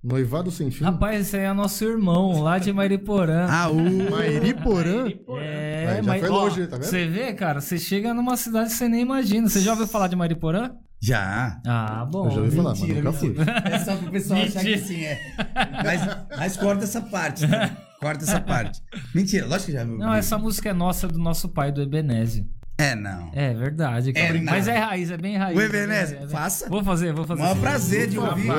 Noivado 0.02 0.50
sem 0.52 0.70
fim. 0.70 0.84
Rapaz, 0.84 1.20
esse 1.26 1.36
aí 1.36 1.44
é 1.44 1.52
nosso 1.52 1.82
irmão, 1.82 2.40
lá 2.40 2.58
de 2.58 2.72
Mariporã. 2.72 3.46
Ah, 3.48 3.68
o... 3.70 4.10
Mairiporã? 4.10 5.08
É, 5.40 5.86
Aí 5.88 5.96
já 5.96 6.02
mas 6.02 6.20
foi 6.20 6.28
ó, 6.30 6.44
longe, 6.44 6.66
tá 6.66 6.76
vendo? 6.76 6.84
Você 6.86 7.06
vê, 7.06 7.32
cara, 7.32 7.60
você 7.60 7.78
chega 7.78 8.12
numa 8.14 8.36
cidade 8.36 8.68
que 8.70 8.76
você 8.76 8.86
nem 8.88 9.00
imagina. 9.00 9.48
Você 9.48 9.60
já 9.60 9.72
ouviu 9.72 9.86
falar 9.88 10.06
de 10.08 10.14
Mariporã? 10.14 10.72
Já. 11.00 11.60
Ah, 11.66 12.04
bom. 12.04 12.26
Eu 12.26 12.30
já 12.30 12.40
ouvi 12.42 12.56
falar, 12.56 12.70
mas 12.70 12.80
Mentira, 12.80 13.02
nunca 13.02 13.12
fui. 13.12 13.34
É 13.72 13.78
só 13.78 13.96
pro 13.96 14.10
pessoal 14.10 14.42
achar 14.42 14.60
que 14.60 14.70
Mentira. 14.76 14.86
sim, 14.86 15.04
é. 15.04 15.20
Mas, 15.82 16.38
mas 16.38 16.56
corta 16.58 16.84
essa 16.84 17.00
parte, 17.00 17.48
tá? 17.48 17.76
Corta 18.04 18.22
essa 18.22 18.38
parte. 18.38 18.82
Mentira, 19.14 19.46
lógico 19.46 19.70
que 19.70 19.72
já 19.72 19.82
viu. 19.82 19.96
Não, 19.96 20.12
essa 20.12 20.36
música 20.36 20.68
é 20.68 20.74
nossa 20.74 21.08
do 21.08 21.18
nosso 21.18 21.48
pai, 21.48 21.72
do 21.72 21.80
Ebenésio. 21.80 22.46
É, 22.76 22.94
não. 22.94 23.30
É 23.32 23.54
verdade, 23.54 24.12
É. 24.14 24.30
Mas 24.42 24.68
é 24.68 24.76
raiz, 24.76 25.10
é 25.10 25.16
bem 25.16 25.38
raiz. 25.38 25.56
O 25.56 25.60
é 25.62 25.64
Ebenésio, 25.64 26.18
bem 26.18 26.18
raiz. 26.18 26.30
faça. 26.30 26.68
Vou 26.68 26.84
fazer, 26.84 27.14
vou 27.14 27.24
fazer. 27.24 27.40
Maior 27.40 27.56
prazer 27.56 28.08
de 28.08 28.18
ouvir. 28.18 28.52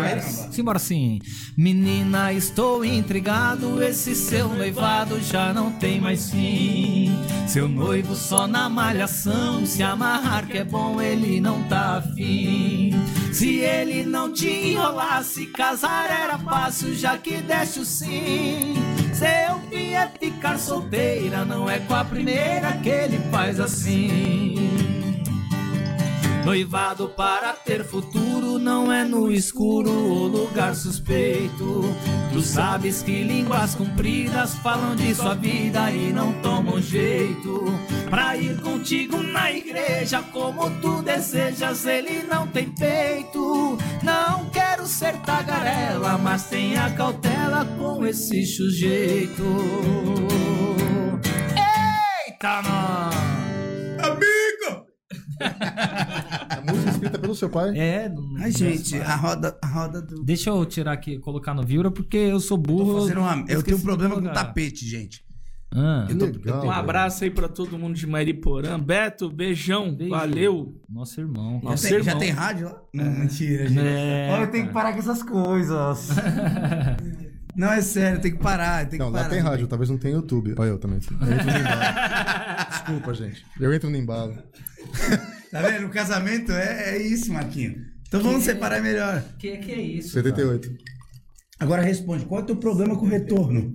Simbora 0.51 0.77
assim. 0.77 1.19
Menina, 1.55 2.33
estou 2.33 2.83
intrigado. 2.83 3.83
Esse 3.83 4.15
seu 4.15 4.47
noivado 4.49 5.21
já 5.21 5.53
não 5.53 5.71
tem 5.73 6.01
mais 6.01 6.31
fim. 6.31 7.11
Seu 7.45 7.67
noivo 7.67 8.15
só 8.15 8.47
na 8.47 8.67
malhação. 8.67 9.63
Se 9.63 9.83
amarrar 9.83 10.47
que 10.47 10.57
é 10.57 10.63
bom, 10.63 10.99
ele 10.99 11.39
não 11.39 11.61
tá 11.65 11.97
afim. 11.97 12.93
Se 13.31 13.59
ele 13.59 14.05
não 14.05 14.33
te 14.33 14.47
enrolasse, 14.47 15.45
casar 15.47 16.09
era 16.09 16.39
fácil, 16.39 16.95
já 16.95 17.15
que 17.15 17.41
deste 17.43 17.81
o 17.81 17.85
sim. 17.85 18.94
Seu 19.17 19.59
fim 19.69 19.93
é 19.93 20.09
ficar 20.19 20.59
solteira, 20.59 21.45
não 21.45 21.69
é 21.69 21.79
com 21.79 21.95
a 21.95 22.03
primeira 22.03 22.73
que 22.83 22.89
ele 22.89 23.17
faz 23.31 23.61
assim. 23.61 24.64
Noivado 26.45 27.09
para 27.09 27.53
ter 27.53 27.83
futuro 27.83 28.59
não 28.59 28.93
é 28.93 29.03
no 29.03 29.31
escuro 29.31 29.89
ou 29.89 30.27
lugar 30.27 30.75
suspeito. 30.75 31.81
Tu 32.31 32.39
sabes 32.39 33.01
que 33.01 33.23
línguas 33.23 33.73
compridas 33.73 34.53
falam 34.59 34.95
de 34.95 35.15
sua 35.15 35.33
vida 35.33 35.89
e 35.89 36.13
não 36.13 36.31
tomam 36.43 36.79
jeito. 36.79 37.63
Pra 38.11 38.37
ir 38.37 38.61
contigo 38.61 39.23
na 39.23 39.51
igreja 39.51 40.21
como 40.21 40.69
tu 40.81 41.01
desejas, 41.01 41.83
ele 41.87 42.21
não 42.21 42.45
tem 42.45 42.69
peito. 42.69 43.75
Não 44.03 44.45
quero 44.51 44.85
ser 44.85 45.17
tagarela, 45.21 46.15
mas 46.19 46.43
tenha 46.43 46.91
cautela 46.91 47.65
com 47.75 48.05
esse 48.05 48.45
sujeito. 48.45 49.43
Eita, 52.27 52.61
nós! 52.61 53.15
Amigo! 54.11 54.84
A 55.39 56.61
música 56.71 56.89
escrita 56.91 57.19
pelo 57.19 57.35
seu 57.35 57.49
pai. 57.49 57.77
É, 57.77 58.11
Ai, 58.39 58.51
gente, 58.51 58.95
a 59.01 59.15
roda, 59.15 59.57
a 59.61 59.67
roda 59.67 60.01
do. 60.01 60.23
Deixa 60.23 60.49
eu 60.49 60.65
tirar 60.65 60.93
aqui, 60.93 61.17
colocar 61.19 61.53
no 61.53 61.63
Vibra, 61.63 61.91
porque 61.91 62.17
eu 62.17 62.39
sou 62.39 62.57
burro. 62.57 63.01
Fazendo 63.01 63.19
uma- 63.21 63.45
Eu 63.47 63.61
tenho 63.63 63.77
um 63.77 63.81
problema 63.81 64.15
com 64.15 64.23
tapete, 64.31 64.85
gente. 64.87 65.23
Ah, 65.77 66.07
Eu 66.09 66.17
tô- 66.17 66.25
Legal. 66.27 66.65
Um 66.65 66.71
abraço 66.71 67.25
aí 67.25 67.29
pra 67.29 67.49
todo 67.49 67.77
mundo 67.77 67.95
de 67.95 68.07
Mariporã. 68.07 68.79
Beto, 68.79 69.29
beijão. 69.29 69.93
Beijo. 69.93 70.11
Valeu. 70.11 70.73
nosso 70.89 71.19
irmão. 71.19 71.59
Nossa, 71.61 71.89
Já 71.89 71.95
tem, 71.95 72.03
já 72.03 72.11
irmão. 72.11 72.19
tem 72.21 72.31
rádio 72.31 72.65
lá? 72.67 72.81
Não, 72.93 73.11
mentira, 73.11 73.67
gente. 73.67 73.79
É, 73.81 74.29
Olha, 74.31 74.43
eu 74.43 74.51
tenho 74.51 74.67
que 74.67 74.73
parar 74.73 74.93
com 74.93 74.99
essas 74.99 75.21
coisas. 75.21 76.09
Não, 77.55 77.71
é 77.71 77.81
sério, 77.81 78.19
tem 78.19 78.31
que 78.31 78.37
parar. 78.39 78.81
Tem 78.81 78.97
que 78.99 79.05
Não, 79.05 79.11
parar. 79.11 79.23
lá 79.23 79.29
tem 79.29 79.39
rádio, 79.39 79.67
talvez 79.67 79.89
não 79.89 79.97
tenha 79.97 80.15
YouTube. 80.15 80.53
Olha 80.57 80.69
eu 80.69 80.77
também. 80.77 80.99
Eu 81.21 81.33
entro 81.33 81.45
no 81.45 81.57
embalo. 81.57 82.69
Desculpa, 82.69 83.13
gente. 83.13 83.45
Eu 83.59 83.73
entro 83.73 83.89
no 83.89 83.97
embalo. 83.97 84.37
Tá 85.51 85.61
vendo? 85.61 85.87
O 85.87 85.89
casamento 85.89 86.51
é, 86.51 86.95
é 86.95 87.01
isso, 87.01 87.31
Marquinho. 87.31 87.75
Então 88.07 88.21
vamos 88.21 88.43
separar 88.43 88.81
melhor. 88.81 89.23
Que 89.39 89.57
que 89.57 89.71
é 89.71 89.81
isso? 89.81 90.09
78. 90.09 90.69
Agora 91.59 91.81
responde, 91.81 92.25
qual 92.25 92.41
é 92.41 92.43
o 92.43 92.45
teu 92.45 92.57
problema 92.57 92.97
com 92.97 93.05
o 93.05 93.09
retorno? 93.09 93.73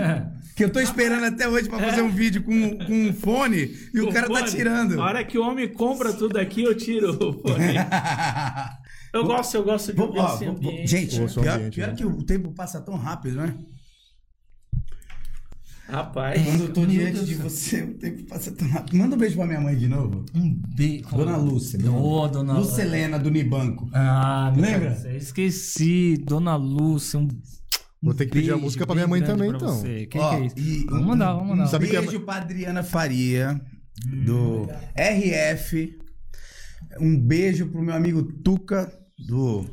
que 0.54 0.62
eu 0.64 0.70
tô 0.70 0.80
esperando 0.80 1.24
até 1.24 1.48
hoje 1.48 1.68
pra 1.68 1.78
fazer 1.78 2.02
um 2.02 2.10
vídeo 2.10 2.42
com, 2.42 2.78
com 2.78 2.92
um 2.92 3.12
fone 3.14 3.74
e 3.94 4.00
o 4.02 4.12
cara 4.12 4.28
tá 4.28 4.40
fone. 4.40 4.50
tirando. 4.50 5.00
A 5.00 5.04
hora 5.04 5.24
que 5.24 5.38
o 5.38 5.42
homem 5.42 5.66
compra 5.72 6.12
tudo 6.12 6.38
aqui, 6.38 6.62
eu 6.62 6.74
tiro 6.76 7.12
o 7.12 7.32
fone. 7.32 7.74
Eu 9.12 9.24
gosto, 9.24 9.54
eu 9.56 9.64
gosto 9.64 9.92
de 9.92 9.98
Vou- 9.98 10.06
ouvir 10.08 10.18
ó, 10.20 10.34
esse 10.34 10.44
ambiente. 10.46 10.86
gente, 10.90 11.16
pior, 11.16 11.54
ambiente, 11.56 11.74
pior 11.74 11.88
né? 11.88 11.94
que 11.94 12.04
o 12.06 12.22
tempo 12.22 12.52
passa 12.52 12.80
tão 12.80 12.94
rápido, 12.96 13.36
né? 13.36 13.54
Rapaz. 15.88 16.42
Quando 16.42 16.62
eu 16.62 16.72
tô 16.72 16.86
diante 16.86 17.24
de 17.24 17.34
você, 17.34 17.82
o 17.82 17.94
tempo 17.98 18.22
passa 18.24 18.50
tão 18.52 18.66
rápido. 18.68 18.96
Manda 18.96 19.14
um 19.14 19.18
beijo 19.18 19.36
pra 19.36 19.46
minha 19.46 19.60
mãe 19.60 19.76
de 19.76 19.88
novo. 19.88 20.24
Um 20.34 20.58
beijo. 20.74 21.08
Dona 21.14 21.36
Lúcia. 21.36 21.78
Ô, 21.90 22.26
dona 22.28 22.54
Lucelena 22.58 23.18
do 23.18 23.30
Nibanco. 23.30 23.90
Ah, 23.92 24.50
meu 24.54 24.64
Lembra? 24.64 24.90
Deus, 24.90 25.22
Esqueci. 25.24 26.16
Dona 26.24 26.56
Lúcia, 26.56 27.18
um. 27.20 27.28
Vou 28.00 28.14
ter 28.14 28.24
que 28.26 28.32
pedir 28.32 28.50
a 28.50 28.52
beijo 28.54 28.64
música 28.64 28.86
pra 28.86 28.94
minha 28.94 29.06
mãe 29.06 29.22
também, 29.22 29.48
pra 29.48 29.58
então. 29.58 29.76
você. 29.76 30.06
Que 30.06 30.18
Ó, 30.18 30.30
que 30.30 30.36
é 30.36 30.46
isso? 30.46 30.58
e 30.58 30.84
Vamos 30.86 31.06
mandar, 31.06 31.32
vamos 31.34 31.48
mandar. 31.50 31.64
Um 31.64 31.68
Sabe 31.68 31.88
que 31.88 31.96
a- 31.96 32.00
beijo 32.00 32.20
pra 32.20 32.36
Adriana 32.36 32.82
Faria, 32.82 33.60
do 34.24 34.66
RF. 34.96 35.98
Um 37.00 37.18
beijo 37.20 37.66
pro 37.68 37.82
meu 37.82 37.94
amigo 37.94 38.22
Tuca, 38.22 38.90
do 39.18 39.66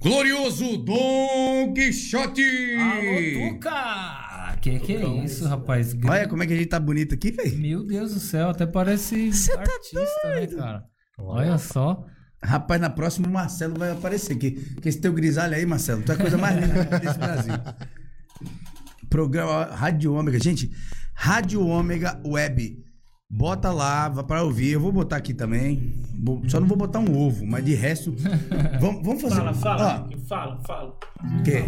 Glorioso 0.00 0.76
Dom 0.78 1.72
Quixote. 1.74 2.42
Alô, 2.76 3.52
Tuca! 3.52 4.56
Que 4.60 4.78
que 4.78 4.96
é 4.96 5.06
isso, 5.24 5.46
rapaz? 5.46 5.94
Olha 6.04 6.28
como 6.28 6.42
é 6.42 6.46
que 6.46 6.52
a 6.52 6.56
gente 6.56 6.68
tá 6.68 6.80
bonito 6.80 7.14
aqui, 7.14 7.30
velho. 7.30 7.58
Meu 7.58 7.84
Deus 7.84 8.14
do 8.14 8.20
céu, 8.20 8.50
até 8.50 8.66
parece 8.66 9.30
tá 9.48 9.60
artista, 9.60 10.28
né, 10.28 10.46
cara? 10.46 10.84
Olha 11.18 11.58
só. 11.58 12.06
Rapaz, 12.42 12.80
na 12.80 12.90
próxima 12.90 13.26
o 13.26 13.30
Marcelo 13.30 13.78
vai 13.78 13.90
aparecer. 13.90 14.36
Que, 14.36 14.50
que 14.50 14.88
esse 14.88 15.00
teu 15.00 15.12
grisalho 15.12 15.54
aí, 15.54 15.64
Marcelo, 15.64 16.02
tu 16.02 16.12
é 16.12 16.14
a 16.14 16.18
coisa 16.18 16.36
mais 16.36 16.56
linda 16.56 16.84
desse 16.98 17.18
Brasil. 17.18 17.54
Programa 19.08 19.64
Rádio 19.66 20.12
Ômega. 20.12 20.38
Gente, 20.38 20.70
Rádio 21.14 21.66
Ômega 21.66 22.20
Web. 22.26 22.83
Bota 23.30 23.70
lá, 23.72 24.08
vai 24.08 24.24
pra 24.24 24.42
ouvir. 24.42 24.72
Eu 24.72 24.80
vou 24.80 24.92
botar 24.92 25.16
aqui 25.16 25.34
também. 25.34 25.94
Só 26.48 26.60
não 26.60 26.66
vou 26.66 26.76
botar 26.76 27.00
um 27.00 27.16
ovo, 27.18 27.46
mas 27.46 27.64
de 27.64 27.74
resto. 27.74 28.14
Vamos, 28.80 29.02
vamos 29.04 29.22
fazer. 29.22 29.36
Fala, 29.36 29.54
fala, 29.54 30.08
Ó, 30.12 30.18
fala, 30.28 30.60
fala. 30.66 30.98
o 31.38 31.42
quê? 31.42 31.64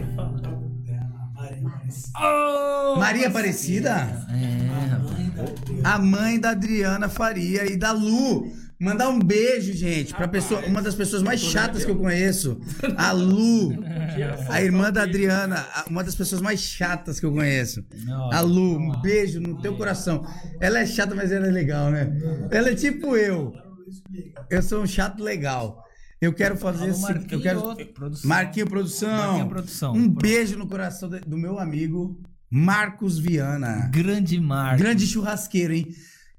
Oh! 2.18 2.98
Maria 2.98 3.28
Aparecida? 3.28 3.90
É. 4.30 4.66
A 5.84 5.98
mãe 5.98 6.40
da 6.40 6.50
Adriana 6.50 7.08
Faria 7.08 7.70
e 7.70 7.76
da 7.76 7.92
Lu. 7.92 8.50
Mandar 8.78 9.08
um 9.08 9.18
beijo, 9.18 9.72
gente, 9.72 10.14
pra 10.14 10.28
pessoa, 10.28 10.60
uma 10.66 10.82
das 10.82 10.94
pessoas 10.94 11.22
mais 11.22 11.40
chatas 11.40 11.84
que 11.84 11.90
eu 11.90 11.96
conheço. 11.96 12.60
A 12.96 13.12
Lu. 13.12 13.72
A 14.50 14.62
irmã 14.62 14.92
da 14.92 15.02
Adriana, 15.02 15.66
uma 15.88 16.04
das 16.04 16.14
pessoas 16.14 16.40
mais 16.42 16.60
chatas 16.60 17.18
que 17.18 17.24
eu 17.26 17.32
conheço. 17.32 17.84
A 18.32 18.40
Lu, 18.40 18.76
um 18.78 19.00
beijo 19.00 19.40
no 19.40 19.60
teu 19.60 19.76
coração. 19.76 20.26
Ela 20.60 20.80
é 20.80 20.86
chata, 20.86 21.14
mas 21.14 21.32
ela 21.32 21.46
é 21.46 21.50
legal, 21.50 21.90
né? 21.90 22.12
Ela 22.50 22.70
é 22.70 22.74
tipo 22.74 23.16
eu. 23.16 23.52
Eu 24.50 24.62
sou 24.62 24.82
um 24.82 24.86
chato 24.86 25.22
legal. 25.22 25.82
Eu 26.20 26.32
quero 26.32 26.56
fazer 26.56 26.88
esse. 26.88 27.02
Eu 27.02 27.08
Marquinho, 27.14 27.42
quero. 27.42 27.60
produção. 27.94 28.28
Marquinho 28.28 28.66
Produção. 28.66 29.48
Produção. 29.48 29.94
Um 29.94 30.08
beijo 30.08 30.56
no 30.58 30.66
coração 30.66 31.08
do- 31.08 31.36
meu 31.36 31.58
amigo 31.58 32.18
Marcos 32.50 33.18
Viana. 33.18 33.88
Grande 33.92 34.40
mar. 34.40 34.76
Grande 34.76 35.06
churrasqueiro, 35.06 35.74
hein? 35.74 35.88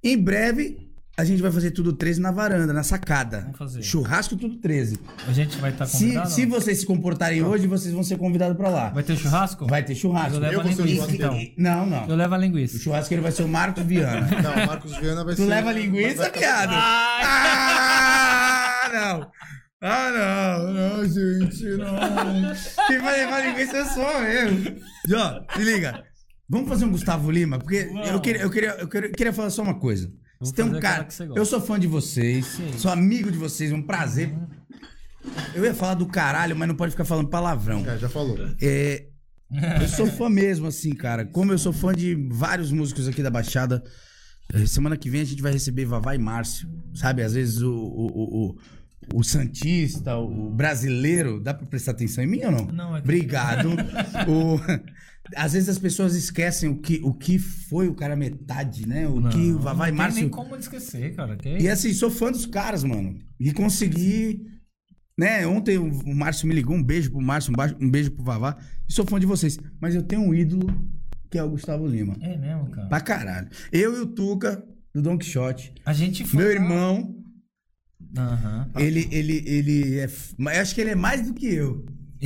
Em 0.03 0.17
breve, 0.17 0.86
a 1.19 1.23
gente 1.25 1.41
vai 1.41 1.51
fazer 1.51 1.71
tudo 1.71 1.93
13 1.93 2.21
na 2.21 2.31
varanda, 2.31 2.71
na 2.71 2.83
sacada. 2.83 3.41
Vamos 3.41 3.57
fazer. 3.57 3.81
Churrasco 3.81 4.35
tudo 4.37 4.55
13. 4.57 4.99
A 5.27 5.33
gente 5.33 5.57
vai 5.57 5.71
estar 5.71 5.87
Se, 5.87 6.03
convidado? 6.03 6.29
se 6.29 6.45
vocês 6.45 6.79
se 6.79 6.85
comportarem 6.85 7.41
hoje, 7.41 7.65
vocês 7.65 7.91
vão 7.93 8.03
ser 8.03 8.17
convidados 8.17 8.55
pra 8.55 8.69
lá. 8.69 8.89
Vai 8.89 9.01
ter 9.01 9.15
churrasco? 9.17 9.65
Vai 9.65 9.81
ter 9.83 9.95
churrasco. 9.95 10.35
Eu 10.35 10.39
levo 10.41 10.53
Eu 10.53 10.59
a 10.59 10.63
vou 10.63 10.71
ser 10.73 10.81
o 10.81 10.85
linguiça, 10.85 11.11
então. 11.11 11.39
Não, 11.57 11.85
não. 11.87 12.05
Eu 12.07 12.15
levo 12.15 12.35
a 12.35 12.37
O 12.37 12.41
linguiça. 12.41 12.77
churrasqueiro 12.77 13.23
vai 13.23 13.31
ser 13.31 13.41
o 13.43 13.47
Marcos 13.47 13.83
Viana. 13.83 14.27
Não, 14.41 14.53
o 14.63 14.67
Marcos 14.67 14.95
Viana 14.97 15.23
vai 15.25 15.33
Tu 15.33 15.41
ser. 15.41 15.47
leva 15.47 15.71
linguiça, 15.71 16.21
vai- 16.21 16.31
viado? 16.31 16.71
Ah, 16.73 18.89
não. 18.93 19.31
Ah, 19.81 20.11
não. 20.11 20.73
Não, 20.73 21.05
gente, 21.05 21.63
não. 21.77 21.95
Quem 22.87 22.99
vai 22.99 23.17
levar 23.25 23.45
linguiça 23.45 23.85
sou 23.85 24.03
eu. 24.23 24.75
Ó, 25.17 25.41
se 25.55 25.63
liga. 25.63 26.03
Vamos 26.49 26.69
fazer 26.69 26.85
um 26.85 26.91
Gustavo 26.91 27.29
Lima? 27.31 27.59
Porque 27.59 27.89
eu 28.09 28.19
queria, 28.21 28.41
eu, 28.41 28.49
queria, 28.49 28.69
eu 28.79 28.87
queria, 28.87 29.09
eu 29.09 29.13
queria 29.13 29.33
falar 29.33 29.49
só 29.49 29.61
uma 29.63 29.77
coisa. 29.79 30.09
Vamos 30.39 30.49
Você 30.49 30.53
tem 30.55 30.65
um 30.65 30.79
cara. 30.79 31.07
Eu 31.35 31.45
sou 31.45 31.59
fã 31.59 31.79
de 31.79 31.87
vocês, 31.87 32.45
Sim. 32.45 32.71
sou 32.77 32.91
amigo 32.91 33.31
de 33.31 33.37
vocês, 33.37 33.71
é 33.71 33.75
um 33.75 33.81
prazer. 33.81 34.33
Eu 35.53 35.65
ia 35.65 35.73
falar 35.73 35.95
do 35.95 36.05
caralho, 36.05 36.55
mas 36.55 36.67
não 36.67 36.75
pode 36.75 36.91
ficar 36.91 37.05
falando 37.05 37.27
palavrão. 37.29 37.85
É, 37.85 37.97
já 37.97 38.07
falou. 38.07 38.37
É, 38.61 39.07
eu 39.81 39.87
sou 39.87 40.07
fã 40.07 40.29
mesmo, 40.29 40.67
assim, 40.67 40.91
cara. 40.93 41.25
Como 41.25 41.51
eu 41.51 41.57
sou 41.57 41.73
fã 41.73 41.93
de 41.93 42.15
vários 42.31 42.71
músicos 42.71 43.07
aqui 43.07 43.21
da 43.23 43.29
Baixada. 43.29 43.83
eh, 44.53 44.65
Semana 44.65 44.95
que 44.95 45.09
vem 45.09 45.21
a 45.21 45.25
gente 45.25 45.41
vai 45.41 45.51
receber 45.51 45.85
Vavá 45.85 46.13
e 46.15 46.17
Márcio. 46.17 46.69
Sabe? 46.93 47.23
Às 47.23 47.33
vezes 47.33 47.61
o, 47.61 47.71
o, 47.73 48.47
o, 49.13 49.19
o 49.19 49.23
Santista, 49.23 50.15
o 50.17 50.49
brasileiro, 50.51 51.39
dá 51.41 51.53
pra 51.53 51.65
prestar 51.67 51.91
atenção 51.91 52.23
em 52.23 52.27
mim 52.27 52.43
ou 52.45 52.51
não? 52.51 52.65
Não, 52.67 52.95
é 52.95 53.01
que- 53.01 53.05
Obrigado. 53.05 53.69
O- 54.27 54.59
Às 55.35 55.53
vezes 55.53 55.69
as 55.69 55.77
pessoas 55.79 56.15
esquecem 56.15 56.69
o 56.69 56.77
que, 56.77 56.99
o 57.03 57.13
que 57.13 57.37
foi 57.37 57.87
o 57.87 57.93
cara 57.95 58.15
metade, 58.15 58.87
né? 58.87 59.07
O 59.07 59.27
que 59.29 59.51
o 59.51 59.59
Vavá 59.59 59.87
e 59.87 59.91
não 59.91 59.97
tem 59.97 60.05
Márcio. 60.05 60.21
nem 60.21 60.29
como 60.29 60.55
esquecer, 60.55 61.15
cara. 61.15 61.35
Que 61.35 61.57
E 61.57 61.69
assim, 61.69 61.93
sou 61.93 62.09
fã 62.09 62.31
dos 62.31 62.45
caras, 62.45 62.83
mano. 62.83 63.17
E 63.39 63.51
consegui. 63.51 64.45
Né, 65.19 65.47
ontem 65.47 65.79
o 65.79 66.15
Márcio 66.15 66.47
me 66.47 66.53
ligou, 66.53 66.75
um 66.75 66.83
beijo 66.83 67.09
pro 67.09 67.19
Márcio, 67.19 67.51
um 67.81 67.89
beijo 67.89 68.11
pro 68.11 68.23
Vavá. 68.23 68.55
E 68.87 68.93
sou 68.93 69.03
fã 69.03 69.19
de 69.19 69.25
vocês. 69.25 69.57
Mas 69.81 69.95
eu 69.95 70.03
tenho 70.03 70.21
um 70.21 70.33
ídolo 70.33 70.67
que 71.29 71.37
é 71.39 71.43
o 71.43 71.49
Gustavo 71.49 71.87
Lima. 71.87 72.15
É 72.21 72.37
mesmo, 72.37 72.69
cara. 72.69 72.87
Pra 72.87 73.01
caralho. 73.01 73.49
Eu 73.71 73.97
e 73.97 74.01
o 74.01 74.05
Tuca, 74.05 74.63
do 74.93 75.01
Don 75.01 75.17
Quixote. 75.17 75.73
A 75.85 75.91
gente 75.91 76.23
foi. 76.23 76.43
Meu 76.43 76.51
irmão, 76.51 77.15
Aham. 78.15 78.69
ele, 78.77 79.07
ele, 79.11 79.43
ele 79.45 79.99
é. 79.99 80.59
acho 80.59 80.73
que 80.75 80.81
ele 80.81 80.91
é 80.91 80.95
mais 80.95 81.25
do 81.25 81.33
que 81.33 81.47
eu. 81.47 81.85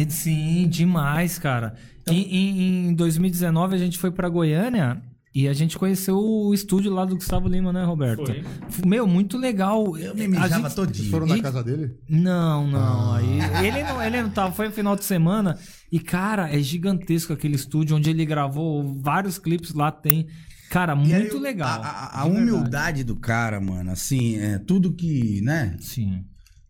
Sim, 0.09 0.67
demais, 0.69 1.37
cara. 1.39 1.75
Então- 2.01 2.13
Em, 2.13 2.21
em- 2.35 2.87
em 2.89 2.93
2019 2.93 3.75
a 3.75 3.77
gente 3.77 3.97
foi 3.97 4.11
pra 4.11 4.27
Goiânia 4.29 5.01
e 5.33 5.47
a 5.47 5.53
gente 5.53 5.77
conheceu 5.77 6.17
o 6.17 6.53
estúdio 6.53 6.91
lá 6.93 7.05
do 7.05 7.15
Gustavo 7.15 7.47
Lima, 7.47 7.71
né, 7.71 7.83
Roberto? 7.83 8.25
Foi. 8.25 8.43
Meu, 8.85 9.07
muito 9.07 9.37
legal. 9.37 9.97
Eu 9.97 10.13
me 10.15 10.25
A 10.25 10.27
mijava 10.29 10.47
gente- 10.49 10.61
Vocês 10.63 10.73
todinho. 10.75 11.09
foram 11.09 11.25
na 11.27 11.37
E- 11.37 11.41
casa 11.41 11.63
dele? 11.63 11.95
Não, 12.09 12.67
não. 12.67 12.79
Ah. 13.13 13.17
Aí, 13.17 13.67
ele 13.67 13.83
não, 13.83 14.03
ele 14.03 14.21
não 14.21 14.29
tava, 14.29 14.51
foi 14.51 14.67
no 14.67 14.73
final 14.73 14.95
de 14.95 15.03
semana. 15.05 15.57
E, 15.91 15.99
cara, 15.99 16.53
é 16.53 16.59
gigantesco 16.59 17.31
aquele 17.33 17.55
estúdio 17.55 17.95
onde 17.95 18.09
ele 18.09 18.25
gravou 18.25 18.99
vários 19.01 19.37
clipes 19.37 19.73
lá 19.73 19.91
tem. 19.91 20.27
Cara, 20.69 20.93
E 20.95 21.13
aí, 21.13 21.21
muito 21.23 21.37
o- 21.37 21.41
legal. 21.41 21.81
A, 21.81 21.87
a- 21.87 22.21
a 22.21 22.23
de 22.23 22.29
verdade. 22.31 22.51
humildade 22.51 23.03
do 23.03 23.15
cara, 23.17 23.59
mano, 23.59 23.91
assim, 23.91 24.37
é 24.37 24.57
tudo 24.57 24.93
que, 24.93 25.41
né? 25.41 25.75
Sim. 25.79 26.23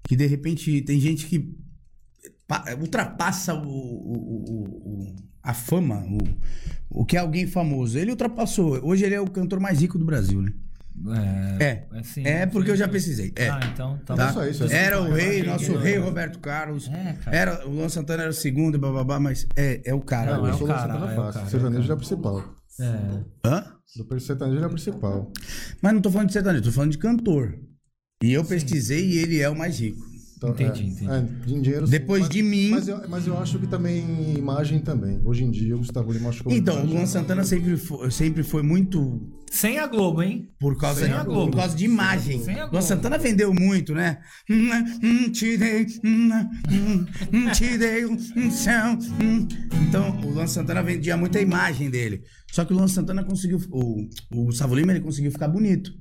Que 0.08 0.16
de 0.16 0.26
repente 0.26 0.82
tem 0.82 1.00
gente 1.00 1.28
que 1.28 1.56
ultrapassa 2.80 3.54
o, 3.54 3.68
o- 3.68 4.44
o- 4.50 5.04
o- 5.10 5.16
a 5.44 5.54
fama, 5.54 6.04
o, 6.90 7.02
o 7.02 7.06
que 7.06 7.18
é 7.18 7.20
alguém 7.20 7.48
famoso. 7.48 7.98
Ele 7.98 8.12
ultrapassou. 8.12 8.80
Hoje 8.86 9.06
ele 9.06 9.16
é 9.16 9.22
o 9.22 9.28
cantor 9.30 9.60
mais 9.60 9.80
rico 9.82 9.98
do 9.98 10.06
Brasil, 10.06 10.42
né? 10.42 10.52
É, 11.60 11.64
É. 11.64 11.88
é, 12.00 12.04
sim, 12.04 12.22
É 12.28 12.46
porque 12.46 12.70
eu 12.70 12.76
já 12.76 12.86
sim. 12.86 12.92
pesquisei. 12.92 13.32
É. 13.36 13.50
Ah, 13.50 13.60
então 13.74 13.98
tá, 14.06 14.16
Tá? 14.16 14.48
isso, 14.48 14.66
é 14.66 14.76
Era 14.76 15.02
o 15.02 15.12
rei, 15.12 15.42
nosso 15.42 15.76
rei 15.78 15.98
Roberto 15.98 16.38
Carlos. 16.40 16.90
É. 16.90 17.18
Era, 17.28 17.66
o 17.68 17.72
Luan 17.72 17.90
Santana 17.90 18.24
era 18.24 18.32
o 18.32 18.34
segundo, 18.34 18.78
bababá, 18.78 19.20
mas 19.20 19.48
é, 19.56 19.82
é 19.86 19.94
o 19.94 20.02
cara. 20.02 20.38
Não, 20.38 20.46
eu 20.46 20.52
é 20.52 20.56
o 20.56 20.68
cara, 20.68 20.80
Santana 20.94 21.12
é 21.12 21.14
o 21.14 21.16
fácil. 21.16 21.42
é 21.42 21.44
o 21.44 21.50
Sertanejo 21.50 21.82
cara. 21.82 21.92
é 21.92 21.96
o 21.96 21.98
principal. 21.98 22.56
É. 22.80 23.48
Hã? 23.48 23.66
Do 23.98 24.20
sertanejo 24.20 24.64
é 24.64 24.68
o 24.68 24.70
principal. 24.70 25.32
Mas 25.82 25.94
não 25.94 26.02
tô 26.02 26.12
falando 26.12 26.28
de 26.28 26.34
sertanejo, 26.34 26.64
tô 26.66 26.72
falando 26.72 26.92
de 26.92 26.98
cantor. 26.98 27.58
E 28.24 28.32
eu 28.34 28.46
pesquisei 28.46 29.04
e 29.12 29.18
ele 29.18 29.40
é 29.42 29.50
o 29.50 29.58
mais 29.58 29.80
rico. 29.80 30.02
Então, 30.44 30.50
Entendi, 30.50 30.82
é, 30.82 30.86
entendi. 30.88 31.12
é, 31.12 31.22
de 31.46 31.62
dinheiro, 31.62 31.86
sim, 31.86 31.92
Depois 31.92 32.22
mas- 32.24 32.30
de 32.32 32.42
mim. 32.42 32.70
Mas 32.72 32.88
eu, 32.88 33.00
mas 33.08 33.28
eu 33.28 33.38
acho 33.38 33.60
que 33.60 33.68
também 33.68 34.34
imagem 34.36 34.80
também. 34.80 35.22
Hoje 35.24 35.44
em 35.44 35.52
dia, 35.52 35.76
o 35.76 35.78
Gustavo 35.78 36.12
Lima 36.12 36.32
que 36.32 36.44
Então, 36.56 36.82
o 36.84 36.88
Luan 36.88 37.06
Santana 37.06 37.44
sempre 37.44 37.78
foi, 37.78 38.10
sempre 38.10 38.42
foi 38.42 38.64
muito 38.64 39.22
Sem 39.52 39.78
a 39.78 39.86
Globo, 39.86 40.24
hein? 40.24 40.50
por 40.60 40.76
causa, 40.80 41.02
Sem 41.02 41.10
de, 41.10 41.14
a 41.16 41.24
Globo. 41.24 41.52
por 41.52 41.58
causa 41.58 41.78
de 41.78 41.86
imagem. 41.86 42.44
Sem 42.44 42.56
a 42.56 42.62
Luan 42.64 42.70
Globo. 42.72 42.84
Santana 42.84 43.20
vendeu 43.20 43.54
muito, 43.54 43.94
né? 43.94 44.18
Hum, 44.50 45.30
Te 45.32 45.58
dei, 45.58 45.86
hum, 46.04 46.30
hum, 47.32 47.52
te 47.54 47.78
dei 47.78 48.06
um 48.08 48.50
céu. 48.50 48.98
hum. 49.22 49.48
Então, 49.88 50.20
o 50.22 50.32
Luan 50.32 50.48
Santana 50.48 50.82
vendia 50.82 51.16
muita 51.18 51.40
imagem 51.40 51.88
dele. 51.92 52.24
Só 52.52 52.66
que 52.66 52.74
o 52.74 52.76
Luan 52.76 52.88
Santana 52.88 53.24
conseguiu. 53.24 53.60
O, 53.70 54.08
o 54.32 54.46
Gustavo 54.46 54.74
Lima 54.74 54.92
ele 54.92 55.02
conseguiu 55.02 55.32
ficar 55.32 55.48
bonito. 55.48 55.92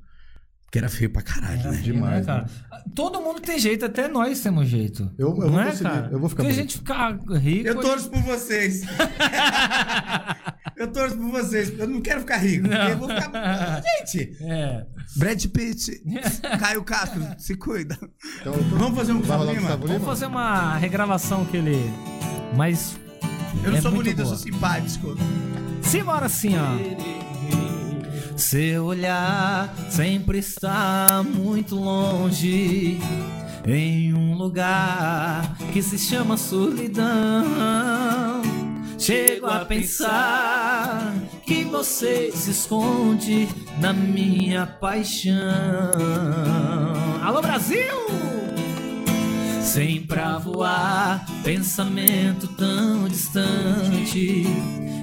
Porque 0.71 0.79
era 0.79 0.89
feio 0.89 1.11
pra 1.11 1.21
caralho, 1.21 1.69
né? 1.73 1.81
Demais, 1.83 2.25
né, 2.25 2.33
cara? 2.33 2.47
Todo 2.95 3.21
mundo 3.21 3.41
tem 3.41 3.59
jeito, 3.59 3.85
até 3.85 4.07
nós 4.07 4.39
temos 4.41 4.69
jeito. 4.69 5.11
Eu- 5.19 5.31
eu 5.31 5.37
não 5.37 5.49
vou 5.51 5.61
é, 5.61 5.65
conseguir, 5.65 5.83
cara? 5.91 6.09
eu 6.13 6.21
vou 6.21 6.29
ficar 6.29 6.43
Porque 6.45 6.53
a 6.53 6.57
bonito. 6.57 6.71
gente 6.71 6.79
ficar 6.79 7.19
rico. 7.41 7.67
Eu 7.69 7.81
torço 7.81 8.09
por 8.09 8.23
vocês. 8.23 8.83
eu 10.77 10.87
torço 10.93 11.17
por 11.17 11.31
vocês. 11.31 11.77
Eu 11.79 11.89
não 11.89 12.01
quero 12.01 12.21
ficar 12.21 12.37
rico. 12.39 12.69
porque 12.69 12.93
Eu 12.93 12.99
vou 12.99 13.09
ficar. 13.09 13.83
Gente, 13.99 14.37
É. 14.43 14.87
Brad 15.17 15.45
Pitt, 15.47 16.03
Caio 16.61 16.85
Castro, 16.85 17.21
se 17.37 17.57
cuida. 17.57 17.99
Então, 18.41 18.55
eu 18.55 18.71
tô- 18.71 18.77
Vamos 18.77 18.97
fazer 18.99 19.13
um 19.13 19.19
Gustavo 19.19 19.45
Lima? 19.53 19.77
Vamos 19.77 20.05
fazer 20.05 20.27
uma 20.27 20.77
regravação 20.77 21.45
que 21.45 21.57
ele. 21.57 21.93
Mas. 22.57 22.97
Eu 23.65 23.73
não 23.73 23.79
É 23.79 23.81
sou 23.81 23.91
bonito, 23.91 24.21
eu 24.21 24.25
boa. 24.25 24.37
sou 24.37 24.45
simpático. 24.45 25.17
Simbora 25.83 26.27
assim, 26.27 26.55
ó. 26.57 27.20
Seu 28.41 28.87
olhar 28.87 29.73
sempre 29.91 30.39
está 30.39 31.23
muito 31.23 31.77
longe, 31.77 32.99
em 33.67 34.15
um 34.15 34.35
lugar 34.35 35.59
que 35.75 35.83
se 35.83 35.99
chama 35.99 36.39
solidão. 36.39 37.05
Chego 38.99 39.47
a 39.47 39.67
pensar 39.67 41.13
que 41.47 41.65
você 41.65 42.33
se 42.35 42.53
esconde 42.53 43.47
na 43.79 43.93
minha 43.93 44.67
paixão. 44.67 45.35
Alô, 47.23 47.43
Brasil! 47.43 47.77
Sem 49.61 50.07
pra 50.07 50.39
voar, 50.39 51.27
pensamento 51.45 52.49
tão 52.49 53.07
distante. 53.07 54.47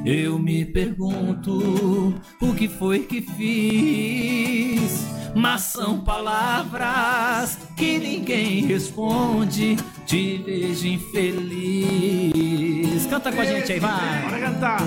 Eu 0.10 0.40
me 0.40 0.64
pergunto 0.64 2.16
o 2.40 2.56
que 2.56 2.70
foi 2.70 3.00
que 3.00 3.20
fiz. 3.20 5.06
Mas 5.36 5.64
são 5.64 6.00
palavras 6.00 7.58
que 7.76 7.98
ninguém 7.98 8.66
responde. 8.66 9.76
Te 10.06 10.38
vejo 10.38 10.88
infeliz. 10.88 12.26
Canta 13.08 13.34
com 13.34 13.42
a 13.42 13.46
gente 13.46 13.74
aí, 13.74 13.82
vai. 13.82 14.22
Bora 14.24 14.40
cantar. 14.40 14.80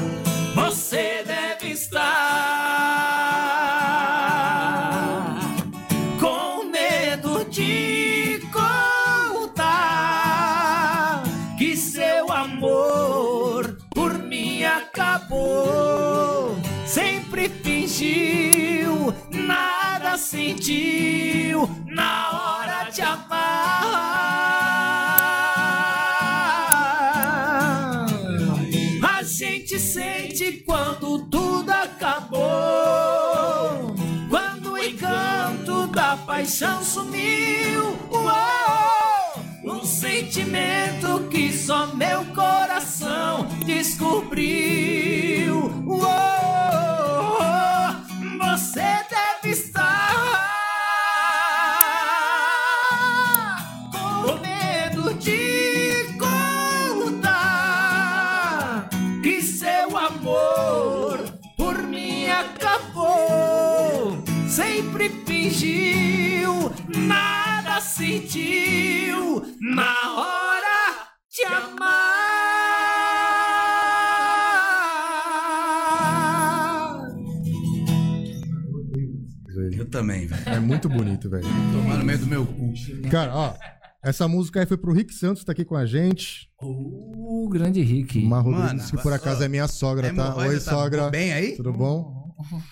Você 0.54 1.22
deve 1.26 1.68
estar 1.72 2.59
sentiu 20.30 21.68
na 21.86 22.30
hora 22.30 22.88
de 22.88 23.02
amar. 23.02 23.90
A 29.02 29.22
gente 29.24 29.76
sente 29.80 30.62
quando 30.64 31.26
tudo 31.26 31.70
acabou. 31.70 32.40
Quando 34.28 34.74
o 34.74 34.78
encanto 34.78 35.88
da 35.88 36.16
paixão 36.16 36.80
sumiu. 36.84 37.98
Uou! 38.12 39.42
Um 39.64 39.84
sentimento 39.84 41.28
que 41.28 41.52
só 41.52 41.88
meu 41.88 42.24
coração 42.26 43.48
descobriu. 43.66 45.19
Sentiu 68.00 69.42
na 69.60 69.92
hora 70.16 71.12
de 71.30 71.44
amar. 71.44 72.30
Eu 79.76 79.88
também, 79.90 80.26
velho. 80.26 80.42
É 80.46 80.58
muito 80.58 80.88
bonito, 80.88 81.28
velho. 81.28 81.44
Tomar 81.72 81.98
no 81.98 82.04
meio 82.04 82.18
do 82.18 82.26
meu 82.26 82.46
cu. 82.46 82.72
Cara, 83.10 83.34
ó. 83.34 83.54
Essa 84.02 84.26
música 84.26 84.60
aí 84.60 84.66
foi 84.66 84.78
pro 84.78 84.94
Rick 84.94 85.12
Santos, 85.12 85.44
tá 85.44 85.52
aqui 85.52 85.62
com 85.62 85.76
a 85.76 85.84
gente. 85.84 86.48
O 86.62 87.46
grande 87.50 87.82
Rick. 87.82 88.24
Mar 88.24 88.42
Mano, 88.42 88.62
Rodrigues, 88.62 88.90
que 88.90 88.96
por 89.02 89.12
acaso 89.12 89.44
é 89.44 89.48
minha 89.48 89.68
sogra, 89.68 90.10
a 90.10 90.14
tá? 90.14 90.36
Oi, 90.36 90.54
tá 90.54 90.60
sogra. 90.60 91.10
bem 91.10 91.34
aí? 91.34 91.54
Tudo 91.54 91.70
bom? 91.70 92.19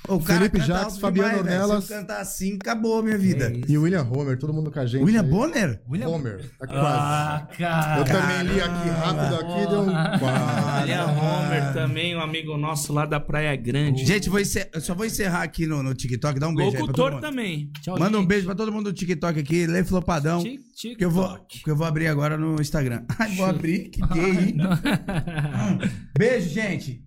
O 0.09 0.19
cara 0.21 0.39
Felipe 0.41 0.61
Jacques, 0.61 0.99
Fabiano 0.99 1.29
demais. 1.39 1.45
Ornelas. 1.62 1.85
Se 1.85 1.93
eu 1.93 1.99
cantar 1.99 2.21
assim, 2.21 2.59
acabou 2.61 2.99
a 2.99 3.03
minha 3.03 3.19
vida. 3.19 3.53
É. 3.55 3.61
E 3.71 3.79
o 3.79 3.83
William 3.83 4.03
Homer, 4.11 4.39
todo 4.39 4.53
mundo 4.53 4.71
com 4.71 4.79
a 4.81 4.87
gente. 4.87 5.03
William 5.05 5.23
aí. 5.23 5.29
Bonner? 5.29 5.83
William- 5.89 6.09
Homer, 6.09 6.51
tá 6.59 6.66
quase. 6.66 6.79
Ah, 6.89 7.49
cara. 7.59 7.99
Eu 8.01 8.05
também 8.05 8.55
li 8.55 8.61
aqui 8.61 8.89
rápido 8.89 9.35
aqui, 9.35 9.66
deu 9.71 9.81
um 9.83 10.19
quase. 10.19 10.81
William 10.83 11.07
Homer 11.07 11.73
também, 11.73 12.16
um 12.16 12.21
amigo 12.21 12.57
nosso 12.57 12.93
lá 12.93 13.05
da 13.07 13.21
Praia 13.21 13.55
Grande. 13.57 14.05
Gente, 14.05 14.29
vou 14.29 14.41
encer- 14.41 14.71
eu 14.75 14.81
só 14.81 14.95
vou 14.95 15.05
encerrar 15.07 15.43
aqui 15.43 15.66
no, 15.66 15.83
no 15.83 15.95
TikTok. 15.95 16.39
Dá 16.41 16.49
um 16.49 16.55
beijo 16.55 16.77
aí 16.77 16.85
pra 16.85 16.93
todo 16.93 16.97
Locutor 16.99 17.12
mundo. 17.12 17.21
também. 17.21 17.71
Tchau, 17.83 17.99
Manda 17.99 18.16
um 18.16 18.21
gente. 18.21 18.29
beijo 18.29 18.47
pra 18.47 18.55
todo 18.55 18.73
mundo 18.73 18.85
do 18.91 18.93
TikTok 18.93 19.39
aqui. 19.41 19.66
Lê 19.66 19.85
Flopadão. 19.85 20.43
Que 20.43 21.05
eu, 21.05 21.11
vou, 21.11 21.37
que 21.49 21.69
eu 21.69 21.75
vou 21.75 21.85
abrir 21.87 22.07
agora 22.07 22.37
no 22.39 22.61
Instagram. 22.61 23.03
Ai, 23.19 23.35
vou 23.35 23.47
abrir, 23.47 23.89
que 23.91 24.01
gay, 24.01 24.31
hein? 24.31 24.57
Beijo, 26.16 26.49
gente. 26.51 27.03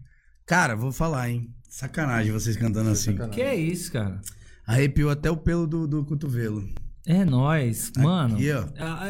Cara, 0.46 0.76
vou 0.76 0.92
falar, 0.92 1.30
hein? 1.30 1.48
Sacanagem 1.72 2.34
vocês 2.34 2.58
cantando 2.58 2.90
assim. 2.90 3.12
Sacanagem. 3.14 3.34
Que 3.34 3.42
é 3.42 3.56
isso, 3.56 3.94
cara? 3.94 4.20
Arrepiou 4.68 5.10
até 5.10 5.32
o 5.32 5.38
pelo 5.38 5.66
do, 5.66 5.88
do 5.88 6.04
cotovelo. 6.04 6.68
É 7.08 7.24
nóis, 7.26 7.92
mano. 7.98 8.36
Aqui, 8.36 8.52
ó. 8.52 8.66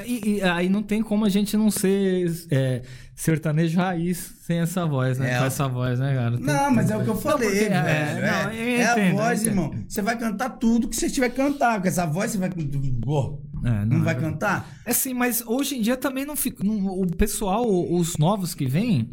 E- 0.05 0.35
e 0.37 0.41
aí 0.43 0.69
não 0.69 0.83
tem 0.83 1.01
como 1.01 1.25
a 1.25 1.29
gente 1.29 1.57
não 1.57 1.71
ser 1.71 2.31
é, 2.51 2.83
sertanejo 3.15 3.77
raiz 3.79 4.35
sem 4.45 4.59
essa 4.59 4.85
voz, 4.85 5.17
né? 5.17 5.33
É, 5.33 5.39
Com 5.39 5.45
essa 5.45 5.67
voz, 5.67 5.99
né, 5.99 6.13
cara? 6.15 6.37
Tem- 6.37 6.45
Não, 6.45 6.71
mas 6.71 6.89
é 6.91 6.97
o 6.97 7.03
que 7.03 7.09
eu 7.09 7.17
falei, 7.17 7.49
porque, 7.49 7.63
velho. 7.67 7.73
é, 7.73 8.11
É, 8.11 8.15
não, 8.15 8.51
é 8.51 8.85
a 8.85 8.91
entendo, 8.93 9.15
voz, 9.17 9.43
irmão. 9.45 9.73
Você 9.89 10.01
vai 10.03 10.17
cantar 10.17 10.49
tudo 10.51 10.87
que 10.87 10.95
você 10.95 11.09
tiver 11.09 11.29
que 11.31 11.35
cantar. 11.37 11.81
Com 11.81 11.87
essa 11.87 12.05
voz, 12.05 12.31
você 12.31 12.37
vai. 12.37 12.49
É, 12.49 13.85
não, 13.85 14.03
vai 14.03 14.13
é- 14.15 14.19
cantar? 14.19 14.69
É 14.85 14.93
sim, 14.93 15.13
mas 15.15 15.43
hoje 15.45 15.75
em 15.77 15.81
dia 15.81 15.97
também 15.97 16.25
não 16.25 16.35
fica. 16.35 16.63
não- 16.63 16.85
o 16.87 17.07
pessoal, 17.07 17.65
os 17.67 18.17
novos 18.17 18.53
que 18.55 18.67
vêm, 18.67 19.09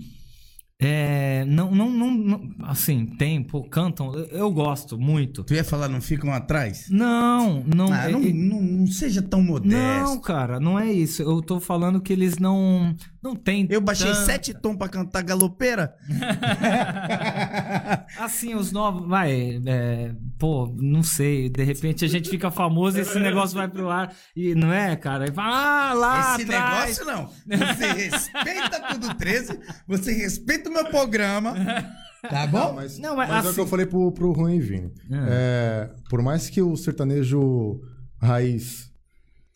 é, 0.80 1.44
não, 1.44 1.72
não, 1.74 1.90
não, 1.90 2.10
não- 2.12 2.40
Assim, 2.62 3.04
tem, 3.04 3.42
pô, 3.42 3.64
cantam. 3.64 4.14
Eu, 4.14 4.26
eu 4.26 4.50
gosto 4.52 4.96
muito. 4.96 5.42
Tu 5.42 5.54
ia 5.54 5.64
falar, 5.64 5.88
não 5.88 6.00
ficam 6.00 6.32
atrás? 6.32 6.86
Não, 6.88 7.64
não. 7.64 7.92
Ah, 7.92 8.08
é- 8.08 8.12
não, 8.12 8.20
é- 8.22 8.32
não, 8.32 8.62
não 8.62 8.86
seja 8.86 9.20
tão 9.20 9.42
modesto. 9.42 9.76
não, 9.76 10.20
cara, 10.20 10.60
não 10.60 10.78
é 10.78 10.92
isso. 10.92 11.22
Eu 11.22 11.42
tô 11.42 11.58
falando 11.58 12.00
que 12.00 12.12
eles 12.12 12.38
não. 12.38 12.94
Não 13.22 13.34
tem. 13.34 13.66
Eu 13.70 13.80
baixei 13.80 14.10
tanta- 14.12 14.24
sete 14.24 14.54
tons 14.54 14.76
pra 14.76 14.88
cantar 14.88 15.22
galopeira. 15.22 15.94
Assim, 18.18 18.54
os 18.54 18.72
novos. 18.72 19.08
Vai, 19.08 19.60
é, 19.66 20.12
pô, 20.38 20.72
não 20.78 21.02
sei. 21.02 21.48
De 21.48 21.62
repente 21.62 22.04
a 22.04 22.08
gente 22.08 22.28
fica 22.28 22.50
famoso 22.50 22.98
e 22.98 23.00
esse 23.00 23.18
negócio 23.18 23.56
vai 23.56 23.68
pro 23.68 23.88
ar. 23.90 24.14
E 24.36 24.54
não 24.54 24.72
é, 24.72 24.94
cara? 24.96 25.28
E 25.28 25.32
fala, 25.32 25.90
ah, 25.90 25.92
lá 25.94 26.34
Esse 26.34 26.42
atrás. 26.44 26.98
negócio 26.98 27.04
não. 27.06 27.28
Você 27.58 27.92
respeita 28.08 28.80
tudo 28.92 29.14
13, 29.14 29.58
você 29.86 30.12
respeita 30.12 30.70
o 30.70 30.72
meu 30.72 30.84
programa. 30.86 31.54
Tá 32.20 32.46
Não, 32.46 32.50
bom? 32.50 32.72
mas, 32.74 32.98
Não, 32.98 33.14
mas 33.14 33.28
mas 33.28 33.36
é 33.36 33.38
o 33.38 33.42
que 33.42 33.48
assim- 33.50 33.60
eu 33.60 33.66
falei 33.68 33.86
pro, 33.86 34.10
pro 34.10 34.34
Juan 34.34 34.52
e 34.52 34.58
Vini. 34.58 34.92
É, 35.28 35.88
por 36.10 36.20
mais 36.20 36.50
que 36.50 36.60
o 36.60 36.76
sertanejo 36.76 37.80
raiz 38.20 38.90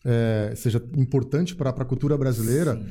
é, 0.05 0.53
seja 0.55 0.81
importante 0.95 1.53
para 1.57 1.71
a 1.71 1.85
cultura 1.85 2.17
brasileira, 2.17 2.81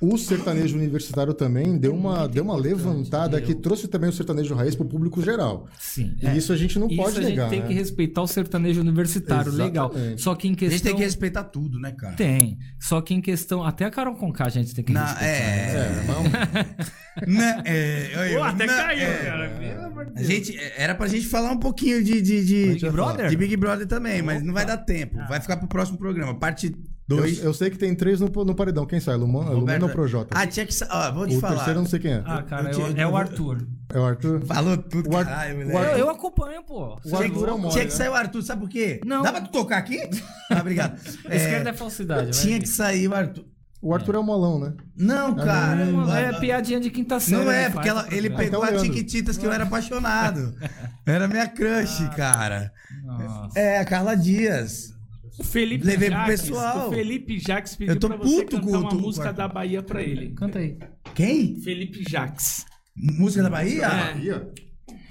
o 0.00 0.18
sertanejo 0.18 0.76
universitário 0.76 1.32
também 1.32 1.78
deu 1.78 1.94
uma, 1.94 2.28
deu 2.28 2.44
uma 2.44 2.56
levantada 2.56 3.40
que 3.40 3.54
trouxe 3.54 3.88
também 3.88 4.10
o 4.10 4.12
sertanejo 4.12 4.54
raiz 4.54 4.74
para 4.74 4.84
o 4.84 4.88
público 4.88 5.22
geral. 5.22 5.66
Sim. 5.78 6.14
E 6.20 6.26
é. 6.26 6.36
isso 6.36 6.52
a 6.52 6.56
gente 6.56 6.78
não 6.78 6.88
Isso 6.88 6.96
pode 6.96 7.18
a 7.18 7.22
gente 7.22 7.30
negar. 7.30 7.48
tem 7.48 7.60
né? 7.60 7.68
que 7.68 7.74
respeitar 7.74 8.20
o 8.22 8.26
sertanejo 8.26 8.80
universitário, 8.80 9.50
legal. 9.52 9.90
Exatamente. 9.92 10.22
Só 10.22 10.34
que 10.34 10.48
em 10.48 10.52
A 10.52 10.56
questão. 10.56 10.76
gente 10.76 10.82
tem 10.84 10.96
que 10.96 11.02
respeitar 11.02 11.44
tudo, 11.44 11.78
né, 11.80 11.92
cara? 11.92 12.14
Tem. 12.16 12.58
Só 12.78 13.00
que 13.00 13.14
em 13.14 13.20
questão. 13.20 13.62
Até 13.64 13.84
a 13.86 13.90
Carol 13.90 14.14
Conká 14.16 14.46
a 14.46 14.50
gente 14.50 14.74
tem 14.74 14.84
que 14.84 14.92
Não, 14.92 15.00
respeitar. 15.00 15.24
é. 15.24 15.74
É, 15.74 16.04
não, 16.06 16.24
Né, 17.32 17.62
é, 17.64 18.34
Pô, 18.36 18.42
até 18.42 18.66
não, 18.66 18.74
caiu, 18.74 19.02
é. 19.06 19.16
cara. 19.24 19.48
Pelo 19.50 19.84
amor 19.86 20.04
de 20.06 20.10
A 20.10 20.14
Deus. 20.14 20.26
gente, 20.26 20.58
era 20.76 20.94
pra 20.96 21.06
gente 21.06 21.26
falar 21.26 21.52
um 21.52 21.58
pouquinho 21.58 22.02
de, 22.02 22.20
de, 22.20 22.44
de, 22.44 22.66
Big 22.72 22.90
Brother? 22.90 23.28
de 23.30 23.36
Big 23.36 23.56
Brother 23.56 23.86
também, 23.86 24.20
mas 24.20 24.42
não 24.42 24.52
vai 24.52 24.66
dar 24.66 24.78
tempo. 24.78 25.16
Vai 25.28 25.40
ficar 25.40 25.56
pro 25.56 25.68
próximo 25.68 25.96
programa. 25.96 26.34
Parte 26.34 26.74
eu, 27.08 27.16
2. 27.18 27.44
eu 27.44 27.52
sei 27.54 27.70
que 27.70 27.76
tem 27.78 27.94
três 27.94 28.20
no, 28.20 28.28
no 28.28 28.54
paredão. 28.54 28.86
Quem 28.86 28.98
sai? 29.00 29.16
Lumano, 29.16 29.52
Lumano 29.52 29.86
ou 29.86 29.92
Projota? 29.92 30.28
Ah, 30.38 30.46
tinha 30.46 30.64
que. 30.64 30.72
sa- 30.74 30.88
Ó, 30.90 31.12
vou 31.12 31.26
te 31.26 31.36
o 31.36 31.40
falar. 31.40 31.56
terceiro 31.56 31.78
eu 31.78 31.82
não 31.82 31.88
sei 31.90 31.98
quem 32.00 32.12
é. 32.12 32.22
Ah, 32.24 32.42
cara, 32.42 32.70
Eu 32.72 32.80
é 32.80 32.84
o- 32.90 32.94
te- 32.94 33.00
é 33.00 33.04
eu 33.04 33.08
o 33.10 33.16
Arthur. 33.16 33.66
É 33.92 33.98
o 33.98 34.04
Arthur? 34.04 34.40
Falou 34.46 34.76
tudo, 34.78 35.10
O 35.12 35.16
Ar- 35.16 35.24
caralho, 35.26 35.54
o 35.54 35.66
moleque. 35.68 35.92
Eu, 35.92 35.98
eu 35.98 36.10
acompanho, 36.10 36.62
pô. 36.64 36.96
O 37.04 37.16
Arthur 37.16 37.48
é 37.48 37.52
o 37.52 37.58
mole, 37.58 37.72
Tinha 37.72 37.84
que 37.84 37.90
né? 37.92 37.96
sair 37.96 38.08
o 38.08 38.14
Arthur, 38.14 38.42
sabe 38.42 38.60
por 38.62 38.68
quê? 38.70 39.00
Não. 39.04 39.22
Dá 39.22 39.32
pra 39.32 39.40
tu 39.42 39.50
tocar 39.50 39.78
aqui? 39.78 39.98
Ah, 40.50 40.60
obrigado. 40.60 40.98
É, 41.28 41.36
Esquerda 41.36 41.70
é 41.70 41.72
falsidade. 41.72 42.30
tinha 42.40 42.58
que 42.60 42.68
sair 42.68 43.08
o 43.08 43.14
Arthur. 43.14 43.44
O 43.82 43.92
Arthur 43.94 44.14
é 44.14 44.18
o 44.18 44.22
molão, 44.22 44.58
né? 44.58 44.72
Não, 44.96 45.34
cara. 45.34 45.84
Não, 45.84 46.14
é 46.16 46.32
piadinha 46.40 46.80
de 46.80 46.88
quinta 46.90 47.20
série. 47.20 47.44
Não 47.44 47.52
é, 47.52 47.64
ele 47.64 47.72
porque 47.74 47.88
ela- 47.88 48.06
ele 48.10 48.30
pegou 48.30 48.44
Então, 48.44 48.62
a 48.62 48.66
Leandro. 48.70 48.84
Tiquititas 48.84 49.36
que 49.36 49.44
eu 49.44 49.52
era 49.52 49.64
apaixonado. 49.64 50.54
Era 51.04 51.28
minha 51.28 51.46
crush, 51.46 52.02
Ah. 52.04 52.08
cara. 52.14 52.72
Nossa. 53.04 53.58
É, 53.58 53.78
a 53.78 53.84
Carla 53.84 54.14
Dias. 54.16 54.93
O 55.38 55.44
Felipe 55.44 55.84
Levei 55.84 56.10
pro 56.10 56.24
pessoal. 56.26 56.88
O 56.88 56.92
Felipe 56.92 57.38
Jacques 57.38 57.74
pediu 57.76 57.94
Eu 57.94 58.00
tô 58.00 58.08
pra 58.08 58.16
você 58.18 58.36
puto 58.44 58.56
cantar 58.56 58.62
com 58.70 58.78
uma 58.78 58.94
o- 58.94 59.00
música 59.00 59.32
da 59.32 59.48
Bahia 59.48 59.82
pra 59.82 60.02
ele. 60.02 60.30
Canta 60.34 60.58
aí. 60.60 60.78
Quem? 61.14 61.60
Felipe 61.60 62.04
Jacques. 62.08 62.64
Música 62.96 63.42
da 63.42 63.50
Bahia? 63.50 63.86
É. 63.86 64.12
Aí, 64.14 64.30
ó. 64.30 64.40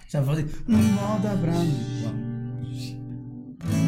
Já 0.10 0.24
falei. 0.24 0.46
Moda 0.68 1.36
brava. 1.36 1.66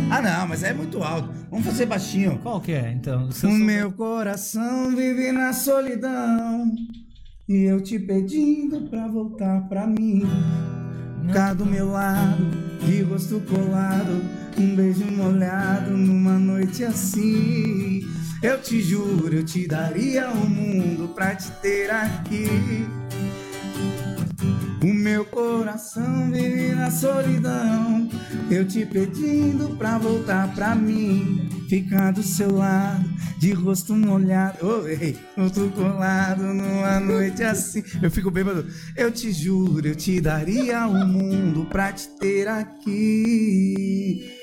Ah, 0.09 0.21
não, 0.21 0.47
mas 0.47 0.63
é 0.63 0.73
muito 0.73 1.03
alto. 1.03 1.29
Vamos 1.49 1.65
fazer 1.65 1.85
baixinho. 1.85 2.39
Qual 2.39 2.61
que 2.61 2.71
é, 2.71 2.91
então? 2.91 3.27
O 3.27 3.31
sou- 3.31 3.49
meu 3.49 3.91
coração 3.91 4.95
vive 4.95 5.31
na 5.31 5.51
solidão 5.53 6.71
E 7.47 7.63
eu 7.63 7.81
te 7.81 7.99
pedindo 7.99 8.81
pra 8.89 9.07
voltar 9.07 9.67
pra 9.67 9.85
mim 9.87 10.23
Cá 11.33 11.53
do 11.53 11.65
meu 11.65 11.89
lado, 11.91 12.45
de 12.85 13.01
rosto 13.01 13.41
colado 13.41 14.21
Um 14.57 14.75
beijo 14.75 15.05
molhado 15.05 15.91
numa 15.91 16.39
noite 16.39 16.83
assim 16.83 18.01
Eu 18.41 18.61
te 18.61 18.81
juro, 18.81 19.35
eu 19.35 19.43
te 19.43 19.67
daria 19.67 20.29
o 20.29 20.49
mundo 20.49 21.09
pra 21.09 21.35
te 21.35 21.51
ter 21.61 21.91
aqui 21.91 22.85
o 24.85 24.93
meu 24.93 25.25
coração 25.25 26.31
vive 26.31 26.75
na 26.75 26.91
solidão. 26.91 28.07
Eu 28.51 28.67
te 28.67 28.85
pedindo 28.85 29.75
pra 29.77 29.97
voltar 29.97 30.53
pra 30.53 30.75
mim. 30.75 31.49
Ficar 31.67 32.11
do 32.11 32.21
seu 32.21 32.53
lado, 32.55 33.03
de 33.39 33.51
rosto 33.51 33.95
molhado. 33.95 34.59
Oh, 34.61 34.87
ei, 34.87 35.17
rosto 35.35 35.71
colado 35.71 36.43
numa 36.43 36.99
noite 36.99 37.43
assim. 37.43 37.83
Eu 37.99 38.11
fico 38.11 38.29
bêbado. 38.29 38.67
Eu 38.95 39.11
te 39.11 39.31
juro, 39.31 39.87
eu 39.87 39.95
te 39.95 40.21
daria 40.21 40.85
o 40.85 41.07
mundo 41.07 41.65
pra 41.65 41.91
te 41.91 42.07
ter 42.19 42.47
aqui. 42.47 44.34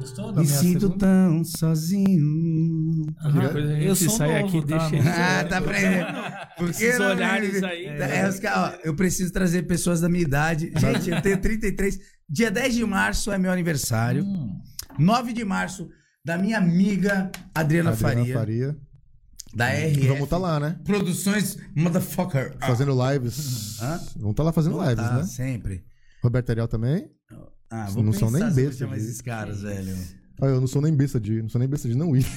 Gostou 0.00 0.32
da 0.32 0.40
Me 0.42 0.46
sinto 0.46 0.80
segunda? 0.80 0.98
tão 0.98 1.44
sozinho. 1.44 3.06
Aham. 3.24 3.40
Depois 3.40 3.64
a 3.70 3.74
gente 3.74 3.86
Eu 3.86 3.96
sou 3.96 4.08
sai 4.10 4.42
novo, 4.42 4.58
aqui, 4.58 4.66
tá? 4.68 4.78
deixa 4.88 4.96
ele- 4.96 5.08
Ah, 5.08 5.44
tá 5.48 5.58
aprendendo. 5.58 6.06
Porque 6.58 6.84
Esses 6.84 6.98
não, 6.98 7.10
olhares 7.10 7.60
né? 7.60 7.68
aí. 7.68 7.86
É, 7.86 8.28
os 8.28 8.38
caras, 8.38 8.74
ó, 8.74 8.78
eu 8.84 8.94
preciso 8.94 9.32
trazer 9.32 9.62
pessoas 9.64 10.00
da 10.00 10.08
minha 10.08 10.22
idade. 10.22 10.72
Gente, 10.76 11.10
eu 11.10 11.20
tenho 11.22 11.40
33. 11.40 11.98
Dia 12.28 12.50
10 12.50 12.74
de 12.74 12.84
março 12.84 13.32
é 13.32 13.38
meu 13.38 13.50
aniversário. 13.50 14.24
Hum. 14.24 14.58
9 14.98 15.32
de 15.32 15.44
março, 15.44 15.88
da 16.24 16.38
minha 16.38 16.58
amiga 16.58 17.30
Adriana, 17.54 17.90
Adriana 17.90 17.96
Faria, 17.96 18.34
Faria. 18.34 18.76
da 19.54 19.66
RF. 19.72 20.06
Vamos 20.08 20.24
estar 20.24 20.38
lá, 20.38 20.60
né? 20.60 20.78
Produções 20.84 21.56
Motherfucker. 21.74 22.54
Ah, 22.60 22.66
Fazendo 22.68 22.92
lives. 23.10 23.80
Hã? 23.82 24.00
Vamos 24.16 24.30
estar 24.30 24.42
lá 24.44 24.52
fazendo 24.52 24.74
vou 24.76 24.82
lives, 24.88 25.04
tá, 25.04 25.16
né? 25.16 25.24
Sempre. 25.24 25.84
Roberto 26.22 26.50
Ariel 26.50 26.68
também. 26.68 27.08
Ah, 27.70 27.86
vou 27.90 28.02
Não 28.02 28.12
são 28.12 28.30
nem 28.30 28.42
besta 28.52 28.86
de- 28.86 28.94
esses 28.96 29.20
caras, 29.20 29.62
velho. 29.62 29.96
Ah, 30.40 30.46
eu 30.46 30.60
não 30.60 30.66
sou 30.66 30.82
nem 30.82 30.94
besta 30.94 31.20
de, 31.20 31.42
não 31.42 31.48
sou 31.48 31.58
nem 31.58 31.68
besta 31.68 31.88
de 31.88 31.96
não 31.96 32.14
ir. 32.16 32.26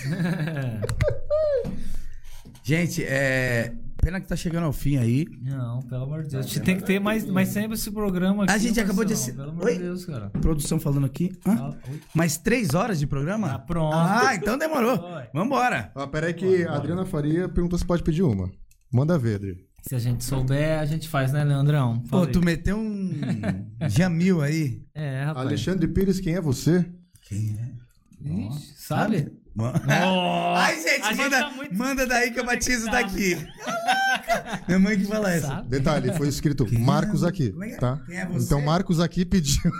Gente, 2.64 3.04
é... 3.04 3.74
Pena 4.02 4.22
que 4.22 4.28
tá 4.28 4.36
chegando 4.36 4.66
ao 4.66 4.74
fim 4.74 4.98
aí. 4.98 5.26
Não, 5.42 5.82
pelo 5.82 6.04
amor 6.04 6.24
de 6.24 6.30
Deus. 6.30 6.46
A 6.46 6.48
gente 6.48 6.62
tem 6.62 6.78
que 6.78 6.84
ter 6.84 7.00
mais, 7.00 7.26
mais 7.26 7.50
sempre 7.50 7.74
esse 7.76 7.90
programa 7.92 8.44
aqui. 8.44 8.54
A 8.54 8.58
gente 8.58 8.78
no 8.78 8.84
acabou 8.84 9.04
de 9.04 9.16
Pelo 9.16 9.50
amor 9.50 9.66
Oi? 9.66 9.74
de 9.74 9.80
Deus, 9.80 10.06
cara. 10.06 10.30
Produção 10.30 10.80
falando 10.80 11.06
aqui. 11.06 11.32
Hã? 11.46 11.54
Ah. 11.56 11.74
Mais 12.14 12.38
três 12.38 12.74
horas 12.74 13.00
de 13.00 13.08
programa? 13.08 13.52
Ah, 13.54 13.60
pronto. 13.60 13.94
Ah, 13.96 14.34
então 14.36 14.58
demorou. 14.58 14.98
Vambora. 15.34 15.92
Ah, 15.96 16.08
peraí 16.08 16.34
que 16.34 16.64
a 16.64 16.76
Adriana 16.76 17.06
Faria 17.06 17.50
perguntou 17.50 17.78
se 17.78 17.86
pode 17.86 18.04
pedir 18.04 18.22
uma. 18.24 18.50
Manda 18.92 19.18
ver, 19.18 19.36
Adri. 19.36 19.67
Se 19.88 19.96
a 19.96 20.00
gente 20.00 20.24
souber, 20.24 20.80
a 20.80 20.86
gente 20.86 21.08
faz, 21.08 21.32
né, 21.32 21.46
Leandrão? 21.46 22.00
Pô, 22.10 22.28
tu 22.28 22.42
meteu 22.42 22.78
um 22.78 23.14
Jamil 23.88 24.42
aí. 24.42 24.82
É, 25.00 25.26
rapaz. 25.26 25.46
Alexandre 25.46 25.88
Pires, 25.88 26.20
quem 26.20 26.34
é 26.34 26.42
você? 26.42 26.84
Quem 27.22 27.56
é? 27.56 28.48
Ixi, 28.48 28.74
sabe? 28.76 29.32
Ai, 30.56 30.76
gente, 30.82 31.02
a 31.04 31.14
gente 31.14 31.18
manda, 31.24 31.40
tá 31.40 31.52
muito 31.52 31.76
manda 31.76 32.08
daí 32.08 32.32
que 32.32 32.40
eu 32.40 32.46
batizo 32.46 32.86
daqui. 32.88 33.38
Minha 34.68 34.80
mãe 34.80 34.98
que 34.98 35.06
fala 35.06 35.32
essa. 35.32 35.48
Sabe? 35.48 35.70
Detalhe, 35.70 36.14
foi 36.14 36.28
escrito 36.28 36.66
Marcos 36.80 37.24
aqui, 37.24 37.52
Como 37.52 37.64
é 37.64 37.68
que 37.70 37.74
é? 37.76 37.78
tá? 37.78 38.02
Quem 38.08 38.18
é 38.18 38.26
você? 38.26 38.46
Então 38.46 38.62
Marcos 38.62 39.00
aqui 39.00 39.24
pediu. 39.24 39.72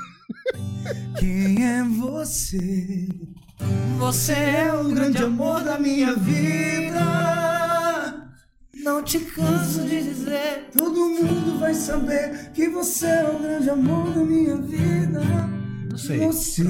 Quem 1.20 1.66
é 1.66 1.84
você? 1.84 3.10
Você 3.98 4.34
É 4.34 4.72
o 4.74 4.88
grande 4.90 5.24
amor 5.24 5.64
da 5.64 5.80
minha 5.80 6.16
vida. 6.16 7.57
Não 8.88 9.04
te 9.04 9.20
canso 9.20 9.82
de 9.84 10.02
dizer. 10.02 10.70
Todo 10.76 10.94
mundo 10.98 11.60
vai 11.60 11.74
saber 11.74 12.52
que 12.54 12.70
você 12.70 13.06
é 13.06 13.30
o 13.30 13.38
grande 13.38 13.70
amor 13.70 14.14
da 14.14 14.24
minha 14.24 14.56
vida. 14.56 15.20
Não 15.90 15.98
sei. 15.98 16.20
Você. 16.20 16.64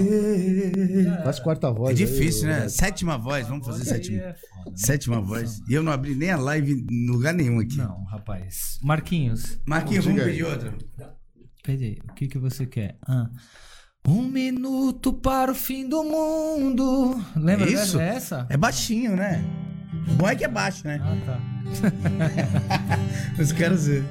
Faz 1.24 1.40
quarta 1.40 1.68
É 1.68 1.72
voz. 1.74 1.90
aí, 1.90 1.96
difícil, 1.96 2.48
né? 2.48 2.66
ô, 2.66 2.70
Sétima 2.70 3.20
voz, 3.20 3.48
vamos 3.48 3.68
fazer 3.68 3.86
sétima. 3.86 4.18
É 4.18 4.34
foda, 4.34 4.72
né? 4.72 4.78
Sétima 4.78 5.22
voz. 5.22 5.62
E 5.70 5.74
eu 5.76 5.84
não 5.84 5.92
abri 5.92 6.16
nem 6.16 6.32
a 6.32 6.38
live 6.38 6.88
em 6.92 7.08
lugar 7.08 7.36
nenhum 7.36 7.60
aqui. 7.60 7.78
Não, 7.78 8.04
rapaz. 8.06 8.80
Marquinhos, 8.82 9.60
Marquinhos, 9.68 10.06
vamos 10.06 10.20
aí. 10.22 10.28
pedir 10.32 10.44
outra. 10.44 10.74
pede 11.64 11.84
aí. 11.84 11.98
O 12.10 12.14
que, 12.16 12.28
que 12.28 12.40
você 12.40 12.66
quer? 12.66 12.98
Ah. 13.08 13.30
Um 14.08 14.24
minuto 14.24 15.14
para 15.14 15.52
o 15.52 15.56
fim 15.56 15.88
do 15.88 16.04
mundo. 16.04 17.16
Lembra 17.36 17.70
É 17.70 17.74
isso? 17.74 17.98
dessa? 18.00 18.48
É 18.50 18.58
baixinho, 18.58 19.16
né? 19.16 19.44
O 20.10 20.14
bom 20.16 20.28
é 20.30 20.36
que 20.36 20.44
é 20.46 20.48
baixo, 20.48 20.88
né? 20.88 21.00
Ah, 21.04 21.18
tá. 21.26 21.40
Os 23.42 23.52
caras. 23.52 23.88
Não 23.88 24.04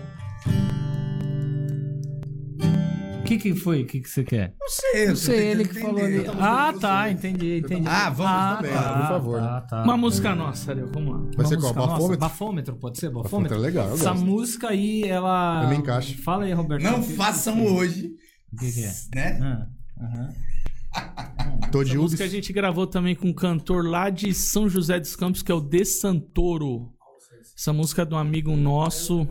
O 3.21 3.23
que, 3.27 3.39
que 3.39 3.55
foi? 3.57 3.83
O 3.83 3.87
que, 3.87 4.01
que 4.01 4.09
você 4.09 4.23
quer? 4.23 4.55
sei, 4.69 5.05
eu 5.05 5.09
Não 5.09 5.17
sei, 5.17 5.49
ele 5.51 5.65
que 5.65 5.81
falou 5.81 5.99
ali. 6.05 6.19
entender. 6.19 6.37
Ah, 6.41 6.73
tá, 6.81 7.11
entendi, 7.11 7.59
entendi. 7.59 7.89
Ah, 7.89 8.09
vamos 8.09 8.57
também, 8.57 8.73
por 8.73 9.09
favor, 9.09 9.41
Tá, 9.41 9.61
tá. 9.63 9.83
Uma 9.83 9.97
música 9.97 10.35
nossa, 10.37 10.71
Ariel, 10.71 10.89
vamos 10.93 11.13
lá. 11.13 11.31
Vai 11.37 11.47
ser 11.47 11.57
Uma 11.59 11.61
qual? 11.73 11.75
música 11.75 11.81
nossa? 11.81 11.89
Bafômetro? 11.99 12.19
Bafômetro, 12.21 12.77
pode 12.77 12.99
ser? 12.99 13.07
Bafômetro 13.09 13.31
Bafômetro? 13.31 13.57
é 13.57 13.61
legal, 13.61 13.89
eu 13.89 13.95
Essa 13.95 14.11
gosto. 14.13 14.25
música 14.27 14.69
aí, 14.69 15.03
ela. 15.05 15.63
Eu 15.65 15.69
me 15.71 15.77
encaixo. 15.79 16.23
Fala 16.23 16.45
aí, 16.45 16.53
Roberto. 16.53 16.83
Não 16.85 17.03
façam 17.03 17.65
hoje, 17.67 18.13
O 18.53 18.57
que, 18.59 18.71
que 18.71 18.85
é? 18.85 18.93
né? 19.15 19.39
Ah, 19.43 19.67
aham. 20.05 20.29
Tô 21.79 21.85
de 21.85 21.91
Essa 21.91 21.99
música 22.01 22.25
a 22.25 22.29
gente 22.29 22.53
gravou 22.53 22.87
também 22.87 23.15
com 23.15 23.29
um 23.29 23.33
cantor 23.33 23.85
lá 23.87 24.11
de 24.11 24.33
São 24.35 24.69
José 24.69 24.99
dos 25.01 25.15
Campos, 25.17 25.43
que 25.43 25.51
é 25.53 25.55
o 25.55 25.61
De 25.61 25.85
Santoro. 25.85 26.91
Essa 27.57 27.73
música 27.73 28.03
é 28.03 28.05
de 28.05 28.15
um 28.15 28.19
amigo 28.19 28.55
nosso. 28.57 29.27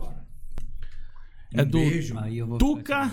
É 1.54 1.64
do 1.64 1.78
beijo. 1.78 2.14
Eu 2.30 2.58
Tuca. 2.58 3.10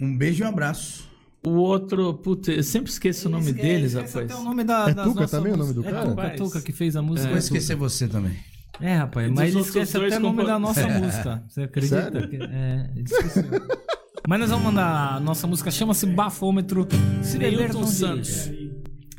Um 0.00 0.16
beijo 0.16 0.42
e 0.42 0.46
um 0.46 0.48
abraço. 0.50 1.10
O 1.44 1.50
outro, 1.52 2.14
putz, 2.14 2.48
eu 2.48 2.62
sempre 2.62 2.90
esqueço 2.90 3.26
o 3.28 3.30
nome 3.30 3.52
deles, 3.52 3.94
rapaz. 3.94 4.16
até 4.16 4.34
o 4.36 4.44
nome 4.44 4.62
da, 4.62 4.88
É 4.90 4.94
Tuca 4.94 5.04
nossas 5.06 5.30
também 5.30 5.52
o 5.52 5.56
nome 5.56 5.72
do 5.74 5.82
cara? 5.82 5.96
É 5.96 6.00
Tuca, 6.02 6.10
Rapaz. 6.22 6.38
Tuca 6.40 6.60
que 6.60 6.72
fez 6.72 6.94
a 6.94 7.02
música. 7.02 7.28
Vou 7.28 7.38
esquecer 7.38 7.74
você 7.74 8.06
também. 8.06 8.36
É, 8.80 8.96
rapaz, 8.96 9.30
mas 9.30 9.50
ele 9.54 9.60
esquece 9.62 9.96
até 9.96 10.16
o 10.16 10.20
nome 10.20 10.36
compor- 10.38 10.46
da 10.46 10.58
nossa 10.58 10.86
música. 11.00 11.44
Você 11.48 11.62
acredita? 11.62 12.10
Sério? 12.12 12.28
Que- 12.28 12.36
É, 12.36 12.90
ele 12.94 13.04
esqueceu. 13.04 13.44
Mas 14.28 14.38
nós 14.40 14.50
vamos 14.50 14.64
mandar 14.66 15.14
a 15.16 15.20
nossa 15.20 15.46
música, 15.48 15.68
chama-se 15.70 16.06
Bafômetro. 16.06 16.86
Neilton 17.38 17.86
Santos. 17.86 18.50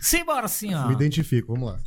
Simbora 0.03 0.45
assim, 0.47 0.75
ó. 0.75 0.87
Me 0.87 0.93
identifico, 0.93 1.53
vamos 1.53 1.71
lá. 1.71 1.79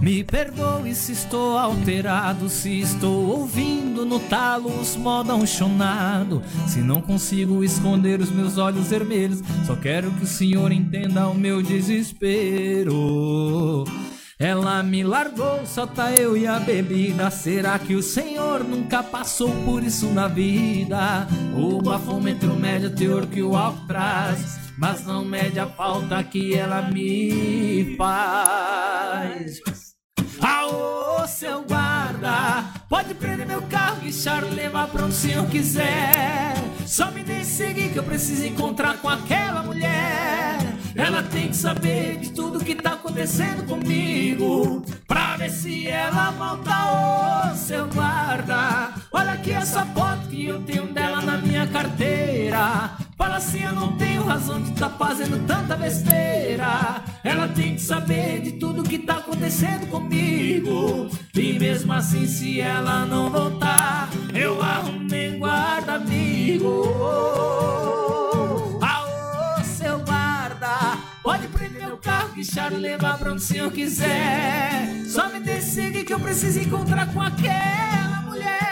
Me 0.00 0.22
perdoe 0.22 0.94
se 0.94 1.10
estou 1.12 1.58
alterado, 1.58 2.48
se 2.48 2.80
estou 2.80 3.26
ouvindo 3.26 4.06
no 4.06 4.20
talo 4.20 4.68
os 4.80 4.94
modão 4.94 5.44
chonado. 5.44 6.40
Se 6.68 6.78
não 6.78 7.00
consigo 7.00 7.64
esconder 7.64 8.20
os 8.20 8.30
meus 8.30 8.58
olhos 8.58 8.86
vermelhos, 8.86 9.42
só 9.66 9.74
quero 9.74 10.12
que 10.12 10.22
o 10.22 10.26
senhor 10.26 10.70
entenda 10.70 11.28
o 11.28 11.34
meu 11.34 11.60
desespero. 11.60 12.94
Ela 14.38 14.80
me 14.84 15.02
largou, 15.02 15.66
só 15.66 15.84
tá 15.84 16.12
eu 16.12 16.36
e 16.36 16.46
a 16.46 16.60
bebida. 16.60 17.28
Será 17.28 17.76
que 17.76 17.96
o 17.96 18.02
senhor 18.02 18.62
nunca 18.62 19.02
passou 19.02 19.50
por 19.64 19.82
isso 19.82 20.06
na 20.06 20.28
vida? 20.28 21.26
O 21.56 21.82
bafômetro 21.82 22.54
mede 22.54 22.86
o 22.86 22.94
teor 22.94 23.26
que 23.26 23.42
o 23.42 23.56
álcool 23.56 23.84
traz, 23.88 24.67
mas 24.78 25.04
não 25.04 25.24
mede 25.24 25.58
a 25.58 25.66
falta 25.66 26.22
que 26.22 26.54
ela 26.54 26.82
me 26.82 27.96
faz. 27.96 29.60
Aô, 30.40 31.26
seu 31.26 31.64
guarda, 31.64 32.64
pode 32.88 33.12
prender 33.14 33.46
meu 33.46 33.60
carro, 33.62 34.00
guichar 34.00 34.44
levar 34.44 34.86
pra 34.88 35.04
onde 35.04 35.14
o 35.14 35.18
senhor 35.18 35.46
quiser. 35.48 36.54
Só 36.86 37.10
me 37.10 37.24
deixe 37.24 37.44
seguir 37.44 37.90
que 37.90 37.98
eu 37.98 38.04
preciso 38.04 38.46
encontrar 38.46 38.98
com 38.98 39.08
aquela 39.08 39.62
mulher. 39.64 40.58
Ela 40.94 41.22
tem 41.24 41.48
que 41.48 41.56
saber 41.56 42.18
de 42.18 42.30
tudo 42.30 42.64
que 42.64 42.74
tá 42.74 42.92
acontecendo 42.92 43.66
comigo. 43.66 44.84
Pra 45.06 45.36
ver 45.36 45.50
se 45.50 45.88
ela 45.88 46.30
volta, 46.30 47.52
ô 47.52 47.54
seu 47.56 47.86
guarda. 47.88 48.94
Olha 49.12 49.32
aqui 49.32 49.52
essa 49.52 49.84
foto 49.86 50.28
que 50.28 50.46
eu 50.46 50.62
tenho 50.62 50.86
dela 50.92 51.20
na 51.20 51.36
minha 51.36 51.66
carteira. 51.66 53.07
Fala 53.18 53.38
assim, 53.38 53.64
eu 53.64 53.72
não 53.72 53.96
tenho 53.96 54.22
razão 54.22 54.62
de 54.62 54.70
tá 54.70 54.88
fazendo 54.88 55.44
tanta 55.44 55.74
besteira. 55.74 57.02
Ela 57.24 57.48
tem 57.48 57.74
que 57.74 57.82
saber 57.82 58.40
de 58.40 58.52
tudo 58.52 58.84
que 58.84 58.96
tá 58.96 59.14
acontecendo 59.14 59.88
comigo. 59.88 61.10
E 61.34 61.58
mesmo 61.58 61.92
assim, 61.92 62.28
se 62.28 62.60
ela 62.60 63.04
não 63.04 63.28
voltar, 63.28 64.08
eu 64.32 64.62
arrumei 64.62 65.34
um 65.34 65.40
guarda 65.40 65.94
amigo. 65.94 66.84
Aô, 68.80 69.64
seu 69.64 69.98
guarda, 70.04 70.96
pode 71.20 71.48
prender 71.48 71.86
meu 71.88 71.96
carro, 71.96 72.34
guichar 72.34 72.72
e 72.72 72.76
levar 72.76 73.18
pra 73.18 73.32
onde 73.32 73.42
o 73.42 73.44
senhor 73.44 73.72
quiser. 73.72 75.02
Só 75.06 75.28
me 75.28 75.40
decide 75.40 76.04
que 76.04 76.14
eu 76.14 76.20
preciso 76.20 76.60
encontrar 76.60 77.12
com 77.12 77.20
aquela 77.20 78.22
mulher. 78.24 78.67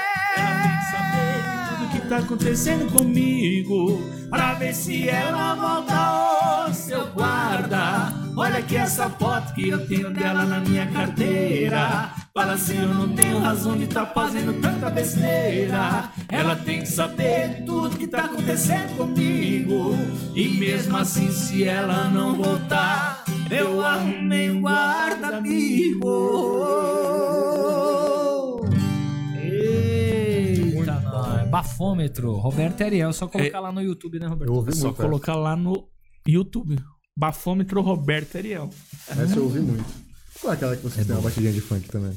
Tá 2.07 2.19
acontecendo 2.19 2.91
comigo. 2.93 4.03
Pra 4.31 4.55
ver 4.55 4.75
se 4.75 5.09
ela 5.09 5.55
volta, 5.55 6.69
ô 6.69 6.73
seu 6.73 7.07
guarda. 7.13 8.13
Olha 8.37 8.59
aqui 8.59 8.77
essa 8.77 9.09
foto 9.11 9.55
que 9.55 9.69
eu 9.69 9.87
tenho 9.87 10.11
dela 10.13 10.45
na 10.45 10.61
minha 10.61 10.87
carteira. 10.87 12.11
Fala 12.35 12.53
assim, 12.53 12.79
eu 12.83 12.89
não 12.89 13.09
tenho 13.15 13.39
razão 13.39 13.77
de 13.77 13.87
tá 13.87 14.05
fazendo 14.05 14.61
tanta 14.61 14.91
besteira. 14.91 16.11
Ela 16.29 16.55
tem 16.57 16.81
que 16.81 16.87
saber 16.87 17.63
tudo 17.65 17.97
que 17.97 18.07
tá 18.07 18.25
acontecendo 18.25 18.97
comigo. 18.97 19.97
E 20.35 20.49
mesmo 20.49 20.97
assim, 20.97 21.31
se 21.33 21.65
ela 21.65 22.11
não 22.11 22.35
voltar, 22.35 23.25
eu 23.51 23.85
arrumei 23.85 24.51
um 24.51 24.61
guarda 24.61 25.39
amigo. 25.39 26.07
Bafômetro, 31.57 32.33
Roberto 32.35 32.83
Ariel. 32.83 33.13
Só 33.15 33.27
colocar 33.27 33.61
lá 33.61 33.73
no 33.73 33.81
YouTube, 33.81 34.19
né, 34.19 34.27
Roberto? 34.27 34.51
Eu 34.51 34.57
ouvi 34.57 34.75
Só 34.75 34.89
muito. 34.89 34.97
colocar 34.97 35.35
lá 35.35 35.57
no 35.57 35.89
YouTube. 36.27 36.79
Bafômetro 37.17 37.81
Roberto 37.81 38.37
Ariel. 38.37 38.69
Essa. 39.09 39.37
eu 39.37 39.45
ouvi 39.45 39.61
muito. 39.61 39.85
Qual 40.39 40.53
é 40.53 40.57
aquela 40.57 40.77
que 40.77 40.83
vocês 40.83 41.07
têm 41.07 41.17
uma 41.17 41.23
batidinha 41.23 41.53
de 41.53 41.63
funk 41.63 41.89
também? 41.89 42.13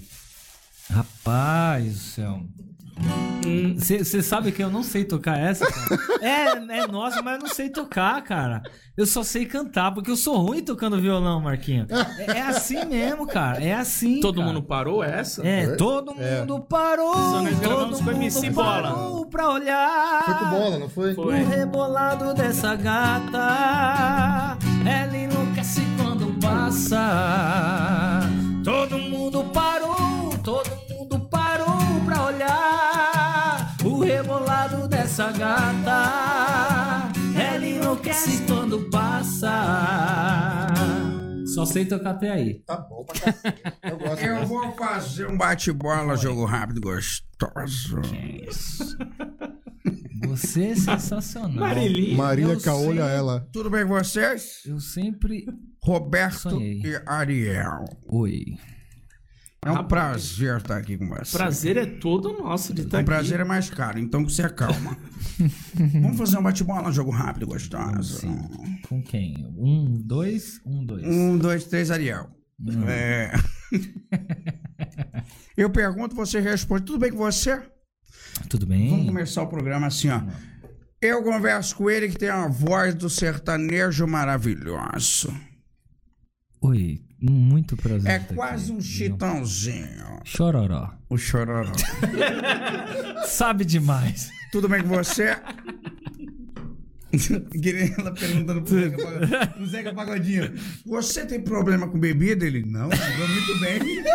Rapaz 0.90 1.94
do 1.94 2.00
céu. 2.00 2.42
Você 3.78 4.22
sabe 4.22 4.52
que 4.52 4.62
eu 4.64 4.70
não 4.70 4.84
sei 4.84 5.04
tocar 5.06 5.38
essa, 5.40 5.66
cara? 5.66 6.00
é, 6.22 6.80
é 6.80 6.88
nossa, 6.88 7.22
mas 7.22 7.36
eu 7.36 7.40
não 7.48 7.54
sei 7.54 7.70
tocar, 7.70 8.22
cara. 8.24 8.62
Eu 8.98 9.06
só 9.06 9.24
sei 9.24 9.46
cantar, 9.46 9.94
porque 9.94 10.12
eu 10.12 10.18
sou 10.18 10.36
ruim 10.38 10.62
tocando 10.62 11.00
violão, 11.00 11.40
Marquinho. 11.40 11.88
É, 12.18 12.40
é 12.40 12.42
assim 12.42 12.84
mesmo, 12.86 13.26
cara. 13.26 13.64
É 13.64 13.74
assim. 13.74 14.20
Todo 14.20 14.36
cara. 14.42 14.48
mundo 14.48 14.62
parou 14.62 15.02
essa? 15.04 15.46
É, 15.48 15.68
Foi? 15.68 15.78
todo 15.78 16.14
É. 16.20 16.40
mundo 16.42 16.60
parou. 16.62 17.14
Todo 17.14 18.12
MC 18.12 18.42
mundo 18.48 18.56
Bola. 18.56 18.82
parou 18.82 19.26
pra 19.28 19.50
olhar. 19.50 20.24
Foi 20.26 20.34
com 20.34 20.50
bola, 20.50 20.78
não 20.80 20.90
foi? 20.90 21.14
Foi. 21.16 21.42
O 21.42 21.48
rebolado 21.48 22.34
dessa 22.34 22.76
gata, 22.76 24.58
ela 24.86 25.18
enlouquece 25.18 25.82
quando 25.98 26.38
passa. 26.42 26.98
Dessa 35.20 35.32
gata, 35.34 37.12
ela 37.38 37.68
enlouquece 37.68 38.46
quando 38.48 38.90
passa. 38.90 39.52
Só 41.54 41.66
sei 41.66 41.84
tocar 41.84 42.12
até 42.12 42.32
aí. 42.32 42.60
Tá 42.62 42.78
bom 42.78 43.04
pra 43.04 43.20
cacete. 43.20 43.62
Eu 43.84 43.98
gosto. 43.98 44.24
Eu 44.24 44.46
vou 44.46 44.72
fazer 44.78 45.28
um 45.28 45.38
bate-bola, 45.38 46.16
jogo 46.16 46.46
rápido, 46.46 46.80
gostoso. 46.80 48.00
Você 50.26 50.68
é 50.68 50.76
sensacional. 50.76 51.52
Marília. 51.52 52.16
Marília 52.16 52.54
Eu 52.54 52.62
Caolha, 52.62 53.06
sei. 53.06 53.16
ela. 53.16 53.46
Tudo 53.52 53.70
bem 53.70 53.86
com 53.86 53.96
vocês? 53.96 54.62
Eu 54.66 54.80
sempre. 54.80 55.46
Roberto 55.84 56.52
Sonhei. 56.52 56.82
e 56.82 57.02
Ariel. 57.06 57.84
Oi. 58.08 58.56
É 59.66 59.72
um 59.72 59.84
prazer 59.84 60.58
estar 60.58 60.78
aqui 60.78 60.98
com 60.98 61.08
você. 61.10 61.38
Prazer 61.38 61.76
é 61.76 61.86
todo 61.86 62.32
nosso 62.38 62.74
de 62.74 62.84
estar 62.84 62.98
O 62.98 63.00
aqui. 63.02 63.06
prazer 63.06 63.40
é 63.42 63.44
mais 63.44 63.70
caro, 63.70 64.00
então 64.00 64.24
você 64.24 64.42
acalma. 64.42 64.98
Vamos 66.02 66.18
fazer 66.18 66.38
um 66.38 66.44
bate-bola, 66.44 66.92
jogo 66.94 67.12
rápido, 67.12 67.46
gostoso. 67.46 68.26
Com 68.88 69.04
quem? 69.04 69.46
Um, 69.58 70.02
dois, 70.02 70.62
um, 70.66 70.86
dois. 70.86 71.06
Um, 71.06 71.38
dois, 71.38 71.66
três, 71.66 71.92
Ariel. 71.92 72.30
É. 72.88 73.32
Eu 75.58 75.70
pergunto, 75.70 76.16
você 76.16 76.40
responde. 76.40 76.86
Tudo 76.86 77.00
bem 77.00 77.12
com 77.12 77.18
você? 77.18 77.62
Tudo 78.48 78.66
Vamos 78.66 78.82
bem? 78.92 79.06
começar 79.08 79.42
o 79.44 79.48
programa 79.48 79.88
assim, 79.88 80.10
ó. 80.10 80.22
Eu 81.02 81.22
converso 81.24 81.76
com 81.76 81.90
ele 81.90 82.08
que 82.10 82.18
tem 82.18 82.30
a 82.30 82.48
voz 82.48 82.96
do 82.96 83.10
sertanejo 83.10 84.08
maravilhoso. 84.08 85.34
Oi, 86.62 87.02
Muito 87.22 87.76
prazer. 87.76 88.12
É 88.12 88.20
quase 88.20 88.64
aqui, 88.66 88.72
um 88.72 88.80
viu? 88.80 88.82
chitãozinho. 88.82 90.20
Chororó. 90.24 90.92
O 91.10 91.18
chororó. 91.18 91.72
Sabe 93.28 93.66
demais. 93.66 94.32
Tudo 94.52 94.68
bem 94.70 94.82
com 94.82 94.90
você? 94.90 95.36
Ela 97.98 98.12
perguntando 98.14 98.62
pro 98.62 98.76
Zeca, 98.80 98.98
Pagodinho, 98.98 99.48
pro 99.54 99.66
Zeca 99.66 99.94
Pagodinho. 99.94 100.54
Você 100.86 101.26
tem 101.26 101.42
problema 101.42 101.88
com 101.88 102.00
bebida? 102.00 102.46
Ele, 102.46 102.64
não, 102.66 102.88
me 102.90 102.96
dou 102.98 103.28
muito 103.28 103.60
bem. 103.60 104.04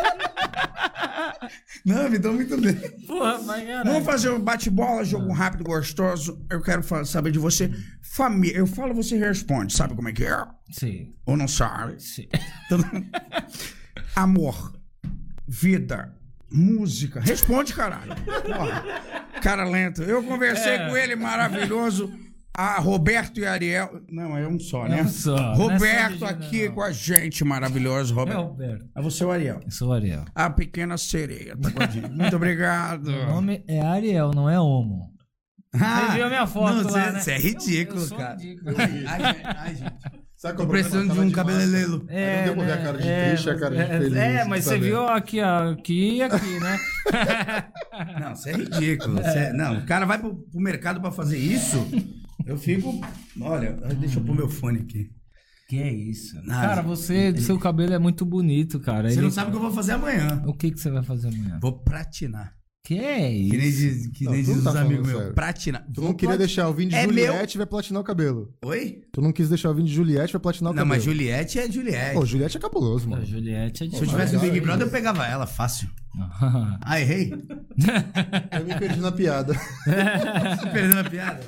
Não, 1.85 2.09
me 2.09 2.19
dou 2.19 2.33
muito 2.33 2.57
bem. 2.59 2.75
Porra, 3.07 3.39
mas. 3.43 3.67
Vamos 3.85 4.05
fazer 4.05 4.31
um 4.31 4.41
bate-bola, 4.41 5.05
jogo 5.05 5.31
rápido, 5.33 5.63
gostoso. 5.65 6.43
Eu 6.51 6.63
quero 6.63 6.83
saber 7.05 7.31
de 7.31 7.39
você. 7.39 7.71
Família. 8.01 8.57
Eu 8.57 8.67
falo, 8.67 8.95
você 8.95 9.17
responde. 9.19 9.75
Sabe 9.75 9.95
como 9.95 10.09
é 10.09 10.13
que 10.13 10.25
é? 10.25 10.45
Sim, 10.71 11.15
Ou 11.27 11.37
não 11.37 11.47
sabe? 11.47 12.03
sim. 12.03 12.27
Então, 12.67 12.79
Amor, 14.17 14.73
vida, 15.47 16.15
música. 16.51 17.21
Responde, 17.21 17.75
caralho. 17.75 18.15
Porra, 18.47 18.83
cara 19.43 19.65
lento. 19.65 20.03
Eu 20.03 20.23
conversei 20.23 20.73
É. 20.75 20.89
com 20.89 20.97
ele, 20.97 21.15
maravilhoso. 21.17 22.11
A 22.57 22.79
Roberto 22.79 23.41
e 23.41 23.47
Ariel. 23.47 24.01
Não, 24.09 24.37
é 24.39 24.47
um 24.47 24.59
só, 24.61 24.87
né? 24.87 25.01
É 25.01 25.03
um 25.03 25.09
só. 25.09 25.35
Não 25.37 25.53
é 25.71 25.75
Roberto 25.75 26.19
de 26.19 26.25
aqui 26.25 26.69
com 26.71 26.83
a 26.83 26.93
gente, 26.93 27.45
maravilhoso, 27.45 28.13
É 28.13 28.17
Roberto. 28.17 28.39
Alberto. 28.39 28.87
É 28.97 29.03
você, 29.03 29.25
o 29.25 29.31
Ariel. 29.33 29.61
Eu 29.65 29.71
sou 29.73 29.89
o 29.89 29.93
Ariel. 29.93 30.25
A 30.35 30.49
pequena 30.51 30.97
sereia, 30.97 31.57
tá 31.57 31.71
com 31.73 31.83
a 31.83 31.87
gente. 31.89 32.11
Muito 32.11 32.37
obrigado. 32.37 33.09
O 33.09 33.27
nome 33.27 33.65
é 33.67 33.81
Ariel, 33.81 34.31
não 34.33 34.49
é 34.49 34.61
Homo. 34.61 35.13
Ah, 35.75 36.07
Você 36.07 36.13
viu 36.15 36.27
a 36.27 36.29
minha 36.29 36.47
foto 36.47 36.83
não, 36.85 36.91
lá, 36.93 37.19
cê- 37.21 37.33
né? 37.33 37.37
é 37.37 37.41
ridículo, 37.41 38.01
Eu 38.01 38.07
sou 38.07 38.17
cara. 38.19 38.35
ridículo. 38.35 38.77
Ai, 38.79 38.87
gente, 39.35 39.43
ai, 39.59 39.75
gente. 39.75 39.95
Sabe 40.37 40.57
Tô 40.59 40.63
é 40.63 40.67
o 40.67 40.69
precisando 40.69 41.13
de 41.13 41.19
um 41.21 41.31
cabeleireiro. 41.33 42.05
É, 42.09 42.37
não 42.37 42.45
deu 42.45 42.55
pra 42.55 42.65
ver 42.65 42.73
a 42.73 42.77
né? 42.77 42.83
cara 42.85 42.99
de 42.99 43.09
É, 43.09 43.29
triste 43.31 43.47
e 43.47 43.51
a 43.51 43.59
cara 43.59 43.75
de 43.75 43.81
é, 43.81 43.87
feliz, 43.87 44.17
É, 44.17 44.45
mas 44.45 44.65
você 44.65 44.79
viu 44.79 45.09
aqui, 45.09 45.41
ó, 45.41 45.73
aqui 45.73 46.17
e 46.19 46.23
aqui, 46.23 46.61
né? 46.61 46.79
Não, 48.21 48.37
você 48.37 48.51
é 48.51 48.53
ridículo. 48.57 49.17
cê 49.25 49.39
é- 49.39 49.53
Não, 49.53 49.79
o 49.79 49.87
cara 49.87 50.05
vai 50.07 50.19
pro, 50.19 50.35
pro 50.37 50.61
mercado 50.61 51.01
pra 51.01 51.11
fazer 51.11 51.39
isso. 51.39 51.85
Eu 52.47 52.57
fico. 52.59 53.01
Olha, 53.41 53.73
deixa 53.99 54.19
eu 54.19 54.25
pôr 54.25 54.35
meu 54.35 54.49
fone 54.49 54.81
aqui. 54.81 55.11
Que 55.69 55.79
é 55.79 55.91
isso? 55.93 56.37
Nada. 56.45 56.69
Cara, 56.69 56.83
você, 56.83 57.35
seu 57.41 57.59
cabelo 57.59 57.95
é 57.95 57.99
muito 57.99 58.25
bonito, 58.27 58.79
cara. 58.81 59.09
Você 59.09 59.15
Ele- 59.17 59.23
não 59.23 59.31
sabe 59.31 59.49
o 59.49 59.51
que 59.53 59.57
eu 59.57 59.63
vou 59.63 59.73
fazer 59.73 59.93
amanhã. 59.93 60.43
O 60.47 60.53
que, 60.53 60.71
que 60.71 60.79
você 60.79 60.91
vai 60.91 61.03
fazer 61.03 61.29
amanhã? 61.29 61.59
Vou 61.61 61.73
pratinar. 61.83 62.53
Que 62.87 62.99
é 62.99 63.31
Que 63.31 63.57
nem 63.57 63.67
isso? 63.67 63.79
diz, 63.79 64.07
que 64.09 64.25
Não, 64.27 64.33
nem 64.33 64.43
não 64.43 64.55
diz 64.57 64.63
tá 64.63 64.71
os 64.71 64.77
amigos 64.77 65.09
meus. 65.09 65.33
Pratinar. 65.33 65.87
Tu 65.91 66.03
Vou 66.03 66.11
não 66.11 66.15
queria 66.15 66.33
plat- 66.37 66.39
deixar 66.39 66.69
o 66.69 66.75
vinho 66.75 66.91
de 66.91 66.97
É 66.97 67.05
Juliette 67.05 67.57
e 67.57 67.59
vai 67.59 67.67
platinar 67.67 68.03
o 68.03 68.05
cabelo. 68.05 68.55
Oi? 68.63 69.01
Tu 69.11 69.23
não 69.23 69.33
quis 69.33 69.49
deixar 69.49 69.71
o 69.71 69.75
vinho 69.75 69.87
de 69.89 69.95
Juliette 69.95 70.33
e 70.33 70.35
vai 70.35 70.41
platinar 70.43 70.71
o 70.71 70.75
Não, 70.75 70.83
cabelo. 70.83 70.95
mas 70.95 71.03
Juliette 71.03 71.59
é 71.59 71.73
Juliette. 71.73 72.13
Pô, 72.15 72.27
Juliette 72.27 72.59
é 72.59 72.61
cabuloso, 72.61 73.07
A 73.07 73.11
mano. 73.13 73.25
Juliette 73.25 73.85
é 73.85 73.87
de 73.87 73.97
Se 73.97 74.03
eu 74.03 74.07
tivesse 74.07 74.35
no 74.35 74.41
Big 74.41 74.61
Brother, 74.61 74.87
eu 74.87 74.91
pegava 74.91 75.27
ela 75.27 75.47
fácil. 75.47 75.89
Ah, 76.83 77.01
errei. 77.01 77.33
Eu 78.53 78.65
me 78.67 78.79
perdi 78.79 79.01
na 79.01 79.11
piada. 79.11 79.55
Tô 80.61 80.69
perdendo 80.71 80.99
a 81.01 81.05
piada. 81.11 81.41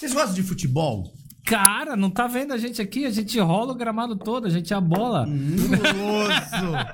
Vocês 0.00 0.14
gostam 0.14 0.32
de 0.34 0.42
futebol? 0.42 1.12
Cara, 1.44 1.94
não 1.94 2.08
tá 2.10 2.26
vendo 2.26 2.54
a 2.54 2.56
gente 2.56 2.80
aqui? 2.80 3.04
A 3.04 3.10
gente 3.10 3.38
rola 3.38 3.72
o 3.72 3.76
gramado 3.76 4.16
todo, 4.16 4.46
a 4.46 4.50
gente 4.50 4.72
abola. 4.72 5.26
Nossa! 5.26 6.86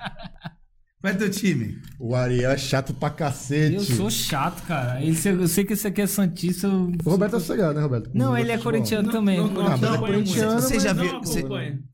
Qual 1.00 1.12
é 1.12 1.14
teu 1.14 1.30
time? 1.30 1.80
O 2.00 2.16
Ariel 2.16 2.50
é 2.50 2.56
chato 2.58 2.92
pra 2.92 3.08
cacete. 3.10 3.74
Eu 3.76 3.80
sou 3.84 4.10
chato, 4.10 4.60
cara. 4.66 5.04
Esse- 5.04 5.28
eu 5.28 5.46
sei 5.46 5.64
que 5.64 5.74
esse 5.74 5.86
aqui 5.86 6.00
é 6.02 6.06
Santista. 6.08 6.66
eu- 6.66 6.90
O 7.04 7.10
Roberto 7.10 7.36
é 7.36 7.38
sossegado, 7.38 7.74
né, 7.74 7.80
Roberto? 7.82 8.10
Não, 8.12 8.36
ele 8.36 8.50
é 8.50 8.58
corintiano 8.58 9.08
também. 9.12 9.38
Não, 9.38 9.46
não, 9.52 9.66
Ah, 9.68 9.70
é 9.70 9.74
acompanho 9.74 9.98
corintiano. 10.00 10.60
Vocês 10.60 10.82
já, 10.82 10.92
vi- 10.92 11.12
não 11.12 11.22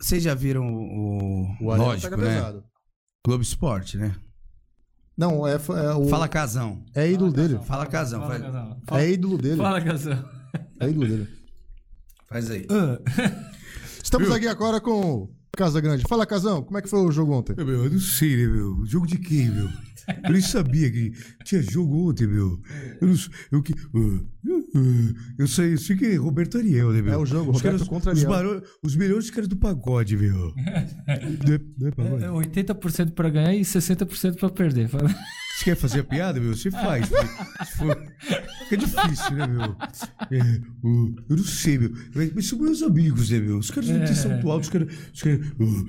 cê- 0.01 0.19
já 0.21 0.35
viram 0.35 0.67
o. 0.67 1.47
O 1.61 1.71
Ariel 1.73 1.89
Lógico, 1.89 2.17
né? 2.17 2.35
pesado. 2.37 2.65
Globo 3.27 3.43
Esporte, 3.43 3.99
né? 3.99 4.15
Não, 5.19 5.47
é, 5.47 5.57
é 5.57 5.95
o. 5.95 6.07
Fala 6.09 6.27
casão. 6.27 6.83
É 6.95 7.11
ídolo 7.11 7.33
dele. 7.33 7.59
Fala 7.67 7.85
casão. 7.85 8.21
Fala, 8.23 8.33
Faz, 8.39 8.43
casal. 8.45 8.79
É 8.93 9.11
ídolo 9.11 9.37
dele. 9.37 9.57
Fala, 9.59 9.81
casal. 9.83 10.19
É 10.87 10.91
ídolo 10.91 11.07
dele. 11.09 11.29
faz 12.29 12.51
aí. 12.51 12.67
Estamos 14.03 14.31
aqui 14.31 14.47
agora 14.47 14.81
com 14.81 15.29
Casa 15.57 15.81
Grande. 15.81 16.05
Fala, 16.09 16.27
Casão, 16.27 16.63
como 16.63 16.79
é 16.79 16.83
que 16.83 16.89
foi 16.89 17.01
o 17.01 17.11
jogo 17.13 17.33
ontem? 17.33 17.55
Meu, 17.57 17.85
eu 17.85 17.91
não 17.91 18.01
sei, 18.01 18.37
né, 18.37 18.47
meu? 18.53 18.85
Jogo 18.87 19.07
de 19.07 19.19
quem, 19.19 19.51
meu? 19.51 19.69
Eu 20.25 20.33
nem 20.33 20.41
sabia 20.41 20.91
que 20.91 21.13
tinha 21.45 21.63
jogo 21.63 22.11
ontem, 22.11 22.27
meu. 22.27 22.61
Eu 23.01 23.09
não 23.09 23.17
sei. 23.17 23.31
Eu, 23.53 23.63
que, 23.63 23.73
eu 25.39 25.47
sei, 25.47 25.75
eu 25.75 25.79
sei 25.79 25.97
que 25.97 26.07
é 26.07 26.17
Roberto 26.17 26.59
Ariel, 26.59 26.91
né, 26.93 27.01
meu? 27.03 27.13
É 27.13 27.17
o 27.17 27.25
jogo, 27.25 27.53
Os 27.53 27.59
Roberto 27.59 27.75
caras- 27.77 27.89
contra 27.89 28.13
os, 28.13 28.19
Ariel. 28.19 28.31
barulhos- 28.31 28.69
os 28.83 28.97
melhores 28.97 29.31
caras 29.31 29.47
do 29.49 29.57
pagode, 29.57 30.17
meu. 30.17 30.53
Não 31.47 31.55
é, 31.55 31.61
não 31.79 31.89
é 31.89 31.91
pagode? 31.93 32.25
É 32.25 32.29
80% 32.29 33.13
pra 33.13 33.31
ganhar 33.31 33.55
e 33.55 33.61
60% 33.61 34.37
pra 34.37 34.51
perder. 34.51 34.89
Fala. 34.89 35.09
Você 35.63 35.71
quer 35.71 35.77
fazer 35.77 36.01
a 36.01 36.05
piada, 36.05 36.41
meu? 36.41 36.57
Você 36.57 36.73
faz. 36.73 37.07
Se 37.07 37.77
for- 37.79 37.97
Fica 38.65 38.77
difícil, 38.77 39.37
né, 39.37 39.47
meu? 39.47 39.77
É, 40.33 40.61
o- 40.83 41.15
eu 41.29 41.37
não 41.37 41.45
sei, 41.45 41.79
meu. 41.79 41.93
Mas, 42.13 42.33
mas 42.35 42.47
são 42.49 42.59
meus 42.59 42.83
amigos, 42.83 43.31
né, 43.31 43.39
meu? 43.39 43.59
Os 43.59 43.71
caras 43.71 43.89
não 43.89 44.05
têm 44.05 44.13
salto 44.15 44.51
alto, 44.51 44.65
os 44.65 44.69
caras. 44.71 44.93
Os 45.15 45.23
caras 45.23 45.39
uh, 45.61 45.65
uh, 45.65 45.89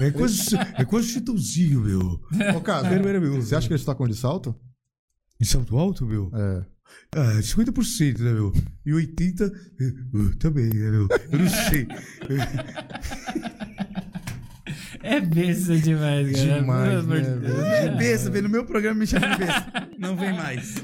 é, 0.00 0.06
é 0.06 0.10
quase, 0.12 0.56
é 0.76 0.84
quase 0.84 1.08
chitãozinho, 1.08 1.80
meu. 1.80 2.20
Ô, 2.54 2.60
meu. 3.20 3.42
você 3.42 3.56
acha 3.56 3.66
que 3.66 3.74
eles 3.74 3.84
tacam 3.84 4.06
de 4.06 4.14
salto? 4.14 4.54
De 5.40 5.48
salto 5.48 5.76
alto, 5.76 6.06
meu? 6.06 6.30
É. 6.32 6.64
Ah, 7.16 7.40
50%, 7.42 8.20
né, 8.20 8.32
meu? 8.32 8.52
E 8.86 8.92
80% 8.92 9.50
uh, 10.14 10.36
também, 10.36 10.68
né, 10.72 10.88
meu? 10.92 11.08
Eu 11.32 11.38
não 11.40 11.48
sei. 11.48 11.88
É 15.02 15.20
besta 15.20 15.76
demais, 15.78 16.32
cara. 16.32 16.60
Demais, 16.60 17.06
né? 17.06 17.20
É 17.84 17.88
besta, 17.88 18.30
vem 18.30 18.42
no 18.42 18.48
meu 18.48 18.64
programa 18.66 19.00
me 19.00 19.06
chama 19.06 19.28
de 19.28 19.38
besta. 19.38 19.88
Não 19.98 20.14
vem 20.16 20.32
mais. 20.32 20.82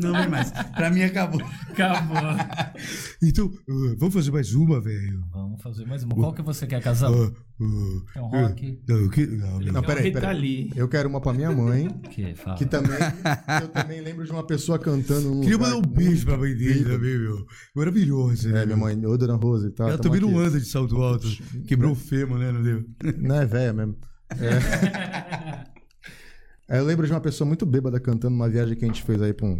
Não 0.00 0.12
vem 0.12 0.28
mais. 0.28 0.50
Pra 0.50 0.90
mim 0.90 1.02
acabou. 1.02 1.42
Acabou. 1.70 2.16
Então, 3.22 3.46
uh, 3.46 3.96
vamos 3.98 4.14
fazer 4.14 4.30
mais 4.30 4.54
uma, 4.54 4.80
velho. 4.80 5.22
Vamos 5.62 5.76
fazer 5.76 5.86
mais 5.86 6.02
uma. 6.02 6.14
Qual 6.14 6.32
que 6.32 6.42
você 6.42 6.66
quer, 6.66 6.82
casal? 6.82 7.12
Uh, 7.12 7.26
uh, 7.60 8.04
É 8.14 8.20
um 8.20 8.28
rock? 8.28 8.80
Não, 8.88 9.08
que, 9.10 9.26
não, 9.26 9.60
não. 9.60 9.72
Não, 9.74 9.82
peraí, 9.82 10.10
peraí. 10.10 10.70
Eu 10.74 10.88
quero 10.88 11.08
uma 11.08 11.20
pra 11.20 11.34
minha 11.34 11.52
mãe, 11.52 11.88
Que 12.10 12.34
fala. 12.34 12.56
que 12.56 12.64
também. 12.64 12.96
eu 13.62 13.68
também 13.68 14.00
lembro 14.00 14.24
de 14.24 14.32
uma 14.32 14.46
pessoa 14.46 14.78
cantando 14.78 15.40
Queria 15.40 15.58
mandar 15.58 15.76
um 15.76 15.82
beijo 15.82 16.24
pra 16.24 16.38
mãe 16.38 16.54
dele 16.54 16.84
também, 16.84 17.18
meu. 17.18 17.46
Maravilhosa, 17.76 18.50
né? 18.50 18.62
É, 18.62 18.66
minha 18.66 18.76
mãe, 18.76 19.06
ô 19.06 19.16
Dona 19.18 19.36
Rosa 19.36 19.68
e 19.68 19.70
tal. 19.70 19.88
Ela 19.88 19.98
tamo 19.98 20.14
também 20.14 20.30
não 20.30 20.38
anda 20.38 20.58
de 20.58 20.66
salto 20.66 20.96
alto. 20.96 21.28
Quebrou 21.66 21.92
o 21.92 21.96
fêmur, 21.96 22.38
né? 22.38 22.50
Não 22.50 22.62
deu? 22.62 22.84
Não 23.18 23.36
é 23.36 23.46
velha 23.46 23.72
mesmo. 23.72 23.96
É. 24.30 25.70
Aí 26.70 26.78
eu 26.78 26.84
lembro 26.84 27.04
de 27.04 27.12
uma 27.12 27.20
pessoa 27.20 27.46
muito 27.48 27.66
bêbada 27.66 27.98
cantando 27.98 28.32
uma 28.36 28.48
viagem 28.48 28.76
que 28.76 28.84
a 28.84 28.86
gente 28.88 29.02
fez 29.02 29.20
aí 29.20 29.32
pra 29.32 29.44
um, 29.44 29.58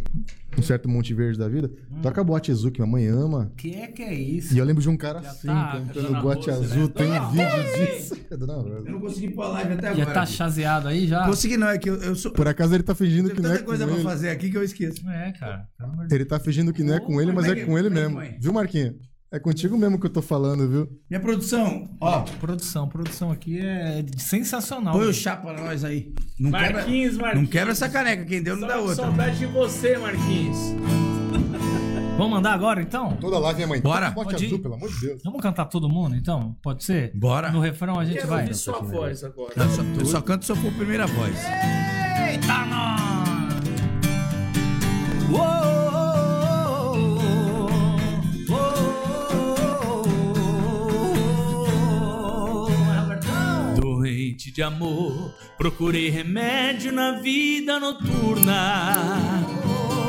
um 0.57 0.63
certo 0.63 0.89
Monte 0.89 1.13
Verde 1.13 1.37
da 1.41 1.49
vida. 1.49 1.69
Toca 2.01 2.23
boate 2.23 2.53
azul, 2.53 2.71
que 2.71 2.81
minha 2.81 2.89
mãe 2.91 3.07
ama. 3.09 3.51
Que 3.57 3.75
é 3.75 3.89
que 3.89 4.01
é 4.03 4.15
isso? 4.15 4.55
E 4.55 4.59
eu 4.59 4.65
lembro 4.65 4.81
de 4.81 4.89
um 4.89 4.97
cara 4.97 5.21
Já 5.21 5.31
assim, 5.31 5.49
tá, 5.49 5.83
cantando 5.93 6.23
boate 6.23 6.49
Rosa, 6.51 6.65
azul. 6.65 6.83
né? 6.85 6.93
Tem 6.95 7.21
um 7.21 7.31
vídeo 7.31 7.87
disso. 7.97 8.21
É. 8.31 8.35
Eu 8.35 8.93
não 8.93 9.01
consegui 9.01 9.31
pôr 9.31 9.43
a 9.43 9.49
live 9.49 9.73
até 9.75 9.93
Já 9.93 10.07
tá 10.07 10.25
chaseado 10.25 10.87
aí 10.87 11.05
já? 11.09 11.27
Consegui 11.27 11.57
não, 11.57 11.67
é 11.69 11.77
que 11.79 11.91
eu, 11.91 11.97
eu 11.97 12.15
sou... 12.15 12.31
Por 12.31 12.47
acaso 12.47 12.73
ele 12.75 12.85
tá 12.85 12.95
fingindo 12.95 13.27
Tem 13.27 13.35
que 13.37 13.43
não 13.43 13.51
é 13.51 13.53
tanta 13.55 13.65
com 13.65 13.69
coisa 13.71 13.85
pra 13.87 13.95
ele. 13.97 14.05
fazer 14.05 14.29
aqui 14.31 14.51
que 14.51 14.57
eu 14.57 14.63
esqueço. 14.63 15.09
É, 15.11 15.33
cara. 15.33 15.67
Ele 16.09 16.25
tá 16.25 16.39
fingindo 16.39 16.73
que 16.73 16.85
não 16.85 16.95
é 16.95 17.01
com 17.01 17.21
ele, 17.21 17.33
mas 17.33 17.47
é 17.47 17.51
é 17.51 17.65
com 17.65 17.73
que- 17.73 17.79
ele 17.79 17.89
é 17.89 17.91
mesmo. 17.91 18.21
Viu, 18.41 18.53
Marquinhos? 18.53 18.95
É 19.33 19.39
contigo 19.39 19.79
mesmo 19.79 19.99
que 19.99 20.07
eu 20.07 20.11
tô 20.11 20.21
falando, 20.21 20.69
viu? 20.69 20.89
Minha 21.09 21.21
produção, 21.21 21.89
ó, 22.01 22.23
Produção, 22.41 22.89
produção 22.89 23.31
aqui 23.31 23.61
é 23.61 24.05
sensacional. 24.19 24.93
põe 24.99 25.07
o 25.07 25.13
chá 25.15 25.37
pra 25.37 25.53
nós 25.53 25.85
aí. 25.85 26.13
Não 26.39 26.51
quebra, 26.51 26.73
Marquinhos, 26.79 27.15
não 27.17 27.21
Marquinhos. 27.23 27.51
quebra 27.51 27.71
essa 27.73 27.89
caneca, 27.89 28.25
quem 28.25 28.43
deu 28.43 28.57
não 28.57 28.67
dá 28.67 28.79
outra. 28.79 28.97
Saudade 28.97 29.39
de 29.39 29.47
você, 29.47 29.97
Marquinhos. 29.99 30.57
Vamos 32.19 32.33
mandar 32.33 32.53
agora 32.55 32.83
então? 32.83 33.17
Toda 33.21 33.39
lá 33.39 33.53
vem 33.53 33.65
a 33.65 33.69
mãe. 33.69 33.81
Bora. 33.81 34.11
Bote 34.11 34.33
Pode 34.33 34.45
ir. 34.45 34.49
azul, 34.49 34.59
pelo 34.59 34.75
amor 34.75 34.91
de 34.91 35.01
Deus. 35.01 35.23
Vamos 35.25 35.41
cantar 35.41 35.67
todo 35.67 35.89
mundo 35.89 36.17
então? 36.17 36.55
Pode 36.61 36.83
ser? 36.85 37.13
Bora. 37.15 37.51
No 37.53 37.61
refrão 37.61 37.99
a 38.01 38.05
gente 38.05 38.17
Quero 38.17 38.29
vai. 38.29 38.43
ouvir 38.43 38.55
sua 38.55 38.81
voz 38.81 39.23
agora. 39.25 39.55
Eu 39.57 39.69
só, 39.71 39.83
eu 40.01 40.07
só 40.07 40.21
canto 40.21 40.45
se 40.45 40.51
eu 40.53 40.57
for 40.57 40.73
primeira 40.73 41.07
voz. 41.07 41.35
Eita, 42.29 42.67
nós! 42.67 43.01
Doente 45.31 45.70
de 54.61 54.65
amor, 54.65 55.33
procurei 55.57 56.11
remédio 56.11 56.93
na 56.93 57.13
vida 57.13 57.81
noturna. 57.81 58.93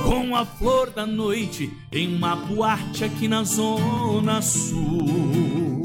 Com 0.04 0.36
a 0.36 0.46
flor 0.46 0.90
da 0.90 1.06
noite 1.06 1.72
em 1.90 2.14
uma 2.14 2.36
boate 2.36 3.06
aqui 3.06 3.30
na 3.30 3.46
zona 3.46 4.42
sul. 4.42 5.82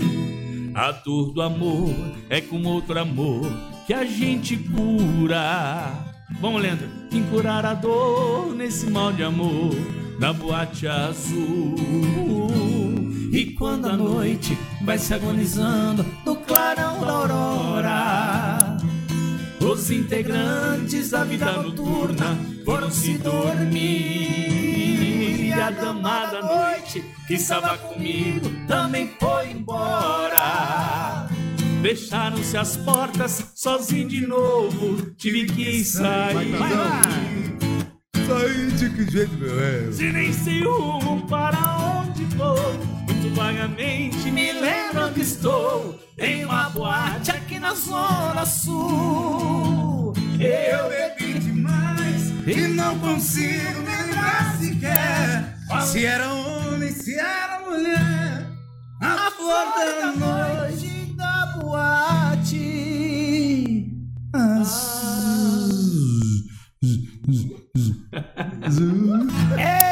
A 0.74 0.90
dor 0.90 1.32
do 1.32 1.42
amor 1.42 1.94
é 2.28 2.40
com 2.40 2.60
outro 2.64 2.98
amor 2.98 3.46
que 3.86 3.94
a 3.94 4.04
gente 4.04 4.56
cura. 4.56 5.92
Vamos, 6.40 6.60
Leandro. 6.60 6.88
Quem 7.08 7.22
curar 7.22 7.64
a 7.64 7.72
dor 7.72 8.52
nesse 8.52 8.90
mal 8.90 9.12
de 9.12 9.22
amor 9.22 9.76
da 10.18 10.32
boate 10.32 10.88
azul. 10.88 11.76
E 13.32 13.52
quando 13.52 13.86
a 13.86 13.96
noite 13.96 14.58
vai 14.82 14.98
se 14.98 15.12
agonizando 15.12 16.04
no 16.24 16.36
clarão 16.36 17.00
da 17.00 17.12
aurora. 17.12 18.55
Os 19.66 19.90
integrantes 19.90 21.10
da 21.10 21.24
vida 21.24 21.50
noturna 21.60 22.38
foram 22.64 22.88
se 22.88 23.18
dormir. 23.18 24.46
E 25.48 25.52
a 25.52 25.70
dama 25.70 26.26
da 26.26 26.40
noite 26.40 27.04
que 27.26 27.34
estava 27.34 27.76
comigo 27.76 28.48
também 28.68 29.10
foi 29.18 29.50
embora. 29.50 31.28
Fecharam-se 31.82 32.56
as 32.56 32.76
portas, 32.76 33.52
sozinho 33.56 34.08
de 34.08 34.24
novo, 34.24 35.10
tive 35.16 35.46
que 35.46 35.84
sair. 35.84 36.54
Saí 38.26 38.70
de 38.72 38.90
que 38.90 39.10
jeito, 39.10 39.34
meu? 39.34 39.60
É. 39.60 39.90
Se 39.90 40.12
nem 40.12 40.32
sei 40.32 40.64
o 40.64 40.98
rumo 40.98 41.26
para 41.26 42.02
onde 42.02 42.24
vou, 42.36 42.56
vagamente 43.36 44.30
me 44.30 44.50
lembro 44.50 45.12
que 45.12 45.20
estou 45.20 46.00
em 46.18 46.46
uma 46.46 46.70
boate 46.70 47.30
aqui 47.30 47.58
na 47.58 47.74
Zona 47.74 48.46
Sul. 48.46 50.14
Eu 50.40 50.88
bebi 50.88 51.38
demais 51.38 52.30
E 52.46 52.66
não 52.68 52.98
consigo 52.98 53.82
me 53.82 53.94
lembrar 53.94 54.56
sequer 54.58 55.54
se 55.84 56.06
era 56.06 56.32
homem, 56.32 56.90
se 56.90 57.14
era 57.14 57.60
mulher. 57.60 58.46
A 59.02 59.30
flor 59.30 59.66
da 59.76 60.12
noite 60.12 61.14
da 61.14 61.46
boate. 61.60 62.56
Aô, 68.66 69.85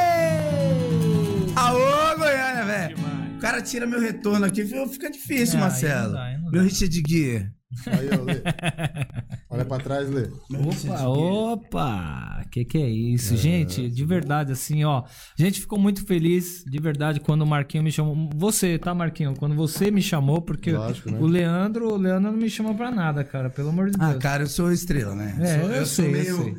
tira 3.64 3.86
meu 3.86 4.00
retorno 4.00 4.44
aqui, 4.46 4.64
fica 4.64 5.10
difícil, 5.10 5.54
É, 5.54 5.56
aí 5.56 5.60
Marcelo. 5.62 6.06
não 6.08 6.12
dá, 6.12 6.24
aí 6.24 6.36
não 6.36 6.50
meu 6.50 6.62
dá. 6.62 6.68
Richard 6.68 7.02
Gere. 7.08 7.50
Aí, 7.88 8.08
ó, 8.16 8.22
Lê. 8.22 8.34
Olha 9.50 9.64
pra 9.64 9.78
trás, 9.78 10.08
Lê. 10.08 10.28
Opa, 10.52 11.08
opa! 11.08 12.44
Que 12.52 12.64
que 12.64 12.78
é 12.78 12.88
isso? 12.88 13.36
Gente, 13.36 13.88
de 13.90 14.04
verdade, 14.04 14.52
assim, 14.52 14.84
ó. 14.84 15.00
A 15.02 15.42
gente 15.42 15.60
ficou 15.60 15.76
muito 15.78 16.06
feliz, 16.06 16.62
de 16.64 16.78
verdade, 16.80 17.18
quando 17.18 17.42
o 17.42 17.46
Marquinho 17.46 17.82
me 17.82 17.90
chamou. 17.90 18.30
Você, 18.36 18.78
tá, 18.78 18.94
Marquinho? 18.94 19.34
Quando 19.36 19.56
você 19.56 19.90
me 19.90 20.00
chamou, 20.02 20.40
porque 20.40 20.70
Lógico, 20.72 21.10
né? 21.10 21.18
o 21.20 21.26
Leandro, 21.26 21.92
o 21.92 21.96
Leandro 21.96 22.30
não 22.30 22.38
me 22.38 22.48
chamou 22.48 22.74
pra 22.76 22.92
nada, 22.92 23.24
cara, 23.24 23.50
pelo 23.50 23.70
amor 23.70 23.90
de 23.90 23.98
Deus. 23.98 24.10
Ah, 24.14 24.18
cara, 24.18 24.44
eu 24.44 24.48
sou 24.48 24.70
estrela, 24.70 25.14
né? 25.14 25.36
É, 25.40 25.58
sou, 25.60 25.70
eu 25.70 25.86
sou 25.86 26.04
sei, 26.04 26.06
eu 26.06 26.12
meio. 26.12 26.44
sei. 26.44 26.54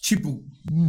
Tipo, 0.00 0.44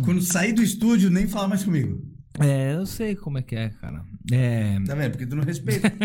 quando 0.05 0.21
sair 0.21 0.53
do 0.53 0.61
estúdio, 0.61 1.09
nem 1.09 1.27
fala 1.27 1.47
mais 1.47 1.63
comigo. 1.63 1.99
É, 2.39 2.75
eu 2.75 2.85
sei 2.85 3.15
como 3.15 3.39
é 3.39 3.41
que 3.41 3.55
é, 3.55 3.69
cara. 3.69 4.03
É. 4.32 4.80
Tá 4.86 4.95
vendo? 4.95 5.11
Porque 5.11 5.26
tu 5.26 5.36
não 5.36 5.43
respeita. 5.43 5.91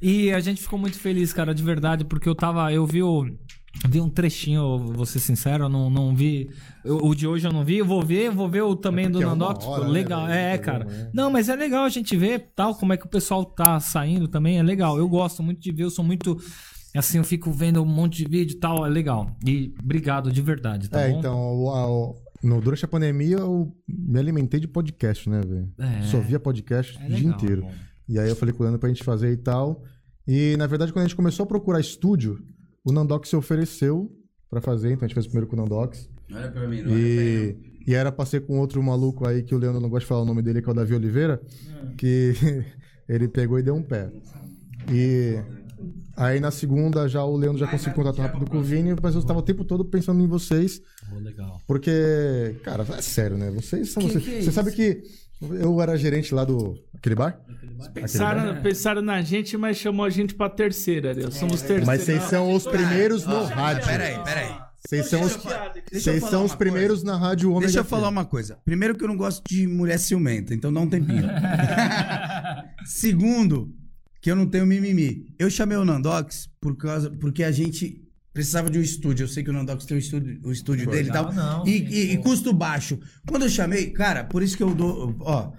E 0.00 0.32
a 0.32 0.40
gente 0.40 0.60
ficou 0.60 0.76
muito 0.78 0.98
feliz, 0.98 1.32
cara, 1.32 1.54
de 1.54 1.62
verdade, 1.62 2.04
porque 2.04 2.28
eu 2.28 2.34
tava. 2.34 2.72
Eu 2.72 2.84
vi 2.84 3.02
o. 3.04 3.24
Vi 3.88 4.00
um 4.00 4.08
trechinho, 4.10 4.78
vou 4.92 5.06
ser 5.06 5.18
sincero, 5.20 5.64
eu 5.64 5.68
não, 5.68 5.88
não 5.88 6.14
vi. 6.14 6.50
eu- 6.84 6.98
o 6.98 7.14
de 7.14 7.26
hoje 7.26 7.46
eu 7.46 7.52
não 7.52 7.64
vi, 7.64 7.78
eu 7.78 7.86
vou 7.86 8.02
ver, 8.02 8.28
vou 8.30 8.48
ver 8.48 8.62
o 8.62 8.74
também 8.76 9.08
do 9.10 9.22
é 9.22 9.24
Nandox. 9.24 9.64
hora, 9.64 9.84
né, 9.84 9.90
legal, 9.90 10.26
velho? 10.26 10.32
é, 10.38 10.54
É 10.54 10.58
cara. 10.58 10.86
é. 10.90 11.10
Não, 11.14 11.30
mas 11.30 11.48
é 11.48 11.54
legal 11.56 11.84
a 11.84 11.88
gente 11.88 12.14
ver 12.16 12.50
tal, 12.54 12.74
como 12.74 12.92
é 12.92 12.96
que 12.96 13.06
o 13.06 13.08
pessoal 13.08 13.44
tá 13.44 13.78
saindo 13.80 14.26
também, 14.28 14.58
é 14.58 14.62
legal. 14.62 14.98
Eu 14.98 15.08
gosto 15.08 15.42
muito 15.42 15.60
de 15.60 15.70
ver, 15.72 15.84
eu 15.84 15.90
sou 15.90 16.04
muito. 16.04 16.36
Assim, 16.96 17.18
eu 17.18 17.24
fico 17.24 17.50
vendo 17.52 17.80
um 17.80 17.86
monte 17.86 18.18
de 18.24 18.28
vídeo 18.28 18.56
e 18.56 18.58
tal, 18.58 18.84
é 18.84 18.88
legal. 18.90 19.34
E 19.46 19.72
obrigado 19.82 20.30
de 20.32 20.42
verdade, 20.42 20.90
tá 20.90 21.00
é, 21.00 21.10
bom? 21.12 21.18
então, 21.20 21.38
o- 21.38 22.14
no, 22.42 22.60
durante 22.60 22.84
a 22.84 22.88
pandemia 22.88 23.36
eu 23.38 23.74
me 23.88 24.18
alimentei 24.18 24.58
de 24.60 24.66
podcast, 24.68 25.28
né, 25.30 25.40
velho? 25.40 25.70
É. 25.78 26.02
Só 26.02 26.18
via 26.20 26.40
podcast 26.40 26.96
É 27.00 27.04
o 27.04 27.08
dia 27.08 27.16
legal, 27.18 27.34
inteiro. 27.34 27.62
bom. 27.62 27.72
E 28.08 28.18
aí 28.18 28.28
eu 28.28 28.36
falei 28.36 28.52
com 28.52 28.60
o 28.60 28.62
Leandro 28.64 28.80
pra 28.80 28.88
gente 28.88 29.04
fazer 29.04 29.30
e 29.32 29.36
tal. 29.36 29.82
E, 30.26 30.56
na 30.56 30.66
verdade, 30.66 30.92
quando 30.92 31.04
a 31.04 31.08
gente 31.08 31.16
começou 31.16 31.44
a 31.44 31.46
procurar 31.46 31.80
estúdio, 31.80 32.38
o 32.84 32.92
Nandox 32.92 33.28
se 33.28 33.36
ofereceu 33.36 34.10
pra 34.50 34.60
fazer, 34.60 34.88
então 34.92 35.04
a 35.04 35.08
gente 35.08 35.14
fez 35.14 35.26
primeiro 35.26 35.46
com 35.46 35.56
o 35.56 35.58
Nandox. 35.60 36.10
Olha 36.32 36.50
pra 36.50 36.66
mim, 36.68 36.82
não 36.82 36.96
E, 36.96 37.56
e 37.86 37.94
era 37.94 38.10
pra 38.12 38.24
ser 38.26 38.40
com 38.46 38.58
outro 38.58 38.82
maluco 38.82 39.26
aí 39.26 39.42
que 39.42 39.54
o 39.54 39.58
Leandro 39.58 39.80
não 39.80 39.88
gosta 39.88 40.00
de 40.04 40.08
falar 40.08 40.22
o 40.22 40.26
nome 40.26 40.42
dele, 40.42 40.60
que 40.62 40.68
é 40.68 40.72
o 40.72 40.74
Davi 40.74 40.94
Oliveira, 40.94 41.40
Hum. 41.82 41.94
que 41.96 42.32
ele 43.08 43.28
pegou 43.28 43.58
e 43.58 43.62
deu 43.62 43.74
um 43.74 43.82
pé. 43.82 44.10
E 44.90 45.38
aí 46.16 46.40
na 46.40 46.50
segunda 46.50 47.08
já 47.08 47.24
o 47.24 47.36
Leandro 47.36 47.58
já 47.58 47.66
conseguiu 47.66 47.94
contato 47.94 48.20
rápido 48.20 48.48
com 48.50 48.58
o 48.58 48.62
Vini, 48.62 48.94
mas 49.02 49.14
eu 49.14 49.20
estava 49.20 49.38
o 49.38 49.42
tempo 49.42 49.64
todo 49.64 49.84
pensando 49.84 50.22
em 50.22 50.26
vocês, 50.26 50.80
legal. 51.20 51.60
porque, 51.66 52.56
cara, 52.62 52.84
é 52.96 53.02
sério, 53.02 53.36
né? 53.36 53.50
Vocês 53.50 53.90
são 53.90 54.02
Que 54.02 54.08
vocês. 54.12 54.24
que 54.24 54.30
é 54.30 54.34
Você 54.34 54.40
isso? 54.40 54.52
sabe 54.52 54.72
que 54.72 55.02
eu 55.40 55.80
era 55.80 55.96
gerente 55.96 56.34
lá 56.34 56.44
do. 56.44 56.74
Aquele 56.94 57.14
bar? 57.14 57.40
Pensaram, 57.92 58.62
pensaram 58.62 59.02
na 59.02 59.20
gente, 59.22 59.56
mas 59.56 59.76
chamou 59.76 60.04
a 60.06 60.10
gente 60.10 60.34
pra 60.34 60.48
terceira. 60.48 61.14
né? 61.14 61.30
Somos 61.32 61.60
terceira. 61.62 61.84
Mas 61.84 62.02
vocês 62.02 62.22
são 62.24 62.52
os 62.54 62.64
primeiros 62.64 63.26
no 63.26 63.42
rádio. 63.44 63.84
Peraí, 63.84 64.22
peraí. 64.22 64.54
Vocês 64.84 65.06
são 65.06 65.22
os, 65.22 65.38
vocês 65.92 66.22
são 66.24 66.44
os 66.44 66.54
primeiros 66.56 67.02
na 67.04 67.16
rádio 67.16 67.50
Ômega. 67.50 67.66
Deixa 67.66 67.80
eu 67.80 67.84
falar 67.84 68.08
uma 68.08 68.24
coisa. 68.24 68.58
Primeiro 68.64 68.96
que 68.96 69.02
eu 69.04 69.08
não 69.08 69.16
gosto 69.16 69.42
de 69.48 69.66
mulher 69.66 69.98
ciumenta, 69.98 70.52
então 70.54 70.72
dá 70.72 70.80
um 70.80 70.88
tempinho. 70.88 71.22
Segundo, 72.84 73.72
que 74.22 74.30
eu 74.30 74.36
não 74.36 74.46
tenho 74.46 74.64
mimimi. 74.66 75.26
Eu 75.38 75.50
chamei 75.50 75.76
o 75.76 75.84
Nandox 75.84 76.48
por 76.60 76.76
causa, 76.76 77.10
porque 77.10 77.44
a 77.44 77.50
gente 77.52 78.00
precisava 78.32 78.70
de 78.70 78.78
um 78.78 78.82
estúdio. 78.82 79.24
Eu 79.24 79.28
sei 79.28 79.42
que 79.44 79.50
o 79.50 79.52
Nandox 79.52 79.84
tem 79.84 79.96
o 79.96 80.00
estúdio, 80.00 80.40
o 80.44 80.50
estúdio 80.52 80.86
dele 80.88 81.10
e 81.10 81.12
tal. 81.12 81.32
Não, 81.34 81.66
e, 81.66 81.70
e- 81.82 82.12
e 82.12 82.16
custo 82.18 82.52
baixo. 82.52 82.98
Quando 83.28 83.42
eu 83.42 83.50
chamei, 83.50 83.90
cara, 83.90 84.24
por 84.24 84.42
isso 84.42 84.56
que 84.56 84.62
eu 84.62 84.74
dou. 84.74 85.14
Ó. 85.20 85.52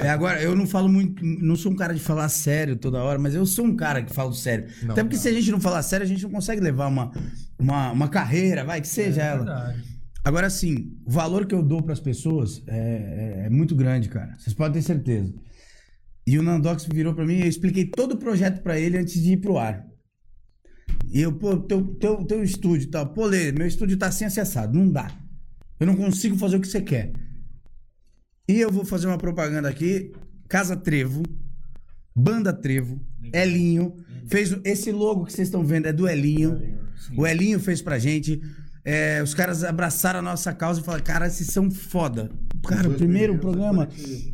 É, 0.00 0.08
agora, 0.10 0.40
eu 0.42 0.54
não 0.56 0.66
falo 0.66 0.88
muito. 0.88 1.22
Não 1.24 1.54
sou 1.56 1.72
um 1.72 1.76
cara 1.76 1.92
de 1.92 2.00
falar 2.00 2.28
sério 2.28 2.76
toda 2.76 3.02
hora, 3.02 3.18
mas 3.18 3.34
eu 3.34 3.44
sou 3.44 3.64
um 3.66 3.74
cara 3.76 4.02
que 4.02 4.12
falo 4.14 4.32
sério. 4.32 4.66
Não, 4.82 4.92
Até 4.92 5.02
porque 5.02 5.16
se 5.16 5.28
a 5.28 5.32
gente 5.32 5.50
não 5.50 5.60
falar 5.60 5.82
sério, 5.82 6.04
a 6.04 6.08
gente 6.08 6.22
não 6.22 6.30
consegue 6.30 6.60
levar 6.60 6.86
uma, 6.88 7.10
uma, 7.58 7.90
uma 7.92 8.08
carreira, 8.08 8.64
vai, 8.64 8.80
que 8.80 8.88
seja 8.88 9.22
ela. 9.22 9.44
Verdade. 9.44 9.82
Agora, 10.24 10.46
assim, 10.46 10.92
o 11.06 11.10
valor 11.10 11.46
que 11.46 11.54
eu 11.54 11.62
dou 11.62 11.82
pras 11.82 12.00
pessoas 12.00 12.62
é, 12.66 12.76
é- 12.76 13.46
é 13.46 13.50
muito 13.50 13.74
grande, 13.74 14.08
cara. 14.08 14.34
Vocês 14.38 14.54
podem 14.54 14.80
ter 14.80 14.86
certeza. 14.86 15.32
E 16.28 16.38
o 16.38 16.42
Nandox 16.42 16.84
virou 16.84 17.14
pra 17.14 17.24
mim, 17.24 17.38
eu 17.38 17.46
expliquei 17.46 17.86
todo 17.86 18.12
o 18.12 18.18
projeto 18.18 18.62
pra 18.62 18.78
ele 18.78 18.98
antes 18.98 19.14
de 19.14 19.32
ir 19.32 19.38
pro 19.38 19.56
ar. 19.56 19.86
E 21.10 21.22
eu, 21.22 21.32
pô, 21.32 21.56
teu, 21.56 21.82
teu, 21.94 22.22
teu 22.22 22.44
estúdio 22.44 22.90
tal. 22.90 23.14
Pô, 23.14 23.24
Lê, 23.24 23.50
meu 23.50 23.66
estúdio 23.66 23.96
tá 23.96 24.08
assim 24.08 24.26
acessado. 24.26 24.76
Não 24.76 24.92
dá. 24.92 25.10
Eu 25.80 25.86
não 25.86 25.96
consigo 25.96 26.36
fazer 26.36 26.56
o 26.56 26.60
que 26.60 26.68
você 26.68 26.82
quer. 26.82 27.12
E 28.46 28.60
eu 28.60 28.70
vou 28.70 28.84
fazer 28.84 29.06
uma 29.06 29.16
propaganda 29.16 29.70
aqui. 29.70 30.12
Casa 30.46 30.76
Trevo, 30.76 31.22
Banda 32.14 32.52
Trevo, 32.52 33.00
Elinho. 33.32 33.96
Fez 34.26 34.54
esse 34.64 34.92
logo 34.92 35.24
que 35.24 35.32
vocês 35.32 35.48
estão 35.48 35.64
vendo 35.64 35.86
é 35.86 35.94
do 35.94 36.06
Elinho. 36.06 36.78
O 37.16 37.26
Elinho 37.26 37.58
fez 37.58 37.80
pra 37.80 37.98
gente. 37.98 38.38
É, 38.84 39.22
os 39.22 39.32
caras 39.32 39.64
abraçaram 39.64 40.18
a 40.18 40.22
nossa 40.22 40.52
causa 40.52 40.82
e 40.82 40.84
falaram, 40.84 41.04
cara, 41.04 41.30
vocês 41.30 41.48
são 41.48 41.70
foda. 41.70 42.30
Cara, 42.66 42.88
o 42.88 42.94
primeiro 42.94 43.38
programa 43.38 43.86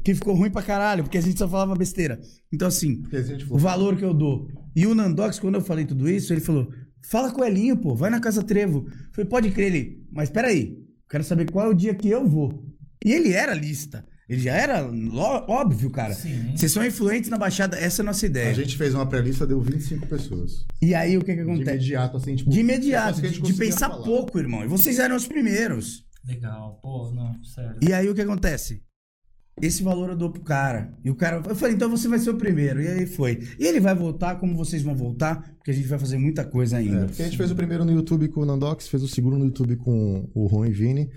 que 0.05 0.15
ficou 0.15 0.35
ruim 0.35 0.51
pra 0.51 0.63
caralho, 0.63 1.03
porque 1.05 1.19
a 1.19 1.21
gente 1.21 1.39
só 1.39 1.49
falava 1.49 1.75
besteira. 1.75 2.21
Então, 2.53 2.69
assim, 2.69 3.03
o 3.49 3.59
valor 3.59 3.97
que 3.97 4.05
eu 4.05 4.15
dou. 4.15 4.49
E 4.75 4.87
o 4.87 4.95
Nandox, 4.95 5.39
quando 5.39 5.55
eu 5.57 5.61
falei 5.61 5.85
tudo 5.85 6.09
isso, 6.09 6.33
ele 6.33 6.41
falou: 6.41 6.69
fala 7.03 7.31
com 7.33 7.41
o 7.43 7.45
Elinho, 7.45 7.77
pô, 7.77 7.95
vai 7.95 8.11
na 8.11 8.21
Casa 8.21 8.43
Trevo. 8.43 8.87
Eu 8.89 8.93
falei, 9.13 9.29
pode 9.31 9.51
crer 9.51 9.67
ele. 9.75 10.03
Mas 10.11 10.31
peraí, 10.31 10.79
quero 11.09 11.23
saber 11.25 11.51
qual 11.51 11.67
é 11.67 11.69
o 11.69 11.75
dia 11.75 11.95
que 11.95 12.09
eu 12.09 12.27
vou. 12.27 12.65
E 13.05 13.13
ele 13.13 13.33
era 13.33 13.55
lista. 13.55 14.05
Ele 14.27 14.41
já 14.41 14.55
era 14.55 14.91
óbvio, 15.47 15.91
cara. 15.91 16.15
Sim. 16.15 16.53
Vocês 16.57 16.73
são 16.73 16.85
influentes 16.85 17.29
na 17.29 17.37
Baixada, 17.37 17.77
essa 17.77 18.01
é 18.01 18.03
a 18.03 18.07
nossa 18.07 18.25
ideia. 18.25 18.51
A 18.51 18.55
gente 18.55 18.75
fez 18.77 18.95
uma 18.95 19.05
pré-lista, 19.05 19.47
deu 19.47 19.61
25 19.61 20.07
pessoas. 20.07 20.65
E 20.81 20.95
aí 20.95 21.19
o 21.19 21.21
que 21.21 21.35
que 21.37 21.43
De 21.45 21.51
acontece? 21.51 21.71
imediato, 21.77 22.17
assim, 22.17 22.35
tipo. 22.35 22.49
De 22.51 22.61
imediato, 22.61 23.21
de, 23.21 23.39
de 23.41 23.53
pensar 23.53 23.91
falar. 23.91 24.03
pouco, 24.03 24.39
irmão. 24.39 24.65
E 24.65 24.67
vocês 24.67 24.99
eram 24.99 25.15
os 25.15 25.27
primeiros. 25.29 26.05
Legal, 26.27 26.79
pô, 26.83 27.11
não, 27.11 27.43
sério. 27.45 27.79
E 27.83 27.93
aí 27.93 28.09
o 28.09 28.15
que 28.15 28.23
acontece? 28.23 28.83
Esse 29.61 29.83
valor 29.85 30.11
eu 30.11 30.17
dou 30.17 30.31
pro 30.31 30.43
cara. 30.43 30.93
E 31.05 31.11
o 31.11 31.15
cara. 31.15 31.41
Eu 31.47 31.55
falei, 31.55 31.77
então 31.77 31.89
você 31.89 32.09
vai 32.09 32.19
ser 32.19 32.31
o 32.31 32.37
primeiro. 32.37 32.83
E 32.83 32.89
aí 32.89 33.07
foi. 33.07 33.39
E 33.59 33.67
ele 33.67 33.79
vai 33.79 33.95
voltar 33.95 34.37
como 34.37 34.57
vocês 34.57 34.83
vão 34.83 34.97
voltar, 34.97 35.55
porque 35.57 35.71
a 35.71 35.75
gente 35.75 35.87
vai 35.87 35.99
fazer 35.99 36.19
muita 36.19 36.45
coisa 36.45 36.79
ainda. 36.79 37.05
É, 37.05 37.07
porque 37.07 37.23
a 37.23 37.25
gente 37.27 37.37
fez 37.37 37.51
o 37.51 37.55
primeiro 37.55 37.85
no 37.85 37.93
YouTube 37.93 38.29
com 38.29 38.41
o 38.41 38.45
Nandox, 38.45 38.89
fez 38.89 39.03
o 39.03 39.09
segundo 39.09 39.39
no 39.39 39.45
YouTube 39.45 39.77
com 39.77 40.29
o 40.35 40.47
Ron 40.47 40.67
e 40.67 40.73
Vini. 40.73 41.11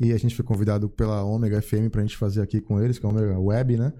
E 0.00 0.12
a 0.12 0.16
gente 0.18 0.34
foi 0.34 0.44
convidado 0.44 0.88
pela 0.88 1.24
Omega 1.24 1.60
FM 1.60 1.88
pra 1.90 2.02
gente 2.02 2.16
fazer 2.16 2.40
aqui 2.40 2.60
com 2.60 2.80
eles, 2.80 2.98
que 2.98 3.06
é 3.06 3.08
a 3.08 3.12
Omega 3.12 3.38
Web, 3.38 3.76
né? 3.76 3.92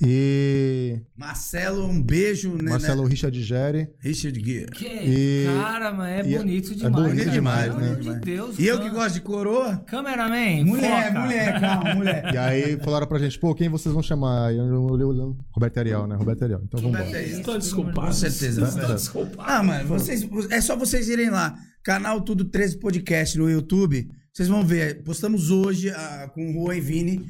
E 0.00 1.00
Marcelo, 1.16 1.84
um 1.84 2.00
beijo, 2.00 2.54
né? 2.56 2.70
Marcelo 2.70 3.02
né? 3.02 3.08
Richard 3.10 3.42
Gere. 3.42 3.88
Richard. 3.98 4.40
Que 4.40 4.86
E- 4.86 5.44
cara, 5.46 5.92
mas 5.92 6.08
é 6.24 6.30
e 6.30 6.34
é- 6.34 6.38
bonito 6.38 6.70
é 6.72 6.74
demais. 6.76 6.94
bonito 7.08 7.18
cara. 7.24 7.30
demais, 7.32 7.66
Pelo 7.66 7.80
né? 7.80 7.86
amor 7.88 8.00
de 8.00 8.20
Deus. 8.20 8.58
E 8.60 8.66
eu 8.66 8.80
que 8.80 8.90
gosto 8.90 9.14
de 9.14 9.20
coroa. 9.22 9.78
Cameraman, 9.88 10.64
Mulher, 10.64 11.08
foca. 11.08 11.20
mulher, 11.20 11.60
calma, 11.60 11.94
mulher. 11.96 12.30
E 12.32 12.36
aí 12.36 12.78
falaram 12.78 13.08
pra 13.08 13.18
gente, 13.18 13.38
pô, 13.40 13.52
quem 13.56 13.68
vocês 13.68 13.92
vão 13.92 14.02
chamar? 14.02 14.54
E 14.54 14.58
eu 14.58 14.82
olhei 14.84 15.04
olhando. 15.04 15.36
Roberto 15.50 15.78
Ariel, 15.78 16.06
né? 16.06 16.14
Roberto 16.14 16.42
Ariel. 16.44 16.60
Então 16.64 16.80
vamos 16.80 17.00
embora. 17.00 17.22
Estou 17.22 17.58
desculpado. 17.58 18.06
Com 18.06 18.12
certeza. 18.12 18.62
Estou 18.68 18.94
desculpado. 18.94 19.50
Ah, 19.50 19.62
mano, 19.64 19.88
vocês, 19.88 20.28
é 20.50 20.60
só 20.60 20.76
vocês 20.76 21.08
irem 21.08 21.30
lá. 21.30 21.56
Canal 21.82 22.20
Tudo 22.20 22.44
13 22.44 22.78
Podcast 22.78 23.36
no 23.36 23.50
YouTube. 23.50 24.08
Vocês 24.38 24.48
vão 24.48 24.64
ver. 24.64 25.02
Postamos 25.02 25.50
hoje 25.50 25.90
ah, 25.90 26.30
com 26.32 26.48
o 26.48 26.52
Juan 26.52 26.76
e 26.76 26.80
Vini. 26.80 27.26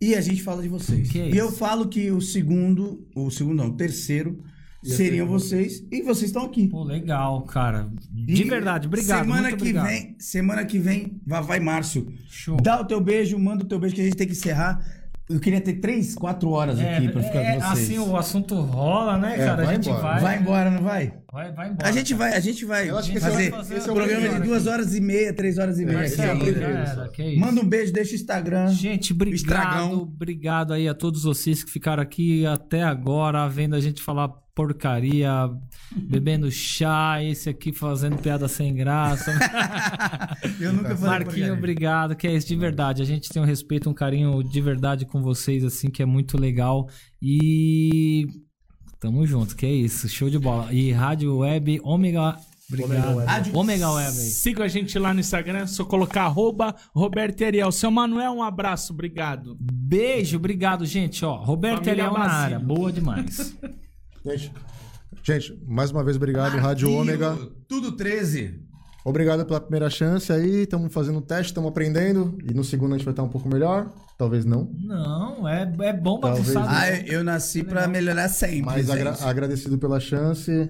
E 0.00 0.14
a 0.14 0.20
gente 0.22 0.42
fala 0.42 0.62
de 0.62 0.68
vocês. 0.68 1.10
Que 1.10 1.18
e 1.18 1.28
isso? 1.28 1.36
eu 1.36 1.52
falo 1.52 1.86
que 1.88 2.10
o 2.10 2.22
segundo, 2.22 3.06
o 3.14 3.30
segundo 3.30 3.58
não, 3.58 3.66
o 3.66 3.76
terceiro, 3.76 4.42
seriam 4.82 5.26
vocês 5.26 5.84
e 5.92 6.00
vocês 6.00 6.30
estão 6.30 6.46
aqui. 6.46 6.66
Pô, 6.66 6.84
legal, 6.84 7.42
cara. 7.42 7.90
De 8.10 8.40
E 8.40 8.44
verdade, 8.44 8.86
obrigado. 8.86 9.26
Semana 9.26 9.48
que 9.48 9.54
obrigado. 9.56 9.88
vem, 9.88 10.16
semana 10.18 10.64
que 10.64 10.78
vem, 10.78 11.20
vai, 11.26 11.42
vai 11.42 11.60
Márcio. 11.60 12.10
Show. 12.30 12.56
Dá 12.62 12.80
o 12.80 12.84
teu 12.86 12.98
beijo, 12.98 13.38
manda 13.38 13.64
o 13.64 13.68
teu 13.68 13.78
beijo 13.78 13.94
que 13.94 14.00
a 14.00 14.04
gente 14.04 14.16
tem 14.16 14.26
que 14.26 14.32
encerrar. 14.32 14.82
Eu 15.30 15.38
queria 15.40 15.60
ter 15.60 15.74
três, 15.74 16.14
quatro 16.14 16.48
horas 16.50 16.80
É, 16.80 16.96
aqui 16.96 17.08
pra 17.10 17.22
ficar 17.22 17.40
é, 17.40 17.54
com 17.56 17.60
vocês. 17.60 17.72
assim 17.90 17.98
o 17.98 18.16
assunto 18.16 18.54
rola, 18.54 19.18
né, 19.18 19.34
É, 19.34 19.44
cara? 19.44 19.62
a 19.62 19.66
vai 19.66 19.74
gente 19.74 19.88
embora. 19.90 20.02
vai. 20.02 20.20
Vai 20.22 20.38
embora, 20.38 20.70
não 20.70 20.82
vai? 20.82 21.12
Vai, 21.30 21.52
vai 21.52 21.68
embora. 21.70 21.88
A 21.88 21.92
gente 21.92 22.14
cara. 22.14 22.30
vai, 22.30 22.38
a 22.38 22.40
gente 22.40 22.64
vai 22.64 22.88
Eu 22.88 22.96
acho 22.98 23.10
que 23.10 23.18
esse 23.18 23.26
fazer 23.26 23.44
é 23.44 23.48
o- 23.48 23.50
fazer 23.52 23.76
esse 23.76 23.88
é 23.88 23.90
um 23.90 23.94
o 23.94 23.96
programa 23.98 24.28
de 24.40 24.46
duas 24.46 24.62
aqui. 24.66 24.74
horas 24.74 24.94
e 24.94 25.00
meia, 25.02 25.32
três 25.34 25.58
horas 25.58 25.78
e 25.78 25.84
meia. 25.84 25.98
é. 26.06 27.36
Manda 27.36 27.60
um 27.60 27.68
beijo, 27.68 27.92
deixa 27.92 28.12
o 28.12 28.14
Instagram. 28.14 28.68
Gente, 28.68 29.12
obrigado, 29.12 29.36
Estragão. 29.36 29.92
obrigado 30.02 30.72
aí 30.72 30.88
a 30.88 30.94
todos 30.94 31.24
vocês 31.24 31.62
que 31.62 31.70
ficaram 31.70 32.02
aqui 32.02 32.46
até 32.46 32.82
agora, 32.82 33.46
vendo 33.48 33.74
a 33.76 33.80
gente 33.80 34.02
falar 34.02 34.30
porcaria, 34.58 35.30
bebendo 35.94 36.50
chá, 36.50 37.22
esse 37.22 37.48
aqui 37.48 37.72
fazendo 37.72 38.18
piada 38.18 38.48
sem 38.48 38.74
graça. 38.74 39.30
Eu 40.58 40.72
nunca 40.72 40.96
falei 40.96 41.10
Marquinho, 41.10 41.26
porcaria. 41.26 41.52
obrigado, 41.52 42.16
que 42.16 42.26
é 42.26 42.34
isso 42.34 42.48
de 42.48 42.56
verdade. 42.56 43.00
A 43.00 43.04
gente 43.04 43.28
tem 43.28 43.40
um 43.40 43.44
respeito, 43.44 43.88
um 43.88 43.94
carinho 43.94 44.42
de 44.42 44.60
verdade 44.60 45.06
com 45.06 45.22
vocês, 45.22 45.62
assim, 45.62 45.88
que 45.88 46.02
é 46.02 46.04
muito 46.04 46.36
legal. 46.36 46.88
E 47.22 48.26
tamo 48.98 49.24
junto, 49.24 49.54
que 49.54 49.64
é 49.64 49.70
isso, 49.70 50.08
show 50.08 50.28
de 50.28 50.40
bola. 50.40 50.72
E 50.72 50.90
Rádio 50.90 51.36
Web 51.36 51.80
Ômega, 51.84 52.34
obrigado. 52.68 53.54
Ômega 53.54 53.92
Web 53.92 54.08
aí. 54.08 54.30
Siga 54.30 54.64
a 54.64 54.68
gente 54.68 54.98
lá 54.98 55.14
no 55.14 55.20
Instagram, 55.20 55.68
só 55.68 55.84
colocar 55.84 56.22
arroba 56.24 56.74
Roberto 56.92 57.44
Ariel. 57.44 57.70
Seu 57.70 57.92
Manuel, 57.92 58.32
um 58.32 58.42
abraço, 58.42 58.92
obrigado. 58.92 59.56
Beijo, 59.60 60.36
obrigado, 60.36 60.84
gente. 60.84 61.24
Ó, 61.24 61.36
Roberto 61.36 61.84
Família 61.84 62.06
Ariel 62.06 62.18
na 62.18 62.32
área, 62.32 62.58
boa 62.58 62.90
demais. 62.90 63.56
Gente, 64.24 64.52
gente, 65.22 65.62
mais 65.66 65.90
uma 65.90 66.04
vez 66.04 66.16
obrigado, 66.16 66.56
Rádio 66.58 66.90
Marquinho, 66.90 67.00
Ômega. 67.00 67.38
Tudo 67.68 67.92
13. 67.92 68.62
Obrigado 69.04 69.46
pela 69.46 69.60
primeira 69.60 69.88
chance 69.88 70.30
aí. 70.32 70.62
Estamos 70.64 70.92
fazendo 70.92 71.18
um 71.18 71.22
teste, 71.22 71.46
estamos 71.46 71.70
aprendendo. 71.70 72.36
E 72.44 72.52
no 72.52 72.62
segundo 72.62 72.94
a 72.94 72.98
gente 72.98 73.04
vai 73.06 73.12
estar 73.12 73.22
um 73.22 73.28
pouco 73.28 73.48
melhor. 73.48 73.90
Talvez 74.18 74.44
não. 74.44 74.70
Não, 74.74 75.48
é, 75.48 75.62
é 75.62 75.92
bom 75.94 76.20
Talvez 76.20 76.52
bagunçado. 76.52 76.68
Ah, 76.76 76.90
eu 77.06 77.24
nasci 77.24 77.62
pra 77.62 77.86
melhorar 77.88 78.28
sempre. 78.28 78.62
Mas 78.66 78.90
agra- 78.90 79.16
agradecido 79.22 79.78
pela 79.78 79.98
chance. 79.98 80.68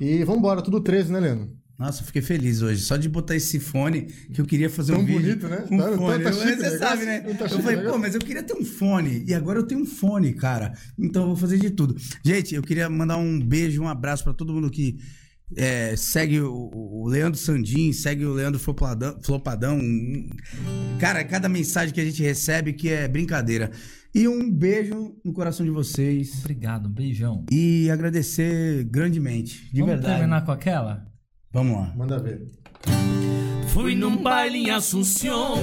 E 0.00 0.24
vambora, 0.24 0.60
tudo 0.60 0.80
13, 0.80 1.12
né, 1.12 1.20
Leandro? 1.20 1.50
Nossa, 1.82 2.02
eu 2.02 2.06
fiquei 2.06 2.22
feliz 2.22 2.62
hoje. 2.62 2.80
Só 2.82 2.96
de 2.96 3.08
botar 3.08 3.34
esse 3.34 3.58
fone 3.58 4.02
que 4.32 4.40
eu 4.40 4.46
queria 4.46 4.70
fazer 4.70 4.92
Tão 4.92 5.02
um 5.02 5.04
vídeo. 5.04 5.20
bonito, 5.20 5.48
né? 5.48 5.64
Um 5.70 5.76
Tá- 5.78 5.90
tá- 5.90 5.96
fone. 5.96 6.22
tá 6.24 6.30
Eu- 6.30 6.34
chique 6.34 6.46
você 6.48 6.56
negócio. 6.56 6.78
sabe, 6.78 7.04
né? 7.04 7.20
Tá 7.20 7.28
eu 7.44 7.48
chique 7.48 7.62
falei, 7.62 7.76
pô, 7.76 7.82
negócio. 7.82 8.00
mas 8.00 8.14
eu 8.14 8.20
queria 8.20 8.42
ter 8.42 8.54
um 8.54 8.64
fone. 8.64 9.24
E 9.26 9.34
agora 9.34 9.58
eu 9.58 9.64
tenho 9.66 9.80
um 9.82 9.86
fone, 9.86 10.32
cara. 10.32 10.72
Então 10.98 11.22
eu 11.22 11.28
vou 11.28 11.36
fazer 11.36 11.58
de 11.58 11.70
tudo. 11.70 11.96
Gente, 12.24 12.54
eu 12.54 12.62
queria 12.62 12.88
mandar 12.88 13.16
um 13.16 13.40
beijo, 13.40 13.82
um 13.82 13.88
abraço 13.88 14.22
pra 14.24 14.32
todo 14.32 14.52
mundo 14.52 14.70
que 14.70 14.96
é, 15.56 15.94
segue 15.96 16.40
o, 16.40 16.70
o 16.72 17.08
Leandro 17.08 17.38
Sandim, 17.38 17.92
segue 17.92 18.24
o 18.24 18.32
Leandro 18.32 18.58
Flopadão. 18.60 19.18
Flopadão. 19.22 19.76
Um- 19.78 20.28
Cara, 20.98 21.24
cada 21.24 21.48
mensagem 21.48 21.92
que 21.92 22.00
a 22.00 22.04
gente 22.04 22.22
recebe 22.22 22.72
que 22.72 22.88
é 22.88 23.06
brincadeira. 23.08 23.70
E 24.14 24.28
um 24.28 24.50
beijo 24.50 25.16
no 25.24 25.32
coração 25.32 25.64
de 25.66 25.72
vocês. 25.72 26.38
Obrigado, 26.40 26.86
um 26.86 26.92
beijão. 26.92 27.44
E 27.50 27.90
agradecer 27.90 28.84
grandemente. 28.84 29.64
De 29.72 29.80
Vamos 29.80 29.94
verdade. 29.94 30.14
terminar 30.18 30.44
com 30.44 30.52
aquela? 30.52 31.10
Vamos 31.52 31.76
lá. 31.76 31.92
Manda 31.94 32.18
ver. 32.18 32.40
Fui 33.68 33.94
num 33.94 34.16
baile 34.16 34.58
em 34.58 34.70
Assunção, 34.70 35.56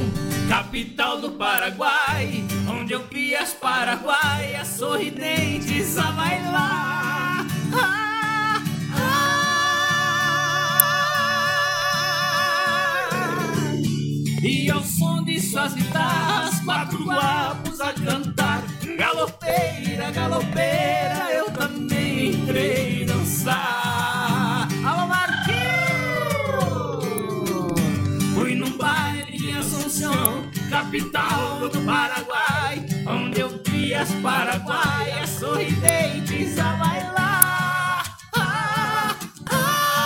capital 0.47 1.19
do 1.19 1.31
Paraguai, 1.31 2.43
onde 2.69 2.93
eu 2.93 3.03
vi 3.07 3.35
as 3.35 3.53
paraguaias 3.53 4.67
sorridentes 4.67 5.97
a 5.97 6.11
bailar. 6.11 7.45
Ah, 7.73 8.63
ah. 8.95 9.39
E 14.43 14.69
ao 14.69 14.83
som 14.83 15.23
de 15.23 15.39
suas 15.39 15.73
guitarras, 15.73 16.59
quatro 16.61 17.03
guapos 17.03 17.81
a 17.81 17.93
cantar. 17.93 18.63
Galopeira, 18.97 20.11
galopeira, 20.11 21.31
eu 21.33 21.49
também 21.51 22.31
entrei 22.31 23.05
dançar. 23.05 23.88
Capital 30.89 31.69
do 31.69 31.81
Paraguai, 31.85 32.83
onde 33.05 33.39
eu 33.39 33.61
vi 33.63 33.93
as 33.93 34.11
paraguaias 34.15 35.29
sorridentes 35.29 36.57
a 36.57 36.73
bailar. 36.73 38.17
Ah, 38.35 39.15
ah. 39.51 40.03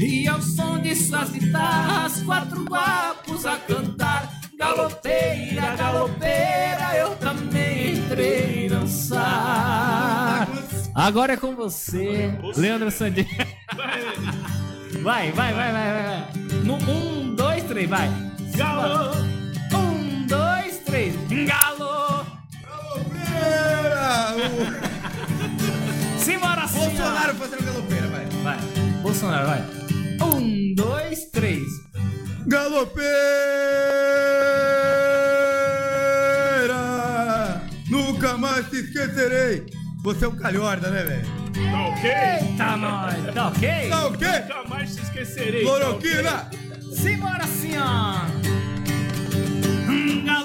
E 0.00 0.28
ao 0.28 0.40
som 0.40 0.78
de 0.78 0.94
suas 0.94 1.30
guitarras, 1.30 2.22
quatro 2.22 2.64
guapos 2.66 3.44
a 3.44 3.56
cantar. 3.56 4.30
Galopeira, 4.56 5.74
galopeira, 5.74 6.96
eu 6.98 7.16
também 7.16 7.94
entrei 7.94 8.68
dançar. 8.68 10.46
Agora 10.94 11.32
é 11.32 11.36
com 11.36 11.56
você, 11.56 12.32
Leandro 12.56 12.92
Sandin. 12.92 13.26
Vai, 15.02 15.32
vai, 15.32 15.52
vai, 15.54 15.72
vai, 15.72 15.92
vai. 15.92 16.02
vai. 16.02 16.24
No 16.64 16.74
um, 16.74 17.34
dois, 17.34 17.64
três, 17.64 17.88
vai. 17.88 18.08
Galo, 18.56 19.12
Um, 19.74 20.26
dois, 20.26 20.78
três. 20.84 21.14
galo. 21.46 22.26
Simbora, 26.18 26.66
sim. 26.68 26.78
Bolsonaro 26.80 27.34
fazendo 27.34 27.64
galopeira, 27.64 28.06
vai. 28.08 28.26
Vai. 28.42 28.58
Bolsonaro, 29.02 29.46
vai. 29.46 29.64
Um, 30.22 30.74
dois, 30.74 31.24
três. 31.30 31.66
Galopeira! 36.30 37.62
Nunca 37.88 38.36
mais 38.36 38.68
te 38.68 38.76
esquecerei! 38.76 39.64
Você 40.02 40.24
é 40.24 40.28
um 40.28 40.36
calhorda, 40.36 40.90
né, 40.90 41.02
velho? 41.04 41.39
Tá 41.70 41.88
ok? 41.88 42.10
Tá 42.56 42.76
nóis, 42.76 43.34
tá 43.34 43.48
ok? 43.48 43.88
Tá 43.90 44.06
o 44.06 44.12
quê? 44.12 44.26
Nunca 44.26 44.68
mais 44.68 44.94
te 44.94 45.02
esquecerei. 45.02 45.62
Cloroquina! 45.62 46.48
Simbora, 46.92 47.46
senhor. 47.46 48.26
Nunca 49.86 50.44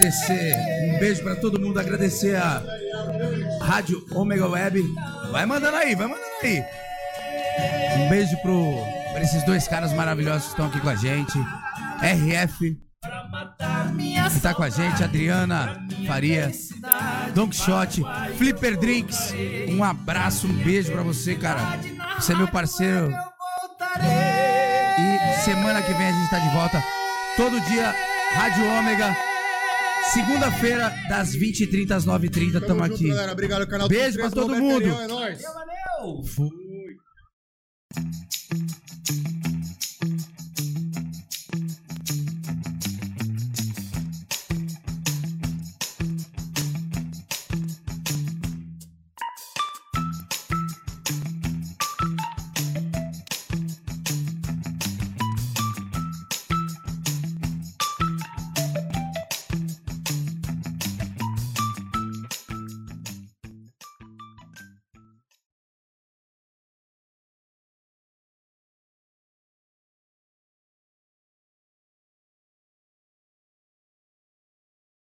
agradecer, 0.00 0.56
um 0.88 0.98
beijo 0.98 1.22
pra 1.22 1.36
todo 1.36 1.60
mundo, 1.60 1.78
agradecer 1.78 2.34
a 2.34 2.62
Rádio 3.60 4.06
Omega 4.12 4.48
Web. 4.48 4.82
Vai 5.30 5.44
mandando 5.44 5.76
aí, 5.76 5.94
vai 5.94 6.06
mandando 6.06 6.26
aí. 6.42 6.64
Um 7.98 8.08
beijo 8.08 8.34
pro, 8.38 8.82
pra 9.12 9.20
esses 9.20 9.44
dois 9.44 9.68
caras 9.68 9.92
maravilhosos 9.92 10.44
que 10.44 10.50
estão 10.50 10.66
aqui 10.66 10.80
com 10.80 10.88
a 10.88 10.94
gente. 10.94 11.38
RF, 12.00 12.78
que 14.32 14.40
tá 14.40 14.54
com 14.54 14.62
a 14.62 14.70
gente, 14.70 15.04
Adriana 15.04 15.86
Faria, 16.06 16.50
Don 17.34 17.48
Quixote, 17.48 18.02
Flipper 18.38 18.78
Drinks. 18.78 19.34
Um 19.68 19.84
abraço, 19.84 20.46
um 20.46 20.52
beijo 20.64 20.92
pra 20.92 21.02
você, 21.02 21.34
cara. 21.34 21.78
Você 22.18 22.32
é 22.32 22.36
meu 22.36 22.48
parceiro. 22.48 23.12
E 24.98 25.42
semana 25.42 25.82
que 25.82 25.92
vem 25.92 26.06
a 26.06 26.12
gente 26.12 26.30
tá 26.30 26.38
de 26.38 26.48
volta. 26.54 26.82
Todo 27.36 27.60
dia, 27.60 27.94
Rádio 28.34 28.66
Ômega. 28.66 29.29
Segunda-feira, 30.12 30.92
das 31.08 31.36
20h30 31.36 31.90
às 31.92 32.04
9h30, 32.04 32.66
tamo 32.66 32.82
junto, 32.84 32.94
aqui. 32.94 33.08
galera. 33.08 33.32
Obrigado, 33.32 33.66
canal 33.68 33.88
Beijo 33.88 34.18
pra 34.18 34.30
todo 34.30 34.56
mundo. 34.56 34.84
É 34.84 35.06
nóis. 35.06 35.40
Valeu. 35.42 36.24
Fui. 36.24 36.50